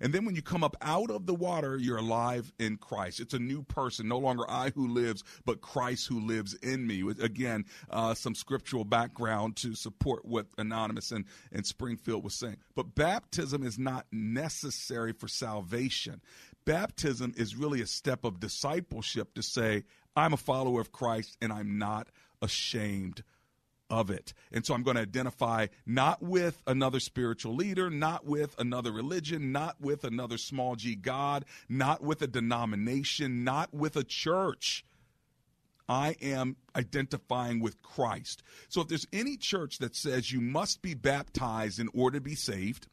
And 0.01 0.13
then 0.13 0.25
when 0.25 0.35
you 0.35 0.43
come 0.43 0.65
up 0.65 0.77
out 0.81 1.11
of 1.11 1.27
the 1.27 1.35
water, 1.35 1.77
you're 1.77 1.97
alive 1.97 2.53
in 2.59 2.77
Christ. 2.77 3.21
It's 3.21 3.35
a 3.35 3.39
new 3.39 3.63
person, 3.63 4.09
no 4.09 4.19
longer 4.19 4.45
I 4.49 4.71
who 4.71 4.89
lives, 4.89 5.25
but 5.45 5.61
Christ 5.61 6.07
who 6.09 6.21
lives 6.21 6.55
in 6.55 6.87
me. 6.87 7.03
Again, 7.21 7.65
uh, 7.91 8.15
some 8.15 8.35
scriptural 8.35 8.85
background 8.85 9.57
to 9.57 9.75
support 9.75 10.25
what 10.25 10.47
Anonymous 10.59 11.13
and, 11.13 11.25
and 11.53 11.67
Springfield 11.67 12.25
was 12.25 12.35
saying. 12.35 12.57
But 12.75 12.95
baptism 12.95 13.63
is 13.63 13.79
not 13.79 14.07
necessary 14.13 15.13
for 15.13 15.29
salvation. 15.29 16.21
Baptism 16.65 17.35
is 17.37 17.57
really 17.57 17.81
a 17.81 17.87
step 17.87 18.25
of 18.25 18.41
discipleship 18.41 19.35
to 19.35 19.43
say, 19.43 19.85
I'm 20.17 20.33
a 20.33 20.39
follower 20.39 20.81
of 20.81 20.93
Christ 20.93 21.37
and 21.41 21.53
I'm 21.53 21.79
not 21.79 22.09
ashamed 22.43 23.23
of 23.91 24.11
it. 24.11 24.33
And 24.53 24.65
so 24.65 24.75
I'm 24.75 24.83
going 24.83 24.97
to 24.97 25.03
identify 25.03 25.67
not 25.85 26.23
with 26.23 26.63
another 26.67 27.01
spiritual 27.01 27.55
leader, 27.55 27.91
not 27.91 28.25
with 28.25 28.59
another 28.59 28.93
religion, 28.93 29.53
not 29.53 29.81
with 29.81 30.05
another 30.05 30.39
small 30.39 30.77
g 30.77 30.95
God, 30.95 31.45
not 31.69 32.03
with 32.03 32.23
a 32.23 32.27
denomination, 32.27 33.45
not 33.45 33.73
with 33.73 33.97
a 33.97 34.05
church. 34.05 34.85
I 35.89 36.17
am 36.21 36.57
identifying 36.75 37.61
with 37.61 37.81
Christ. 37.83 38.43
So 38.69 38.81
if 38.81 38.89
there's 38.89 39.07
any 39.13 39.37
church 39.37 39.79
that 39.79 39.95
says 39.95 40.33
you 40.33 40.41
must 40.41 40.83
be 40.83 40.95
baptized 40.95 41.79
in 41.79 41.89
order 41.95 42.19
to 42.19 42.25
be 42.25 42.35
saved, 42.35 42.89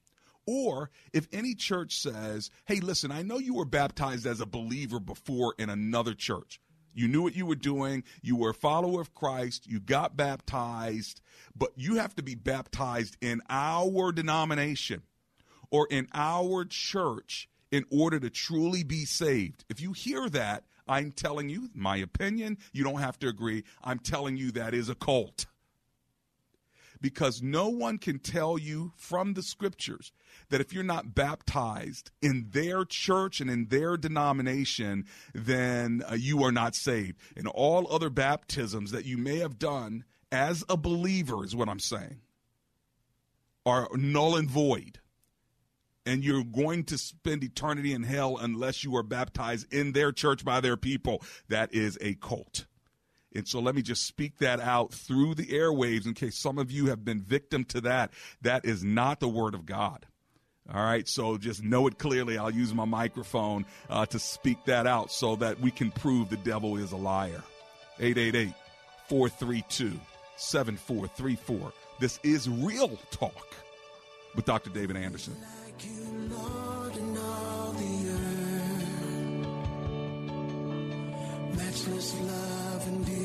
or 0.45 0.91
if 1.11 1.27
any 1.31 1.55
church 1.55 1.97
says, 1.97 2.51
hey, 2.65 2.79
listen, 2.81 3.11
I 3.11 3.23
know 3.23 3.39
you 3.39 3.55
were 3.55 3.65
baptized 3.65 4.27
as 4.27 4.41
a 4.41 4.45
believer 4.45 4.99
before 4.99 5.55
in 5.57 5.69
another 5.69 6.13
church. 6.13 6.59
You 6.93 7.07
knew 7.07 7.21
what 7.21 7.35
you 7.35 7.45
were 7.45 7.55
doing. 7.55 8.03
You 8.21 8.35
were 8.35 8.51
a 8.51 8.53
follower 8.53 9.01
of 9.01 9.13
Christ. 9.13 9.67
You 9.67 9.79
got 9.79 10.15
baptized, 10.17 11.21
but 11.55 11.71
you 11.75 11.95
have 11.95 12.15
to 12.15 12.23
be 12.23 12.35
baptized 12.35 13.17
in 13.21 13.41
our 13.49 14.11
denomination 14.11 15.03
or 15.71 15.87
in 15.89 16.07
our 16.13 16.65
church 16.65 17.49
in 17.71 17.85
order 17.89 18.19
to 18.19 18.29
truly 18.29 18.83
be 18.83 19.05
saved. 19.05 19.65
If 19.69 19.81
you 19.81 19.93
hear 19.93 20.29
that, 20.29 20.63
I'm 20.87 21.11
telling 21.11 21.49
you, 21.49 21.69
my 21.73 21.97
opinion, 21.97 22.57
you 22.71 22.83
don't 22.83 22.99
have 22.99 23.17
to 23.19 23.27
agree. 23.27 23.63
I'm 23.83 23.99
telling 23.99 24.37
you 24.37 24.51
that 24.51 24.73
is 24.73 24.89
a 24.89 24.95
cult. 24.95 25.45
Because 27.03 27.41
no 27.41 27.67
one 27.67 27.97
can 27.97 28.17
tell 28.17 28.57
you 28.57 28.93
from 28.95 29.33
the 29.33 29.43
scriptures 29.43 30.13
that 30.47 30.61
if 30.61 30.71
you're 30.71 30.85
not 30.85 31.13
baptized 31.13 32.11
in 32.21 32.47
their 32.51 32.85
church 32.85 33.41
and 33.41 33.49
in 33.49 33.67
their 33.67 33.97
denomination, 33.97 35.05
then 35.33 36.01
uh, 36.09 36.15
you 36.15 36.43
are 36.43 36.51
not 36.53 36.75
saved. 36.75 37.19
And 37.35 37.45
all 37.49 37.93
other 37.93 38.09
baptisms 38.09 38.91
that 38.91 39.03
you 39.03 39.17
may 39.17 39.39
have 39.39 39.59
done 39.59 40.05
as 40.31 40.63
a 40.69 40.77
believer, 40.77 41.43
is 41.43 41.53
what 41.53 41.67
I'm 41.67 41.79
saying, 41.79 42.21
are 43.65 43.89
null 43.93 44.37
and 44.37 44.49
void. 44.49 44.99
And 46.05 46.23
you're 46.23 46.45
going 46.45 46.85
to 46.85 46.97
spend 46.97 47.43
eternity 47.43 47.91
in 47.93 48.03
hell 48.03 48.37
unless 48.37 48.85
you 48.85 48.95
are 48.95 49.03
baptized 49.03 49.73
in 49.73 49.91
their 49.91 50.13
church 50.13 50.45
by 50.45 50.61
their 50.61 50.77
people. 50.77 51.21
That 51.49 51.73
is 51.73 51.97
a 51.99 52.13
cult. 52.13 52.65
And 53.35 53.47
so 53.47 53.59
let 53.59 53.75
me 53.75 53.81
just 53.81 54.05
speak 54.05 54.37
that 54.39 54.59
out 54.59 54.93
through 54.93 55.35
the 55.35 55.47
airwaves 55.47 56.05
in 56.05 56.13
case 56.13 56.37
some 56.37 56.57
of 56.57 56.71
you 56.71 56.87
have 56.87 57.03
been 57.03 57.21
victim 57.21 57.63
to 57.65 57.81
that. 57.81 58.11
That 58.41 58.65
is 58.65 58.83
not 58.83 59.19
the 59.19 59.27
word 59.27 59.55
of 59.55 59.65
God. 59.65 60.05
All 60.73 60.81
right, 60.81 61.07
so 61.09 61.37
just 61.37 61.61
know 61.61 61.87
it 61.87 61.97
clearly. 61.97 62.37
I'll 62.37 62.49
use 62.49 62.73
my 62.73 62.85
microphone 62.85 63.65
uh, 63.89 64.05
to 64.05 64.17
speak 64.17 64.63
that 64.65 64.87
out 64.87 65.11
so 65.11 65.35
that 65.37 65.59
we 65.59 65.71
can 65.71 65.91
prove 65.91 66.29
the 66.29 66.37
devil 66.37 66.77
is 66.77 66.93
a 66.93 66.97
liar. 66.97 67.43
888 67.99 68.53
432 69.09 69.99
7434. 70.37 71.73
This 71.99 72.19
is 72.23 72.49
Real 72.49 72.97
Talk 73.11 73.55
with 74.35 74.45
Dr. 74.45 74.69
David 74.69 74.95
Anderson. 74.95 75.35
Matchless 81.55 82.15
love 82.21 82.87
and 82.87 83.05
beauty, 83.05 83.22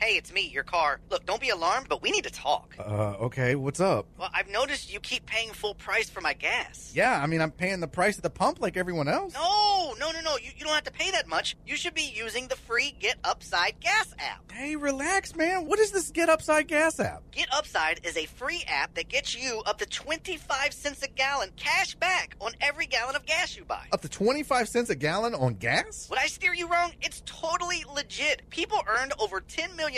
Hey, 0.00 0.16
it's 0.16 0.32
me, 0.32 0.48
your 0.48 0.62
car. 0.62 0.98
Look, 1.10 1.26
don't 1.26 1.42
be 1.42 1.50
alarmed, 1.50 1.86
but 1.90 2.00
we 2.00 2.10
need 2.10 2.24
to 2.24 2.30
talk. 2.30 2.74
Uh, 2.78 3.16
okay, 3.20 3.54
what's 3.54 3.80
up? 3.80 4.06
Well, 4.18 4.30
I've 4.32 4.48
noticed 4.48 4.90
you 4.90 4.98
keep 4.98 5.26
paying 5.26 5.50
full 5.52 5.74
price 5.74 6.08
for 6.08 6.22
my 6.22 6.32
gas. 6.32 6.90
Yeah, 6.94 7.20
I 7.22 7.26
mean, 7.26 7.42
I'm 7.42 7.50
paying 7.50 7.80
the 7.80 7.86
price 7.86 8.16
at 8.16 8.22
the 8.22 8.30
pump 8.30 8.62
like 8.62 8.78
everyone 8.78 9.08
else. 9.08 9.34
No, 9.34 9.92
no, 10.00 10.10
no, 10.10 10.22
no. 10.22 10.38
You, 10.38 10.52
you 10.56 10.64
don't 10.64 10.72
have 10.72 10.84
to 10.84 10.90
pay 10.90 11.10
that 11.10 11.28
much. 11.28 11.54
You 11.66 11.76
should 11.76 11.92
be 11.92 12.10
using 12.16 12.48
the 12.48 12.56
free 12.56 12.96
Get 12.98 13.18
Upside 13.24 13.78
Gas 13.80 14.14
app. 14.18 14.50
Hey, 14.50 14.74
relax, 14.74 15.36
man. 15.36 15.66
What 15.66 15.78
is 15.78 15.92
this 15.92 16.10
Get 16.10 16.30
Upside 16.30 16.66
Gas 16.66 16.98
app? 16.98 17.22
Get 17.30 17.52
Upside 17.52 18.00
is 18.06 18.16
a 18.16 18.24
free 18.24 18.64
app 18.66 18.94
that 18.94 19.08
gets 19.08 19.36
you 19.36 19.60
up 19.66 19.76
to 19.80 19.86
25 19.86 20.72
cents 20.72 21.02
a 21.02 21.08
gallon 21.08 21.50
cash 21.56 21.94
back 21.96 22.36
on 22.40 22.52
every 22.62 22.86
gallon 22.86 23.16
of 23.16 23.26
gas 23.26 23.54
you 23.54 23.66
buy. 23.66 23.84
Up 23.92 24.00
to 24.00 24.08
25 24.08 24.66
cents 24.66 24.88
a 24.88 24.96
gallon 24.96 25.34
on 25.34 25.56
gas? 25.56 26.08
Would 26.08 26.18
I 26.18 26.26
steer 26.26 26.54
you 26.54 26.68
wrong? 26.68 26.92
It's 27.02 27.22
totally 27.26 27.84
legit. 27.94 28.48
People 28.48 28.78
earned 28.88 29.12
over 29.18 29.42
$10 29.42 29.76
million 29.76 29.89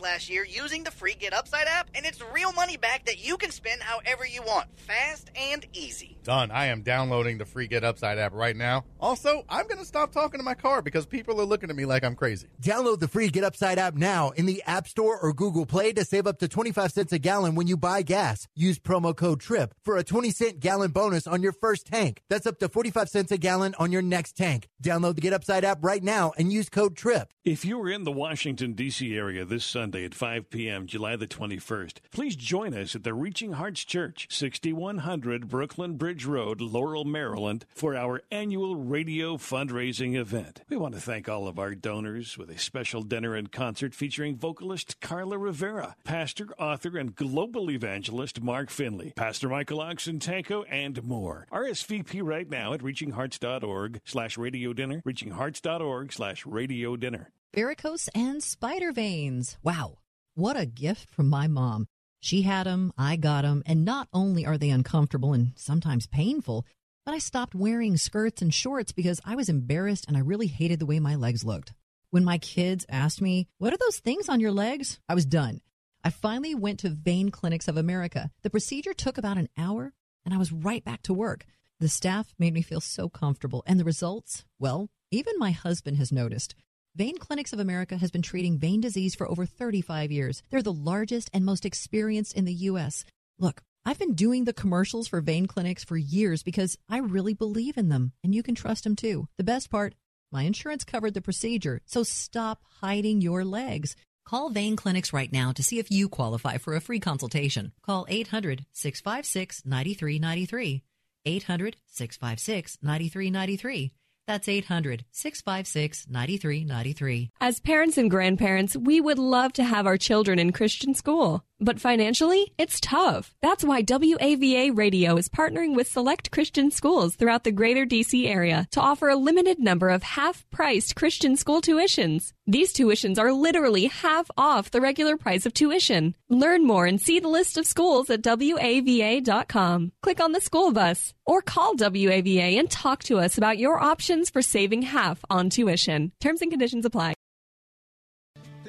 last 0.00 0.30
year 0.30 0.44
using 0.44 0.84
the 0.84 0.90
free 0.90 1.14
Get 1.14 1.32
Upside 1.32 1.66
app, 1.66 1.90
and 1.94 2.06
it's 2.06 2.22
real 2.32 2.52
money 2.52 2.76
back 2.76 3.06
that 3.06 3.24
you 3.24 3.36
can 3.36 3.50
spend 3.50 3.82
however 3.82 4.26
you 4.26 4.42
want, 4.42 4.66
fast 4.76 5.30
and 5.34 5.66
easy. 5.72 6.16
Done. 6.22 6.50
I 6.50 6.66
am 6.66 6.82
downloading 6.82 7.38
the 7.38 7.44
free 7.44 7.66
Get 7.66 7.84
Upside 7.84 8.18
app 8.18 8.32
right 8.34 8.56
now. 8.56 8.84
Also, 9.00 9.44
I'm 9.48 9.66
going 9.66 9.78
to 9.78 9.84
stop 9.84 10.12
talking 10.12 10.38
to 10.38 10.44
my 10.44 10.54
car 10.54 10.82
because 10.82 11.06
people 11.06 11.40
are 11.40 11.44
looking 11.44 11.70
at 11.70 11.76
me 11.76 11.86
like 11.86 12.04
I'm 12.04 12.14
crazy. 12.14 12.48
Download 12.62 12.98
the 12.98 13.08
free 13.08 13.28
Get 13.28 13.44
Upside 13.44 13.78
app 13.78 13.94
now 13.94 14.30
in 14.30 14.46
the 14.46 14.62
App 14.66 14.86
Store 14.86 15.18
or 15.18 15.32
Google 15.32 15.64
Play 15.64 15.92
to 15.94 16.04
save 16.04 16.26
up 16.26 16.38
to 16.40 16.48
25 16.48 16.92
cents 16.92 17.12
a 17.12 17.18
gallon 17.18 17.54
when 17.54 17.66
you 17.66 17.76
buy 17.76 18.02
gas. 18.02 18.46
Use 18.54 18.78
promo 18.78 19.16
code 19.16 19.40
TRIP 19.40 19.74
for 19.82 19.96
a 19.96 20.04
20 20.04 20.30
cent 20.30 20.60
gallon 20.60 20.90
bonus 20.90 21.26
on 21.26 21.42
your 21.42 21.52
first 21.52 21.86
tank. 21.86 22.22
That's 22.28 22.46
up 22.46 22.58
to 22.58 22.68
45 22.68 23.08
cents 23.08 23.32
a 23.32 23.38
gallon 23.38 23.74
on 23.78 23.90
your 23.90 24.02
next 24.02 24.36
tank. 24.36 24.68
Download 24.82 25.14
the 25.14 25.22
Get 25.22 25.32
Upside 25.32 25.64
app 25.64 25.78
right 25.82 26.02
now 26.02 26.32
and 26.36 26.52
use 26.52 26.68
code 26.68 26.96
TRIP. 26.96 27.32
If 27.44 27.64
you 27.64 27.80
are 27.80 27.88
in 27.88 28.04
the 28.04 28.12
Washington, 28.12 28.74
D.C. 28.74 29.16
area 29.16 29.46
this 29.46 29.64
Sunday 29.64 30.04
at 30.04 30.14
5 30.14 30.50
p.m., 30.50 30.86
July 30.86 31.16
the 31.16 31.26
21st, 31.26 31.98
please 32.10 32.36
join 32.36 32.74
us 32.74 32.94
at 32.94 33.02
the 33.02 33.14
Reaching 33.14 33.52
Hearts 33.52 33.84
Church, 33.84 34.26
6100 34.30 35.48
Brooklyn 35.48 35.96
Bridge. 35.96 36.09
Road, 36.10 36.60
Laurel, 36.60 37.04
Maryland, 37.04 37.64
for 37.74 37.94
our 37.94 38.22
annual 38.30 38.74
radio 38.76 39.36
fundraising 39.36 40.16
event. 40.16 40.62
We 40.68 40.76
want 40.76 40.94
to 40.94 41.00
thank 41.00 41.28
all 41.28 41.46
of 41.46 41.58
our 41.58 41.74
donors 41.74 42.36
with 42.36 42.50
a 42.50 42.58
special 42.58 43.02
dinner 43.02 43.34
and 43.34 43.52
concert 43.52 43.94
featuring 43.94 44.36
vocalist 44.36 45.00
Carla 45.00 45.38
Rivera, 45.38 45.94
pastor, 46.04 46.48
author, 46.58 46.98
and 46.98 47.14
global 47.14 47.70
evangelist 47.70 48.42
Mark 48.42 48.70
Finley, 48.70 49.12
Pastor 49.14 49.48
Michael 49.48 49.78
Oxentenko, 49.78 50.64
and 50.68 51.02
more. 51.04 51.46
RSVP 51.52 52.20
right 52.22 52.48
now 52.50 52.72
at 52.72 52.80
reachinghearts.org 52.80 54.00
slash 54.04 54.36
radio 54.36 54.72
dinner, 54.72 55.02
reachinghearts.org 55.06 56.12
slash 56.12 56.44
radio 56.44 56.96
dinner. 56.96 57.30
varicose 57.54 58.08
and 58.14 58.42
spider 58.42 58.92
veins. 58.92 59.58
Wow, 59.62 59.98
what 60.34 60.58
a 60.58 60.66
gift 60.66 61.08
from 61.10 61.28
my 61.28 61.46
mom. 61.46 61.86
She 62.20 62.42
had 62.42 62.66
them, 62.66 62.92
I 62.98 63.16
got 63.16 63.42
them, 63.42 63.62
and 63.64 63.84
not 63.84 64.08
only 64.12 64.44
are 64.44 64.58
they 64.58 64.70
uncomfortable 64.70 65.32
and 65.32 65.52
sometimes 65.56 66.06
painful, 66.06 66.66
but 67.06 67.14
I 67.14 67.18
stopped 67.18 67.54
wearing 67.54 67.96
skirts 67.96 68.42
and 68.42 68.52
shorts 68.52 68.92
because 68.92 69.20
I 69.24 69.34
was 69.34 69.48
embarrassed 69.48 70.04
and 70.06 70.16
I 70.16 70.20
really 70.20 70.46
hated 70.46 70.78
the 70.78 70.86
way 70.86 71.00
my 71.00 71.14
legs 71.14 71.44
looked. 71.44 71.72
When 72.10 72.24
my 72.24 72.38
kids 72.38 72.84
asked 72.88 73.22
me, 73.22 73.48
What 73.58 73.72
are 73.72 73.78
those 73.78 74.00
things 74.00 74.28
on 74.28 74.40
your 74.40 74.52
legs? 74.52 75.00
I 75.08 75.14
was 75.14 75.24
done. 75.24 75.60
I 76.04 76.10
finally 76.10 76.54
went 76.54 76.80
to 76.80 76.90
Vein 76.90 77.30
Clinics 77.30 77.68
of 77.68 77.76
America. 77.76 78.30
The 78.42 78.50
procedure 78.50 78.94
took 78.94 79.16
about 79.16 79.38
an 79.38 79.48
hour, 79.56 79.92
and 80.24 80.34
I 80.34 80.38
was 80.38 80.52
right 80.52 80.84
back 80.84 81.02
to 81.04 81.14
work. 81.14 81.46
The 81.78 81.88
staff 81.88 82.34
made 82.38 82.52
me 82.52 82.62
feel 82.62 82.80
so 82.80 83.08
comfortable, 83.08 83.62
and 83.66 83.80
the 83.80 83.84
results, 83.84 84.44
well, 84.58 84.90
even 85.10 85.38
my 85.38 85.50
husband 85.52 85.96
has 85.96 86.12
noticed. 86.12 86.54
Vein 87.00 87.16
Clinics 87.16 87.54
of 87.54 87.60
America 87.60 87.96
has 87.96 88.10
been 88.10 88.20
treating 88.20 88.58
vein 88.58 88.82
disease 88.82 89.14
for 89.14 89.26
over 89.26 89.46
35 89.46 90.12
years. 90.12 90.42
They're 90.50 90.60
the 90.60 90.70
largest 90.70 91.30
and 91.32 91.46
most 91.46 91.64
experienced 91.64 92.36
in 92.36 92.44
the 92.44 92.52
U.S. 92.68 93.06
Look, 93.38 93.62
I've 93.86 93.98
been 93.98 94.12
doing 94.12 94.44
the 94.44 94.52
commercials 94.52 95.08
for 95.08 95.22
vein 95.22 95.46
clinics 95.46 95.82
for 95.82 95.96
years 95.96 96.42
because 96.42 96.76
I 96.90 96.98
really 96.98 97.32
believe 97.32 97.78
in 97.78 97.88
them, 97.88 98.12
and 98.22 98.34
you 98.34 98.42
can 98.42 98.54
trust 98.54 98.84
them 98.84 98.96
too. 98.96 99.28
The 99.38 99.44
best 99.44 99.70
part, 99.70 99.94
my 100.30 100.42
insurance 100.42 100.84
covered 100.84 101.14
the 101.14 101.22
procedure, 101.22 101.80
so 101.86 102.02
stop 102.02 102.60
hiding 102.82 103.22
your 103.22 103.46
legs. 103.46 103.96
Call 104.26 104.50
Vein 104.50 104.76
Clinics 104.76 105.10
right 105.10 105.32
now 105.32 105.52
to 105.52 105.62
see 105.62 105.78
if 105.78 105.90
you 105.90 106.06
qualify 106.06 106.58
for 106.58 106.76
a 106.76 106.82
free 106.82 107.00
consultation. 107.00 107.72
Call 107.80 108.04
800 108.10 108.66
656 108.72 109.62
9393. 109.64 110.82
800 111.24 111.76
656 111.86 112.76
9393. 112.82 113.90
That's 114.26 114.48
800 114.48 115.04
656 115.10 116.06
9393. 116.08 117.30
As 117.40 117.60
parents 117.60 117.98
and 117.98 118.10
grandparents, 118.10 118.76
we 118.76 119.00
would 119.00 119.18
love 119.18 119.52
to 119.54 119.64
have 119.64 119.86
our 119.86 119.96
children 119.96 120.38
in 120.38 120.52
Christian 120.52 120.94
school. 120.94 121.44
But 121.62 121.78
financially, 121.78 122.54
it's 122.56 122.80
tough. 122.80 123.34
That's 123.42 123.62
why 123.62 123.82
WAVA 123.82 124.74
Radio 124.74 125.16
is 125.16 125.28
partnering 125.28 125.76
with 125.76 125.90
select 125.90 126.30
Christian 126.30 126.70
schools 126.70 127.16
throughout 127.16 127.44
the 127.44 127.52
greater 127.52 127.84
DC 127.84 128.26
area 128.26 128.66
to 128.70 128.80
offer 128.80 129.10
a 129.10 129.16
limited 129.16 129.58
number 129.58 129.90
of 129.90 130.02
half 130.02 130.48
priced 130.50 130.96
Christian 130.96 131.36
school 131.36 131.60
tuitions. 131.60 132.32
These 132.46 132.72
tuitions 132.72 133.18
are 133.18 133.32
literally 133.32 133.86
half 133.86 134.30
off 134.38 134.70
the 134.70 134.80
regular 134.80 135.18
price 135.18 135.44
of 135.44 135.52
tuition. 135.52 136.14
Learn 136.30 136.66
more 136.66 136.86
and 136.86 136.98
see 136.98 137.20
the 137.20 137.28
list 137.28 137.58
of 137.58 137.66
schools 137.66 138.08
at 138.08 138.22
WAVA.com. 138.22 139.92
Click 140.02 140.20
on 140.20 140.32
the 140.32 140.40
school 140.40 140.72
bus 140.72 141.12
or 141.26 141.42
call 141.42 141.74
WAVA 141.74 142.58
and 142.58 142.70
talk 142.70 143.02
to 143.04 143.18
us 143.18 143.36
about 143.36 143.58
your 143.58 143.78
options 143.78 144.30
for 144.30 144.40
saving 144.40 144.82
half 144.82 145.22
on 145.28 145.50
tuition. 145.50 146.10
Terms 146.20 146.40
and 146.40 146.50
conditions 146.50 146.86
apply. 146.86 147.14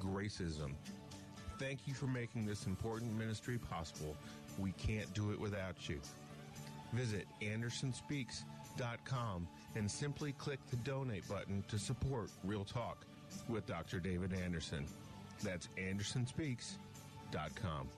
Gracism. 0.00 0.72
Thank 1.58 1.86
you 1.86 1.94
for 1.94 2.06
making 2.06 2.44
this 2.46 2.66
important 2.66 3.18
ministry 3.18 3.58
possible. 3.58 4.16
We 4.58 4.72
can't 4.72 5.12
do 5.14 5.30
it 5.32 5.40
without 5.40 5.88
you. 5.88 6.00
Visit 6.92 7.26
AndersonSpeaks.com 7.42 9.48
and 9.74 9.90
simply 9.90 10.32
click 10.32 10.60
the 10.70 10.76
donate 10.76 11.26
button 11.28 11.62
to 11.68 11.78
support 11.78 12.30
Real 12.44 12.64
Talk 12.64 13.04
with 13.48 13.66
Dr. 13.66 14.00
David 14.00 14.32
Anderson. 14.32 14.86
That's 15.42 15.68
AndersonSpeaks.com. 15.76 17.88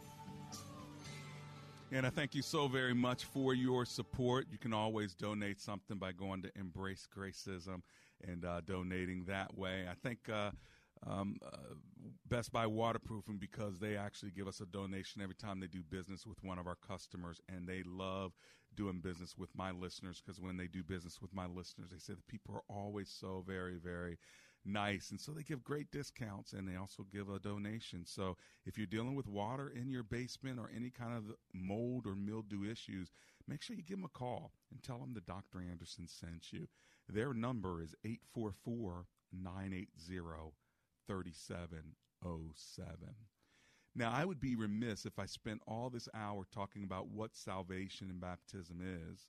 And 1.93 2.07
I 2.07 2.11
thank 2.11 2.37
you 2.37 2.43
so 2.43 2.69
very 2.69 2.95
much 2.95 3.25
for 3.25 3.53
your 3.53 3.85
support. 3.85 4.47
You 4.51 4.59
can 4.59 4.73
always 4.73 5.13
donate 5.15 5.61
something 5.61 5.99
by 5.99 6.13
going 6.13 6.43
to 6.43 6.51
Embrace 6.57 7.09
Gracism 7.17 7.83
and 8.27 8.45
uh, 8.45 8.61
donating 8.65 9.25
that 9.25 9.59
way. 9.59 9.87
I 9.91 9.95
think 9.95 10.19
uh, 10.33 10.51
um, 11.07 11.37
uh, 11.45 11.75
Best 12.29 12.53
Buy 12.53 12.67
Waterproofing 12.67 13.39
because 13.39 13.79
they 13.79 13.97
actually 13.97 14.31
give 14.31 14.47
us 14.47 14.61
a 14.61 14.67
donation 14.67 15.23
every 15.23 15.35
time 15.35 15.61
they 15.61 15.67
do 15.67 15.83
business 15.83 16.27
with 16.27 16.43
one 16.43 16.59
of 16.59 16.67
our 16.67 16.77
customers, 16.77 17.41
and 17.49 17.67
they 17.67 17.83
love 17.85 18.33
doing 18.77 19.01
business 19.01 19.37
with 19.37 19.51
my 19.55 19.71
listeners 19.71 20.23
because 20.25 20.41
when 20.41 20.57
they 20.57 20.67
do 20.67 20.83
business 20.83 21.21
with 21.21 21.35
my 21.35 21.47
listeners, 21.47 21.91
they 21.91 21.99
say 21.99 22.15
the 22.15 22.23
people 22.33 22.55
are 22.55 22.75
always 22.75 23.09
so 23.09 23.43
very, 23.47 23.77
very 23.77 24.19
nice. 24.65 25.11
And 25.11 25.21
so 25.21 25.33
they 25.33 25.43
give 25.43 25.65
great 25.65 25.91
discounts 25.91 26.53
and 26.53 26.69
they 26.69 26.77
also 26.77 27.05
give 27.11 27.29
a 27.29 27.39
donation. 27.39 28.05
So 28.05 28.37
if 28.65 28.77
you're 28.79 28.87
dealing 28.87 29.15
with 29.15 29.27
water 29.27 29.73
in 29.75 29.91
your 29.91 30.03
basement 30.03 30.59
or 30.59 30.71
any 30.75 30.91
kind 30.91 31.17
of 31.17 31.35
mold 31.53 32.07
or 32.07 32.15
mildew 32.15 32.71
issues, 32.71 33.11
make 33.49 33.63
sure 33.63 33.77
you 33.77 33.83
give 33.83 33.99
them 33.99 34.05
a 34.05 34.19
call 34.19 34.53
and 34.71 34.83
tell 34.83 34.99
them 34.99 35.15
that 35.15 35.27
Dr. 35.27 35.61
Anderson 35.69 36.07
sent 36.07 36.53
you. 36.53 36.69
Their 37.09 37.35
number 37.35 37.83
is 37.83 37.95
844 38.05 39.07
980 39.33 39.89
3707. 41.11 42.99
Now, 43.97 44.13
I 44.13 44.25
would 44.25 44.41
be 44.41 44.55
remiss 44.55 45.05
if 45.05 45.19
I 45.19 45.27
spent 45.27 45.61
all 45.67 45.91
this 45.91 46.09
hour 46.15 46.47
talking 46.55 46.85
about 46.85 47.09
what 47.09 47.35
salvation 47.35 48.09
and 48.11 48.21
baptism 48.21 48.81
is, 48.81 49.27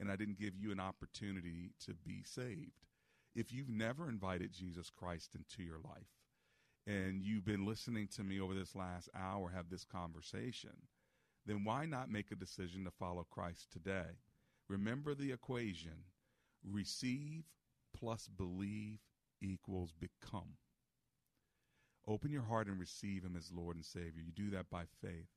and 0.00 0.10
I 0.10 0.16
didn't 0.16 0.38
give 0.38 0.56
you 0.56 0.72
an 0.72 0.80
opportunity 0.80 1.72
to 1.84 1.92
be 1.92 2.22
saved. 2.24 2.86
If 3.34 3.52
you've 3.52 3.68
never 3.68 4.08
invited 4.08 4.54
Jesus 4.54 4.88
Christ 4.88 5.34
into 5.34 5.62
your 5.62 5.80
life, 5.84 6.08
and 6.86 7.22
you've 7.22 7.44
been 7.44 7.66
listening 7.66 8.08
to 8.16 8.24
me 8.24 8.40
over 8.40 8.54
this 8.54 8.74
last 8.74 9.10
hour 9.14 9.50
have 9.54 9.68
this 9.68 9.84
conversation, 9.84 10.88
then 11.44 11.62
why 11.62 11.84
not 11.84 12.10
make 12.10 12.32
a 12.32 12.36
decision 12.36 12.84
to 12.84 12.90
follow 12.90 13.26
Christ 13.30 13.70
today? 13.70 14.16
Remember 14.66 15.14
the 15.14 15.32
equation 15.32 16.04
receive 16.64 17.44
plus 17.94 18.28
believe 18.28 19.00
equals 19.42 19.92
become. 19.92 20.56
Open 22.08 22.32
your 22.32 22.42
heart 22.42 22.68
and 22.68 22.80
receive 22.80 23.22
Him 23.22 23.36
as 23.36 23.52
Lord 23.52 23.76
and 23.76 23.84
Savior. 23.84 24.22
You 24.24 24.32
do 24.32 24.50
that 24.56 24.70
by 24.70 24.84
faith. 25.02 25.28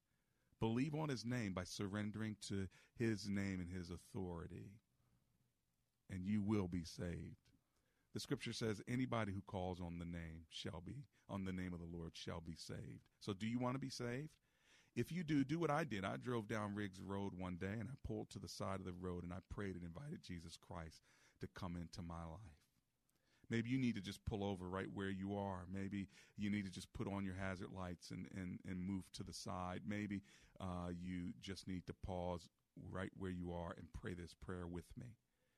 Believe 0.59 0.95
on 0.95 1.09
His 1.09 1.25
name 1.25 1.53
by 1.53 1.65
surrendering 1.65 2.37
to 2.47 2.67
His 2.97 3.27
name 3.27 3.59
and 3.59 3.69
His 3.69 3.91
authority, 3.91 4.71
and 6.09 6.25
you 6.25 6.41
will 6.41 6.67
be 6.67 6.83
saved. 6.83 7.35
The 8.13 8.19
scripture 8.19 8.53
says, 8.53 8.81
anybody 8.87 9.33
who 9.33 9.41
calls 9.47 9.79
on 9.81 9.99
the 9.99 10.05
name 10.05 10.45
shall 10.49 10.81
be, 10.85 11.05
on 11.29 11.45
the 11.45 11.53
name 11.53 11.73
of 11.73 11.79
the 11.79 11.97
Lord 11.97 12.11
shall 12.13 12.41
be 12.41 12.55
saved. 12.55 13.01
So, 13.19 13.33
do 13.33 13.47
you 13.47 13.59
want 13.59 13.75
to 13.75 13.79
be 13.79 13.89
saved? 13.89 14.29
If 14.95 15.11
you 15.11 15.23
do, 15.23 15.45
do 15.45 15.59
what 15.59 15.71
I 15.71 15.85
did. 15.85 16.03
I 16.03 16.17
drove 16.17 16.47
down 16.47 16.75
Riggs 16.75 16.99
Road 17.01 17.33
one 17.37 17.55
day 17.55 17.77
and 17.79 17.87
I 17.89 17.95
pulled 18.05 18.29
to 18.31 18.39
the 18.39 18.49
side 18.49 18.79
of 18.79 18.85
the 18.85 18.91
road 18.91 19.23
and 19.23 19.31
I 19.31 19.37
prayed 19.49 19.75
and 19.75 19.85
invited 19.85 20.21
Jesus 20.21 20.57
Christ 20.57 21.01
to 21.39 21.47
come 21.55 21.77
into 21.77 22.01
my 22.01 22.25
life. 22.25 22.60
Maybe 23.51 23.69
you 23.69 23.77
need 23.77 23.95
to 23.95 24.01
just 24.01 24.23
pull 24.23 24.45
over 24.45 24.69
right 24.69 24.87
where 24.93 25.09
you 25.09 25.35
are. 25.35 25.65
Maybe 25.71 26.07
you 26.37 26.49
need 26.49 26.63
to 26.63 26.71
just 26.71 26.91
put 26.93 27.05
on 27.05 27.25
your 27.25 27.35
hazard 27.35 27.67
lights 27.77 28.11
and, 28.11 28.25
and, 28.33 28.59
and 28.65 28.81
move 28.81 29.03
to 29.13 29.23
the 29.23 29.33
side. 29.33 29.81
Maybe 29.85 30.21
uh, 30.61 30.91
you 30.97 31.33
just 31.41 31.67
need 31.67 31.85
to 31.87 31.93
pause 31.93 32.47
right 32.89 33.11
where 33.17 33.29
you 33.29 33.51
are 33.51 33.75
and 33.77 33.87
pray 33.93 34.13
this 34.13 34.33
prayer 34.33 34.65
with 34.65 34.85
me. 34.97 35.07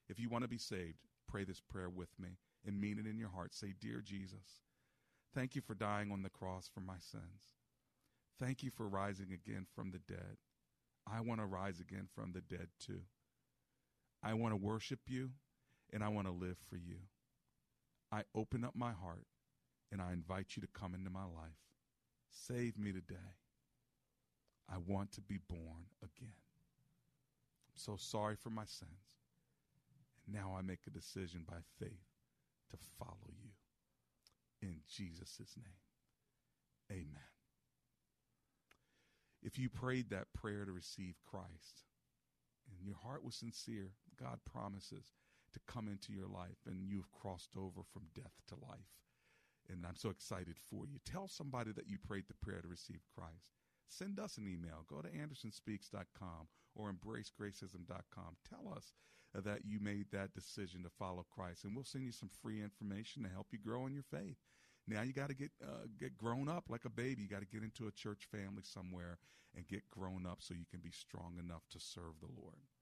If 0.09 0.19
you 0.19 0.27
want 0.27 0.43
to 0.43 0.49
be 0.49 0.57
saved, 0.57 0.97
pray 1.27 1.43
this 1.43 1.61
prayer 1.61 1.87
with 1.87 2.09
me 2.19 2.29
and 2.65 2.81
mean 2.81 2.97
it 2.97 3.05
in 3.05 3.19
your 3.19 3.29
heart. 3.29 3.53
Say, 3.53 3.75
Dear 3.79 4.01
Jesus, 4.03 4.63
thank 5.35 5.55
you 5.55 5.61
for 5.61 5.75
dying 5.75 6.11
on 6.11 6.23
the 6.23 6.29
cross 6.31 6.67
for 6.73 6.81
my 6.81 6.97
sins. 6.99 7.53
Thank 8.39 8.63
you 8.63 8.71
for 8.71 8.89
rising 8.89 9.31
again 9.31 9.67
from 9.75 9.91
the 9.91 9.99
dead. 9.99 10.37
I 11.07 11.21
want 11.21 11.41
to 11.41 11.45
rise 11.45 11.79
again 11.79 12.07
from 12.15 12.31
the 12.33 12.41
dead 12.41 12.69
too. 12.83 13.01
I 14.23 14.33
want 14.33 14.53
to 14.53 14.57
worship 14.57 15.01
you 15.05 15.29
and 15.91 16.03
I 16.03 16.07
want 16.07 16.25
to 16.25 16.33
live 16.33 16.57
for 16.67 16.77
you. 16.77 16.97
I 18.13 18.21
open 18.35 18.63
up 18.63 18.75
my 18.75 18.91
heart 18.91 19.25
and 19.91 19.99
I 19.99 20.13
invite 20.13 20.55
you 20.55 20.61
to 20.61 20.67
come 20.79 20.93
into 20.93 21.09
my 21.09 21.23
life. 21.23 21.57
Save 22.29 22.77
me 22.77 22.91
today. 22.91 23.15
I 24.71 24.75
want 24.85 25.11
to 25.13 25.21
be 25.21 25.39
born 25.49 25.87
again. 26.03 26.29
I'm 26.29 27.75
so 27.75 27.95
sorry 27.97 28.35
for 28.35 28.51
my 28.51 28.65
sins. 28.65 28.91
And 30.27 30.35
now 30.35 30.53
I 30.55 30.61
make 30.61 30.81
a 30.85 30.91
decision 30.91 31.43
by 31.47 31.57
faith 31.79 32.05
to 32.69 32.77
follow 32.99 33.31
you. 33.41 33.49
In 34.61 34.75
Jesus' 34.87 35.57
name, 35.57 35.81
amen. 36.91 37.31
If 39.41 39.57
you 39.57 39.69
prayed 39.69 40.11
that 40.11 40.31
prayer 40.33 40.65
to 40.65 40.71
receive 40.71 41.15
Christ 41.29 41.81
and 42.69 42.85
your 42.85 42.95
heart 43.03 43.23
was 43.25 43.33
sincere, 43.35 43.89
God 44.19 44.39
promises 44.45 45.11
to 45.53 45.59
come 45.67 45.87
into 45.87 46.11
your 46.11 46.27
life 46.27 46.57
and 46.65 46.83
you've 46.83 47.11
crossed 47.11 47.55
over 47.57 47.81
from 47.91 48.03
death 48.15 48.41
to 48.47 48.55
life. 48.55 48.91
And 49.69 49.85
I'm 49.85 49.95
so 49.95 50.09
excited 50.09 50.57
for 50.59 50.85
you. 50.85 50.99
Tell 51.05 51.27
somebody 51.27 51.71
that 51.71 51.87
you 51.87 51.97
prayed 51.97 52.25
the 52.27 52.45
prayer 52.45 52.61
to 52.61 52.67
receive 52.67 53.01
Christ. 53.15 53.55
Send 53.87 54.19
us 54.19 54.37
an 54.37 54.47
email. 54.47 54.85
Go 54.89 55.01
to 55.01 55.09
andersonspeaks.com 55.09 56.47
or 56.75 56.91
embracegracism.com. 56.91 58.35
Tell 58.49 58.73
us 58.75 58.93
that 59.33 59.65
you 59.65 59.79
made 59.79 60.07
that 60.11 60.33
decision 60.33 60.83
to 60.83 60.89
follow 60.89 61.25
Christ, 61.33 61.63
and 61.63 61.75
we'll 61.75 61.85
send 61.85 62.05
you 62.05 62.11
some 62.11 62.29
free 62.41 62.61
information 62.61 63.23
to 63.23 63.29
help 63.29 63.47
you 63.51 63.57
grow 63.57 63.87
in 63.87 63.93
your 63.93 64.03
faith. 64.03 64.37
Now 64.87 65.01
you 65.01 65.13
got 65.13 65.29
to 65.29 65.35
get 65.35 65.51
uh, 65.63 65.87
get 65.99 66.17
grown 66.17 66.49
up 66.49 66.65
like 66.69 66.85
a 66.85 66.89
baby. 66.89 67.23
You 67.23 67.29
got 67.29 67.39
to 67.39 67.47
get 67.47 67.63
into 67.63 67.87
a 67.87 67.91
church 67.91 68.27
family 68.29 68.63
somewhere 68.63 69.17
and 69.55 69.67
get 69.67 69.89
grown 69.89 70.25
up 70.25 70.39
so 70.41 70.53
you 70.53 70.65
can 70.69 70.81
be 70.81 70.91
strong 70.91 71.37
enough 71.39 71.63
to 71.71 71.79
serve 71.79 72.19
the 72.19 72.27
Lord. 72.41 72.72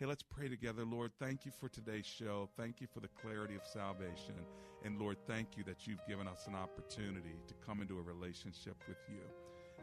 Hey, 0.00 0.06
let's 0.06 0.22
pray 0.22 0.48
together. 0.48 0.82
Lord, 0.86 1.10
thank 1.20 1.44
you 1.44 1.52
for 1.60 1.68
today's 1.68 2.06
show. 2.06 2.48
Thank 2.56 2.80
you 2.80 2.86
for 2.86 3.00
the 3.00 3.10
clarity 3.20 3.54
of 3.54 3.66
salvation. 3.66 4.32
And 4.82 4.98
Lord, 4.98 5.18
thank 5.26 5.58
you 5.58 5.64
that 5.64 5.86
you've 5.86 6.00
given 6.08 6.26
us 6.26 6.46
an 6.46 6.54
opportunity 6.54 7.36
to 7.46 7.54
come 7.66 7.82
into 7.82 7.98
a 7.98 8.02
relationship 8.02 8.76
with 8.88 8.96
you. 9.10 9.20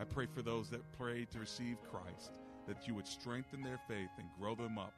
I 0.02 0.06
pray 0.06 0.26
for 0.26 0.42
those 0.42 0.72
that 0.72 0.92
prayed 0.98 1.30
to 1.32 1.40
receive 1.40 1.78
Christ, 1.84 2.40
that 2.68 2.88
you 2.88 2.96
would 2.96 3.06
strengthen 3.06 3.62
their 3.62 3.80
faith 3.88 4.10
and 4.18 4.28
grow 4.40 4.56
them 4.56 4.80
up 4.80 4.96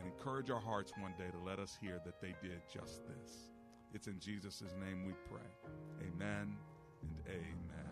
and 0.00 0.08
encourage 0.08 0.50
our 0.50 0.60
hearts 0.60 0.92
one 1.00 1.14
day 1.16 1.30
to 1.30 1.48
let 1.48 1.60
us 1.60 1.78
hear 1.80 2.00
that 2.04 2.20
they 2.20 2.34
did 2.42 2.60
just 2.66 3.02
this. 3.06 3.52
It's 3.94 4.08
in 4.08 4.18
Jesus' 4.18 4.64
name 4.80 5.06
we 5.06 5.12
pray. 5.30 6.08
Amen 6.08 6.56
and 7.02 7.22
amen. 7.28 7.85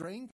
And 0.00 0.28